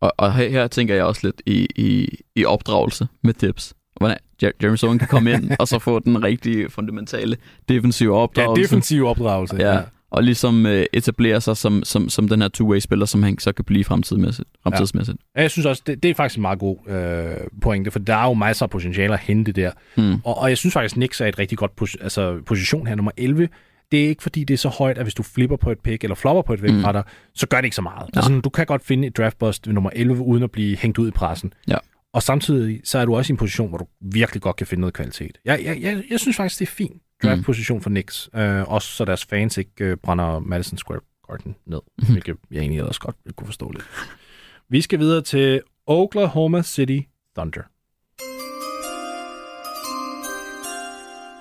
Og, 0.00 0.12
og 0.16 0.34
her, 0.34 0.48
her 0.48 0.66
tænker 0.66 0.94
jeg 0.94 1.04
også 1.04 1.20
lidt 1.26 1.42
i, 1.46 1.68
i, 1.76 2.08
i 2.36 2.44
opdragelse 2.44 3.08
med 3.24 3.34
tips. 3.34 3.74
Hvordan 3.96 4.16
Jer- 4.44 4.50
Jeremy 4.62 4.76
Sohan 4.76 4.98
kan 4.98 5.08
komme 5.08 5.32
ind, 5.32 5.50
og 5.60 5.68
så 5.68 5.78
få 5.78 5.98
den 5.98 6.24
rigtige 6.24 6.70
fundamentale 6.70 7.36
defensive 7.68 8.14
Ja, 8.14 8.20
opdragelse. 8.20 8.62
defensiv 8.62 9.06
opdragelse. 9.06 9.56
Ja, 9.56 9.80
og 10.10 10.22
ligesom 10.22 10.66
øh, 10.66 10.86
etablere 10.92 11.40
sig 11.40 11.56
som, 11.56 11.82
som, 11.84 12.08
som 12.08 12.28
den 12.28 12.42
her 12.42 12.48
two-way-spiller, 12.48 13.06
som 13.06 13.22
han 13.22 13.38
så 13.38 13.52
kan 13.52 13.64
blive 13.64 13.84
fremtidsmæssigt. 13.84 14.48
fremtidsmæssigt. 14.62 15.18
Ja, 15.36 15.42
Jeg 15.42 15.50
synes 15.50 15.66
også, 15.66 15.82
det, 15.86 16.02
det 16.02 16.10
er 16.10 16.14
faktisk 16.14 16.36
en 16.38 16.42
meget 16.42 16.58
god 16.58 16.76
øh, 16.88 17.36
pointe, 17.62 17.90
for 17.90 17.98
der 17.98 18.14
er 18.16 18.24
jo 18.26 18.34
masser 18.34 18.66
af 18.66 18.70
potentiale 18.70 19.12
at 19.12 19.20
hente 19.20 19.52
der. 19.52 19.70
Hmm. 19.96 20.14
Og, 20.24 20.38
og 20.38 20.48
jeg 20.48 20.58
synes 20.58 20.72
faktisk, 20.72 20.94
Knicks 20.94 21.20
er 21.20 21.26
et 21.26 21.38
rigtig 21.38 21.58
godt 21.58 21.70
pos- 21.82 22.02
altså, 22.02 22.40
position 22.46 22.86
her, 22.86 22.94
nummer 22.94 23.12
11. 23.16 23.48
Det 23.92 24.04
er 24.04 24.08
ikke, 24.08 24.22
fordi 24.22 24.44
det 24.44 24.54
er 24.54 24.58
så 24.58 24.68
højt, 24.68 24.98
at 24.98 25.04
hvis 25.04 25.14
du 25.14 25.22
flipper 25.22 25.56
på 25.56 25.70
et 25.70 25.78
pick, 25.78 26.04
eller 26.04 26.14
flopper 26.14 26.42
på 26.42 26.52
et 26.54 26.60
pick 26.60 26.72
Mm. 26.74 26.82
fra 26.82 26.92
dig, 26.92 27.02
så 27.34 27.46
gør 27.46 27.56
det 27.56 27.64
ikke 27.64 27.76
så 27.76 27.82
meget. 27.82 28.10
Altså, 28.16 28.40
du 28.44 28.50
kan 28.50 28.66
godt 28.66 28.84
finde 28.86 29.06
et 29.06 29.16
draftbust 29.16 29.66
ved 29.66 29.74
nummer 29.74 29.90
11, 29.92 30.22
uden 30.22 30.42
at 30.42 30.50
blive 30.50 30.76
hængt 30.76 30.98
ud 30.98 31.08
i 31.08 31.10
pressen. 31.10 31.52
Ja. 31.68 31.76
Og 32.12 32.22
samtidig, 32.22 32.80
så 32.84 32.98
er 32.98 33.04
du 33.04 33.16
også 33.16 33.32
i 33.32 33.34
en 33.34 33.36
position, 33.36 33.68
hvor 33.68 33.78
du 33.78 33.86
virkelig 34.00 34.42
godt 34.42 34.56
kan 34.56 34.66
finde 34.66 34.80
noget 34.80 34.94
kvalitet. 34.94 35.38
Jeg, 35.44 35.60
jeg, 35.64 35.80
jeg, 35.82 36.02
jeg 36.10 36.20
synes 36.20 36.36
faktisk, 36.36 36.58
det 36.60 36.66
er 36.66 36.70
fint 36.72 37.02
draftposition 37.22 37.80
for 37.80 37.90
Knicks. 37.90 38.30
Øh, 38.34 38.62
også 38.72 38.88
så 38.88 39.04
deres 39.04 39.24
fans 39.24 39.56
ikke 39.58 39.70
øh, 39.80 39.96
brænder 39.96 40.38
Madison 40.38 40.78
Square 40.78 41.00
Garden 41.28 41.56
ned, 41.66 41.80
Mhm. 42.02 42.10
hvilket 42.12 42.36
jeg 42.50 42.58
egentlig 42.60 42.78
ellers 42.78 42.98
godt 42.98 43.16
kunne 43.36 43.46
forstå 43.46 43.70
lidt. 43.70 43.84
Vi 44.68 44.80
skal 44.80 44.98
videre 44.98 45.22
til 45.22 45.60
Oklahoma 45.86 46.62
City 46.62 46.98
Thunder. 47.36 47.62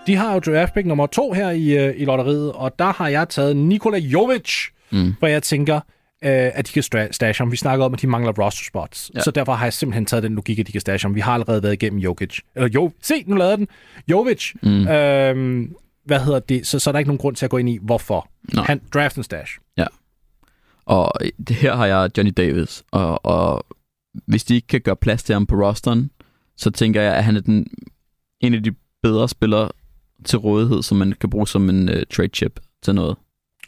De 0.07 0.15
har 0.15 0.33
jo 0.33 0.39
draft 0.39 0.73
pick 0.73 0.85
nummer 0.87 1.07
to 1.07 1.31
her 1.33 1.49
i, 1.49 1.77
øh, 1.87 1.93
i 1.97 2.05
lotteriet, 2.05 2.51
og 2.53 2.79
der 2.79 2.93
har 2.93 3.07
jeg 3.07 3.29
taget 3.29 3.57
Nikola 3.57 3.97
Jovic, 3.97 4.51
Mm. 4.91 5.13
for 5.19 5.27
jeg 5.27 5.43
tænker, 5.43 5.79
øh, 6.23 6.51
at 6.53 6.67
de 6.67 6.71
kan 6.71 6.83
stashe 7.11 7.41
ham. 7.41 7.51
Vi 7.51 7.57
snakker 7.57 7.85
om, 7.85 7.93
at 7.93 8.01
de 8.01 8.07
mangler 8.07 8.31
roster 8.31 8.63
spots. 8.65 9.11
Ja. 9.13 9.19
Ja. 9.19 9.23
Så 9.23 9.31
derfor 9.31 9.53
har 9.53 9.65
jeg 9.65 9.73
simpelthen 9.73 10.05
taget 10.05 10.23
den 10.23 10.35
logik, 10.35 10.59
at 10.59 10.67
de 10.67 10.71
kan 10.71 10.81
stashe 10.81 11.05
ham. 11.05 11.15
Vi 11.15 11.19
har 11.19 11.33
allerede 11.33 11.63
været 11.63 11.73
igennem 11.73 11.99
Jokic. 11.99 12.39
Eller 12.55 12.69
jo, 12.69 12.91
se, 13.01 13.23
nu 13.27 13.35
lavede 13.35 13.57
den. 13.57 13.67
Jovic. 14.07 14.53
Mm. 14.63 14.87
Øhm, 14.87 15.75
hvad 16.05 16.19
hedder 16.19 16.39
det? 16.39 16.67
Så, 16.67 16.79
så 16.79 16.89
er 16.89 16.91
der 16.91 16.99
ikke 16.99 17.09
nogen 17.09 17.17
grund 17.17 17.35
til 17.35 17.45
at 17.45 17.49
gå 17.49 17.57
ind 17.57 17.69
i, 17.69 17.79
hvorfor. 17.81 18.29
Nej. 18.53 18.65
Han 18.65 18.81
draft 18.93 19.15
en 19.15 19.23
stash. 19.23 19.57
Og 20.87 21.11
det 21.47 21.55
her 21.55 21.75
har 21.75 21.85
jeg 21.85 22.09
Johnny 22.17 22.33
Davis, 22.37 22.83
og, 22.91 23.25
og 23.25 23.65
hvis 24.25 24.43
de 24.43 24.55
ikke 24.55 24.67
kan 24.67 24.81
gøre 24.81 24.95
plads 24.95 25.23
til 25.23 25.33
ham 25.33 25.45
på 25.45 25.55
rosteren, 25.55 26.11
så 26.57 26.71
tænker 26.71 27.01
jeg, 27.01 27.15
at 27.15 27.23
han 27.23 27.35
er 27.35 27.41
den, 27.41 27.67
en 28.39 28.53
af 28.53 28.63
de 28.63 28.75
bedre 29.03 29.29
spillere 29.29 29.69
til 30.25 30.39
rådighed, 30.39 30.83
som 30.83 30.97
man 30.97 31.13
kan 31.19 31.29
bruge 31.29 31.47
som 31.47 31.69
en 31.69 31.89
uh, 31.89 31.95
trade 32.13 32.29
chip 32.33 32.59
til 32.83 32.95
noget. 32.95 33.17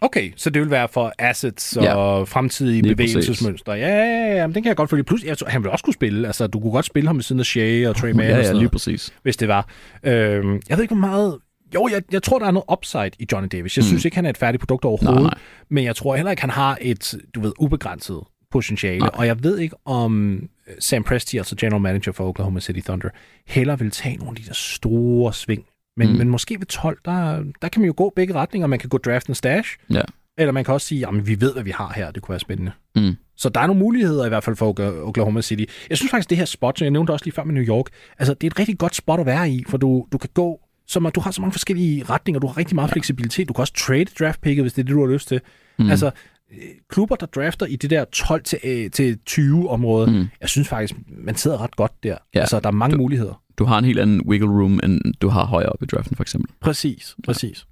Okay, 0.02 0.32
så 0.36 0.50
det 0.50 0.62
vil 0.62 0.72
være 0.72 0.88
for 0.88 1.14
assets 1.20 1.78
og 1.78 1.84
Ja. 1.84 2.24
fremtidige 2.24 2.82
Lige 2.82 2.96
bevægelsesmønstre. 2.96 3.72
Ja, 3.74 3.88
ja, 3.88 4.36
ja, 4.36 4.48
men 4.48 4.56
den 4.56 4.64
kan 4.64 4.68
jeg 4.70 4.76
godt 4.76 4.90
følge. 4.90 5.04
Plus, 5.04 5.24
jeg 5.24 5.38
tror, 5.38 5.48
han 5.50 5.64
vil 5.64 5.72
også 5.72 5.84
kunne 5.86 5.94
spille. 5.94 6.28
Altså, 6.28 6.48
du 6.48 6.60
kunne 6.60 6.72
godt 6.72 6.86
spille 6.86 7.08
ham 7.08 7.16
ved 7.16 7.24
siden 7.24 7.40
af 7.40 7.46
Shea 7.46 7.90
og 7.90 7.96
Trey 7.96 8.12
Mann 8.12 8.20
ja, 8.30 8.34
og 8.34 8.38
ja, 8.38 8.44
sådan 8.44 8.56
lige 8.56 8.64
noget, 8.64 8.72
præcis. 8.72 9.14
hvis 9.24 9.38
det 9.38 9.48
var. 9.48 9.68
Øhm, 10.04 10.62
jeg 10.70 10.78
ved 10.78 10.84
ikke, 10.84 10.96
hvor 10.96 11.08
meget... 11.08 11.38
Jo, 11.76 11.90
jeg, 11.92 12.02
jeg 12.12 12.24
tror, 12.24 12.40
der 12.40 12.46
er 12.46 12.52
noget 12.52 12.66
upside 12.72 13.12
i 13.20 13.28
Johnny 13.32 13.50
Davis. 13.52 13.78
Jeg 13.78 13.84
Mm. 13.84 13.88
synes 13.88 14.06
ikke, 14.06 14.16
han 14.16 14.26
er 14.26 14.30
et 14.30 14.38
færdigt 14.38 14.62
produkt 14.62 14.86
overhovedet. 14.86 15.16
Nej, 15.16 15.24
nej. 15.24 15.40
Men 15.70 15.84
jeg 15.84 15.96
tror 15.96 16.16
heller 16.16 16.32
ikke, 16.32 16.42
han 16.42 16.50
har 16.50 16.78
et, 16.82 17.16
du 17.36 17.42
ved, 17.42 17.52
ubegrænset 17.60 18.20
potentiale. 18.52 19.00
Nej. 19.00 19.10
Og 19.14 19.26
jeg 19.28 19.44
ved 19.44 19.58
ikke, 19.60 19.76
om 19.86 20.34
øh, 20.68 20.74
Sam 20.80 21.04
Presti, 21.04 21.38
altså 21.38 21.56
general 21.56 21.82
manager 21.82 22.12
for 22.12 22.28
Oklahoma 22.28 22.60
City 22.60 22.80
Thunder, 22.86 23.10
heller 23.48 23.76
vil 23.76 23.92
tage 23.92 24.18
nogle 24.18 24.32
af 24.32 24.36
de 24.36 24.48
der 24.48 24.54
store 24.54 25.34
sving. 25.34 25.66
Men, 26.00 26.12
mm. 26.12 26.18
Men 26.18 26.30
måske 26.30 26.56
ved 26.60 26.66
12, 26.66 26.98
der, 27.06 27.44
der 27.62 27.68
kan 27.70 27.82
man 27.82 27.88
jo 27.88 27.94
gå 27.98 28.14
begge 28.16 28.34
retninger. 28.34 28.68
Man 28.68 28.80
kan 28.80 28.90
gå 28.90 28.98
draft 28.98 29.28
en 29.28 29.36
stash, 29.36 29.78
Ja. 29.94 30.02
eller 30.38 30.52
man 30.52 30.64
kan 30.64 30.74
også 30.74 30.88
sige, 30.88 31.08
at 31.08 31.28
vi 31.28 31.42
ved, 31.42 31.54
hvad 31.54 31.64
vi 31.64 31.72
har 31.72 31.94
her. 31.96 32.12
Det 32.12 32.22
kunne 32.24 32.34
være 32.34 32.40
spændende. 32.40 32.72
Mm. 32.96 33.16
Så 33.38 33.50
der 33.50 33.60
er 33.60 33.68
nogle 33.68 33.80
muligheder 33.80 34.26
i 34.26 34.30
hvert 34.30 34.44
fald 34.44 34.56
for 34.56 34.74
Okla- 34.74 35.08
Oklahoma 35.08 35.42
City. 35.42 35.64
Jeg 35.90 35.98
synes 35.98 36.12
faktisk, 36.12 36.30
det 36.30 36.38
her 36.38 36.46
spot, 36.46 36.80
som 36.80 36.86
jeg 36.86 36.92
nævnte 36.92 37.12
også 37.12 37.26
lige 37.26 37.34
før 37.36 37.44
med 37.44 37.54
New 37.54 37.64
York, 37.64 37.86
altså 38.20 38.34
det 38.34 38.48
er 38.48 38.52
et 38.52 38.60
rigtig 38.60 38.78
godt 38.78 38.96
spot 38.96 39.20
at 39.20 39.26
være 39.26 39.50
i, 39.52 39.64
for 39.68 39.78
du, 39.78 40.06
du 40.12 40.18
kan 40.18 40.30
gå, 40.34 40.60
som, 40.88 41.12
du 41.16 41.20
har 41.20 41.32
så 41.32 41.42
mange 41.42 41.52
forskellige 41.52 42.04
retninger, 42.04 42.40
du 42.40 42.48
har 42.48 42.58
rigtig 42.58 42.76
meget 42.76 42.92
fleksibilitet, 42.92 43.48
du 43.48 43.54
kan 43.54 43.62
også 43.62 43.74
trade 43.74 44.06
draftpicket, 44.20 44.64
hvis 44.64 44.74
det 44.74 44.82
er 44.82 44.86
det, 44.86 44.94
du 44.96 45.06
har 45.06 45.14
lyst 45.14 45.28
til. 45.28 45.42
Mm. 45.80 45.90
Altså, 45.90 46.12
øh, 46.52 46.58
klubber, 46.90 47.16
der 47.16 47.26
drafter 47.26 47.66
i 47.66 47.76
det 47.76 47.90
der 47.90 48.06
12 48.06 48.44
til, 48.44 48.60
øh, 48.64 48.92
til 48.92 49.18
20 49.26 49.70
område, 49.70 50.12
mm. 50.12 50.28
Jeg 50.42 50.50
synes 50.50 50.68
faktisk, 50.68 50.96
man 51.08 51.36
sidder 51.36 51.62
ret 51.64 51.76
godt 51.76 51.92
der. 52.04 52.18
Ja. 52.36 52.40
Altså, 52.40 52.60
der 52.60 52.68
er 52.68 52.72
mange 52.72 52.94
du... 52.96 53.02
muligheder. 53.02 53.42
Du 53.60 53.66
har 53.66 53.78
en 53.78 53.86
helt 53.86 54.00
anden 54.00 54.22
wiggle 54.22 54.48
room, 54.50 54.80
end 54.84 55.14
du 55.22 55.28
har 55.30 55.46
højere 55.46 55.70
op 55.70 55.84
i 55.84 55.86
draften, 55.86 56.16
for 56.16 56.24
eksempel. 56.24 56.52
Præcis, 56.62 57.16
præcis. 57.26 57.68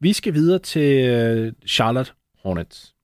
Vi 0.00 0.12
skal 0.12 0.34
videre 0.34 0.58
til 0.58 1.08
øh, 1.08 1.52
Charlotte 1.68 2.12
Hornets. 2.42 2.94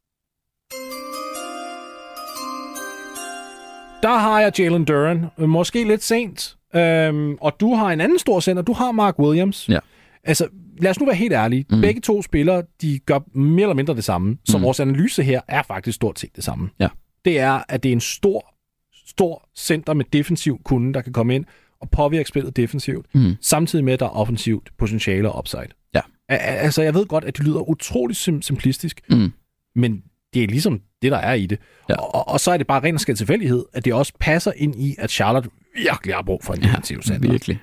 Der 4.02 4.18
har 4.18 4.40
jeg 4.40 4.52
Jalen 4.58 4.84
Duran. 4.84 5.26
Måske 5.38 5.84
lidt 5.84 6.02
sent. 6.02 6.56
Øhm, 6.74 7.34
og 7.40 7.52
du 7.60 7.74
har 7.74 7.86
en 7.92 8.00
anden 8.00 8.18
stor 8.18 8.40
center. 8.40 8.62
Du 8.62 8.72
har 8.72 8.92
Mark 8.92 9.18
Williams. 9.18 9.68
Ja. 9.68 9.78
Altså, 10.24 10.48
lad 10.78 10.90
os 10.90 11.00
nu 11.00 11.06
være 11.06 11.14
helt 11.16 11.32
ærlige. 11.32 11.64
Mm. 11.70 11.80
Begge 11.80 12.00
to 12.00 12.22
spillere, 12.22 12.62
de 12.82 12.98
gør 12.98 13.18
mere 13.38 13.62
eller 13.62 13.74
mindre 13.74 13.94
det 13.94 14.04
samme. 14.04 14.38
Så 14.44 14.58
Mm. 14.58 14.64
vores 14.64 14.80
analyse 14.80 15.22
her 15.22 15.40
er 15.48 15.62
faktisk 15.62 15.96
stort 15.96 16.18
set 16.18 16.36
det 16.36 16.44
samme. 16.44 16.68
Ja. 16.80 16.88
Det 17.24 17.38
er, 17.38 17.62
at 17.68 17.82
det 17.82 17.88
er 17.88 17.92
en 17.92 18.00
stor, 18.00 18.54
stor 19.06 19.48
center 19.56 19.94
med 19.94 20.04
defensiv 20.12 20.60
kunde, 20.64 20.94
der 20.94 21.00
kan 21.00 21.12
komme 21.12 21.34
ind 21.34 21.44
og 21.82 21.90
påvirke 21.90 22.28
spillet 22.28 22.56
defensivt 22.56 23.06
Mm. 23.14 23.34
samtidig 23.40 23.84
med, 23.84 23.92
at 23.92 24.00
der 24.00 24.06
er 24.06 24.10
offensivt 24.16 24.70
potentiale 24.78 25.32
og 25.32 25.38
upside. 25.38 25.66
Ja. 25.94 26.00
Altså, 26.28 26.82
jeg 26.82 26.94
ved 26.94 27.06
godt, 27.06 27.24
at 27.24 27.36
det 27.36 27.44
lyder 27.46 27.68
utrolig 27.70 28.16
sim- 28.16 28.42
simplistisk, 28.42 29.00
Mm. 29.10 29.32
men 29.76 30.02
det 30.34 30.42
er 30.42 30.46
ligesom 30.46 30.80
det, 31.02 31.12
der 31.12 31.18
er 31.18 31.34
i 31.34 31.46
det. 31.46 31.58
Ja. 31.88 31.94
Og, 31.94 32.28
og 32.28 32.40
så 32.40 32.50
er 32.52 32.56
det 32.56 32.66
bare 32.66 32.82
ren 32.82 32.94
og 32.94 33.00
tilfældighed, 33.00 33.64
at 33.72 33.84
det 33.84 33.94
også 33.94 34.12
passer 34.20 34.52
ind 34.56 34.74
i, 34.80 34.94
at 34.98 35.10
Charlotte 35.10 35.50
virkelig 35.76 36.14
har 36.14 36.22
brug 36.22 36.44
for 36.44 36.54
en 36.54 36.62
defensiv 36.62 37.02
center. 37.02 37.30
virkelig. 37.30 37.60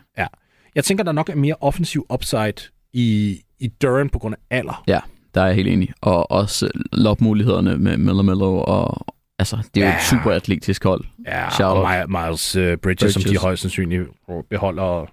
Jeg 0.76 0.84
tænker, 0.84 1.04
der 1.04 1.12
nok 1.12 1.30
er 1.30 1.36
mere 1.36 1.56
offensiv 1.62 2.06
upside 2.14 2.54
i, 2.94 3.38
i 3.60 3.68
Duran 3.68 4.10
på 4.10 4.20
grund 4.20 4.36
af 4.50 4.58
alder. 4.58 4.84
Ja, 4.88 5.00
der 5.36 5.42
er 5.42 5.46
jeg 5.46 5.56
helt 5.56 5.68
enig. 5.68 5.90
Og 6.02 6.32
også 6.32 6.70
lopmulighederne 6.94 7.78
med 7.78 7.98
Miller 7.98 8.22
Mello, 8.24 8.60
og 8.68 9.06
altså, 9.40 9.58
det 9.76 9.82
er 9.84 9.86
jo 9.86 9.92
Ja. 9.92 9.98
et 9.98 10.04
super 10.04 10.32
atletisk 10.32 10.84
hold. 10.84 11.04
Ja, 11.26 11.50
Charlotte. 11.52 11.88
og 11.88 12.04
Mi- 12.04 12.26
Miles 12.26 12.56
uh, 12.56 12.62
Bridges, 12.62 12.80
Bridges, 12.82 13.14
som 13.14 13.22
de 13.24 13.38
højst 13.38 13.62
sandsynligt 13.62 14.04
beholder. 14.50 15.06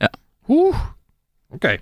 Ja. 0.00 0.06
Uh, 0.48 0.76
okay. 1.54 1.78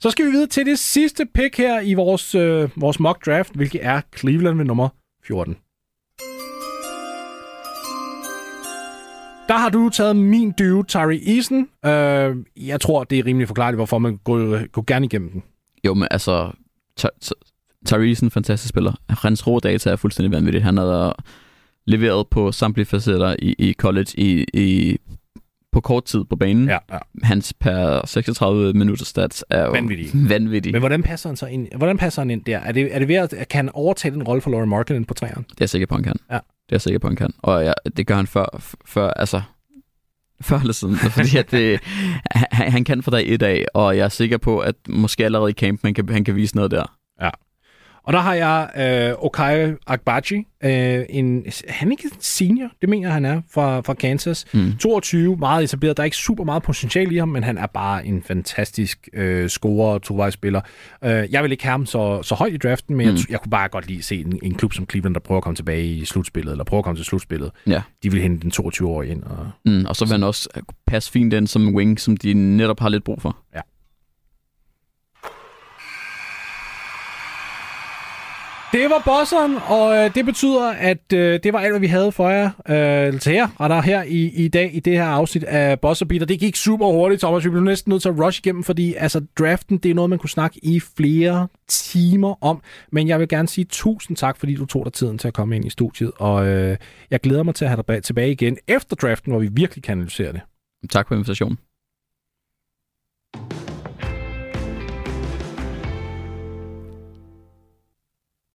Så 0.00 0.10
skal 0.10 0.26
vi 0.26 0.30
videre 0.30 0.46
til 0.46 0.66
det 0.66 0.78
sidste 0.78 1.26
pick 1.34 1.56
her 1.58 1.80
i 1.80 1.94
vores, 1.94 2.34
øh, 2.34 2.70
vores 2.76 3.00
mock 3.00 3.26
draft, 3.26 3.54
hvilket 3.54 3.84
er 3.84 4.00
Cleveland 4.18 4.56
ved 4.56 4.64
nummer 4.64 4.88
14. 5.26 5.56
Der 9.48 9.56
har 9.56 9.68
du 9.68 9.88
taget 9.88 10.16
min 10.16 10.52
dude, 10.58 10.82
Tyree 10.86 11.36
Eason. 11.36 11.68
Øh, 11.86 12.66
jeg 12.68 12.80
tror, 12.80 13.04
det 13.04 13.18
er 13.18 13.26
rimelig 13.26 13.48
forklarligt, 13.48 13.78
hvorfor 13.78 13.98
man 13.98 14.16
går, 14.24 14.66
går 14.66 14.84
gerne 14.86 15.06
igennem 15.06 15.30
den. 15.30 15.42
Jo, 15.84 15.94
men 15.94 16.08
altså, 16.10 16.50
Tyrese 17.86 18.22
er 18.22 18.26
en 18.26 18.30
fantastisk 18.30 18.68
spiller. 18.68 18.92
Hans 19.08 19.46
rå 19.46 19.58
data 19.60 19.90
er 19.90 19.96
fuldstændig 19.96 20.32
vanvittigt. 20.32 20.64
Han 20.64 20.76
har 20.76 21.24
leveret 21.86 22.26
på 22.28 22.52
samtlige 22.52 22.86
facetter 22.86 23.36
i, 23.38 23.54
i 23.58 23.72
college 23.72 24.06
i, 24.18 24.46
i 24.54 24.98
på 25.72 25.80
kort 25.80 26.04
tid 26.04 26.24
på 26.24 26.36
banen. 26.36 26.68
Ja, 26.68 26.78
ja. 26.92 26.98
Hans 27.22 27.52
per 27.60 28.06
36 28.06 28.72
minutter 28.72 29.04
stats 29.04 29.44
er 29.50 29.64
jo 29.64 29.70
Vanvittig. 29.70 30.10
vanvittig. 30.28 30.72
Men 30.72 30.80
hvordan 30.80 31.02
passer 31.02 31.28
han 31.28 31.36
så 31.36 31.46
ind, 31.46 31.68
hvordan 31.76 31.98
passer 31.98 32.22
han 32.22 32.30
ind 32.30 32.44
der? 32.44 32.58
Er 32.58 32.72
det, 32.72 32.94
er 32.94 32.98
det 32.98 33.08
ved 33.08 33.14
at, 33.14 33.34
kan 33.50 33.58
han 33.58 33.70
overtage 33.74 34.14
den 34.14 34.22
rolle 34.22 34.42
for 34.42 34.50
Laurie 34.50 34.66
Markkinen 34.66 35.04
på 35.04 35.14
træerne? 35.14 35.44
Det 35.44 35.50
er 35.50 35.56
jeg 35.60 35.68
sikker 35.70 35.86
på, 35.86 35.94
han 35.94 36.04
kan. 36.04 36.16
Ja. 36.30 36.34
Det 36.34 36.40
er 36.40 36.42
jeg 36.72 36.80
sikker 36.80 36.98
på, 36.98 37.06
han 37.06 37.16
kan. 37.16 37.32
Og 37.38 37.64
ja, 37.64 37.72
det 37.96 38.06
gør 38.06 38.16
han 38.16 38.26
før, 38.26 38.60
før 38.86 39.10
altså, 39.10 39.42
før 40.40 40.58
eller 40.60 40.72
siden, 40.72 40.96
fordi 41.18 41.36
at 41.36 41.50
det, 41.50 41.80
han, 42.32 42.72
han 42.72 42.84
kan 42.84 43.02
fra 43.02 43.10
dag 43.10 43.24
et 43.28 43.42
af, 43.42 43.64
og 43.74 43.96
jeg 43.96 44.04
er 44.04 44.08
sikker 44.08 44.38
på, 44.38 44.58
at 44.58 44.74
måske 44.88 45.24
allerede 45.24 45.50
i 45.50 45.54
camp, 45.54 45.80
man 45.82 45.94
kan, 45.94 46.08
han 46.08 46.24
kan 46.24 46.36
vise 46.36 46.56
noget 46.56 46.70
der. 46.70 46.96
Ja. 47.22 47.30
Og 48.06 48.12
der 48.12 48.18
har 48.18 48.34
jeg 48.34 48.70
øh, 48.76 49.24
Okai 49.24 49.72
Agbaji, 49.86 50.46
øh, 50.64 51.04
en, 51.08 51.46
han 51.68 51.88
er 51.88 51.92
ikke 51.92 52.10
senior, 52.20 52.68
det 52.80 52.88
mener 52.88 53.10
han 53.10 53.24
er, 53.24 53.40
fra, 53.54 53.80
fra 53.80 53.94
Kansas. 53.94 54.46
Mm. 54.54 54.76
22, 54.76 55.36
meget 55.36 55.64
etableret. 55.64 55.96
Der 55.96 56.02
er 56.02 56.04
ikke 56.04 56.16
super 56.16 56.44
meget 56.44 56.62
potentiale 56.62 57.14
i 57.14 57.18
ham, 57.18 57.28
men 57.28 57.44
han 57.44 57.58
er 57.58 57.66
bare 57.66 58.06
en 58.06 58.22
fantastisk 58.22 59.08
øh, 59.12 59.48
scorer 59.48 59.92
og 59.92 60.02
tovejsspiller. 60.02 60.60
Øh, 61.04 61.24
jeg 61.30 61.42
vil 61.42 61.52
ikke 61.52 61.64
have 61.64 61.70
ham 61.70 61.86
så, 61.86 62.22
så 62.22 62.34
højt 62.34 62.52
i 62.52 62.56
draften, 62.56 62.96
men 62.96 63.08
mm. 63.08 63.14
jeg, 63.14 63.30
jeg 63.30 63.40
kunne 63.40 63.50
bare 63.50 63.68
godt 63.68 63.86
lide 63.86 63.98
at 63.98 64.04
se 64.04 64.20
en, 64.20 64.38
en 64.42 64.54
klub 64.54 64.72
som 64.72 64.86
Cleveland, 64.90 65.14
der 65.14 65.20
prøver 65.20 65.38
at 65.38 65.44
komme 65.44 65.56
tilbage 65.56 65.86
i 65.86 66.04
slutspillet, 66.04 66.52
eller 66.52 66.64
prøver 66.64 66.78
at 66.78 66.84
komme 66.84 66.98
til 66.98 67.04
slutspillet. 67.04 67.50
Ja. 67.66 67.82
De 68.02 68.12
vil 68.12 68.22
hente 68.22 68.42
den 68.42 68.52
22-årige 68.60 69.10
ind. 69.10 69.22
Og... 69.22 69.50
Mm, 69.64 69.84
og 69.88 69.96
så 69.96 70.04
vil 70.04 70.12
han 70.12 70.22
også 70.22 70.48
passe 70.86 71.12
fint 71.12 71.32
ind 71.32 71.46
som 71.46 71.74
wing, 71.74 72.00
som 72.00 72.16
de 72.16 72.34
netop 72.34 72.80
har 72.80 72.88
lidt 72.88 73.04
brug 73.04 73.22
for. 73.22 73.36
Ja. 73.54 73.60
Det 78.72 78.90
var 78.90 79.02
bosseren, 79.04 79.56
og 79.68 79.96
øh, 79.96 80.14
det 80.14 80.24
betyder, 80.24 80.70
at 80.70 81.12
øh, 81.12 81.40
det 81.42 81.52
var 81.52 81.58
alt, 81.58 81.72
hvad 81.72 81.80
vi 81.80 81.86
havde 81.86 82.12
for 82.12 82.30
jer 82.30 82.50
øh, 82.68 83.20
til 83.20 83.32
her. 83.32 83.48
Og 83.58 83.68
der 83.68 83.80
her 83.80 84.02
i, 84.02 84.44
i 84.44 84.48
dag, 84.48 84.70
i 84.74 84.80
det 84.80 84.92
her 84.92 85.04
afsnit 85.04 85.44
af 85.44 85.80
Bosserbeat, 85.80 86.28
det 86.28 86.40
gik 86.40 86.56
super 86.56 86.86
hurtigt, 86.86 87.20
Thomas. 87.20 87.44
Vi 87.44 87.50
blev 87.50 87.62
næsten 87.62 87.90
nødt 87.90 88.02
til 88.02 88.08
at 88.08 88.18
rush 88.18 88.40
igennem, 88.40 88.64
fordi 88.64 88.94
altså, 88.94 89.26
draften, 89.38 89.78
det 89.78 89.90
er 89.90 89.94
noget, 89.94 90.10
man 90.10 90.18
kunne 90.18 90.30
snakke 90.30 90.60
i 90.62 90.80
flere 90.80 91.48
timer 91.68 92.44
om. 92.44 92.62
Men 92.92 93.08
jeg 93.08 93.20
vil 93.20 93.28
gerne 93.28 93.48
sige 93.48 93.64
tusind 93.64 94.16
tak, 94.16 94.36
fordi 94.36 94.54
du 94.54 94.66
tog 94.66 94.84
dig 94.84 94.92
tiden 94.92 95.18
til 95.18 95.28
at 95.28 95.34
komme 95.34 95.56
ind 95.56 95.64
i 95.64 95.70
studiet. 95.70 96.12
Og 96.16 96.46
øh, 96.46 96.76
jeg 97.10 97.20
glæder 97.20 97.42
mig 97.42 97.54
til 97.54 97.64
at 97.64 97.70
have 97.70 97.82
dig 97.88 98.02
tilbage 98.02 98.30
igen 98.30 98.58
efter 98.68 98.96
draften, 98.96 99.32
hvor 99.32 99.40
vi 99.40 99.48
virkelig 99.52 99.84
kan 99.84 99.92
analysere 99.92 100.32
det. 100.32 100.40
Tak 100.90 101.08
for 101.08 101.14
invitationen. 101.14 101.58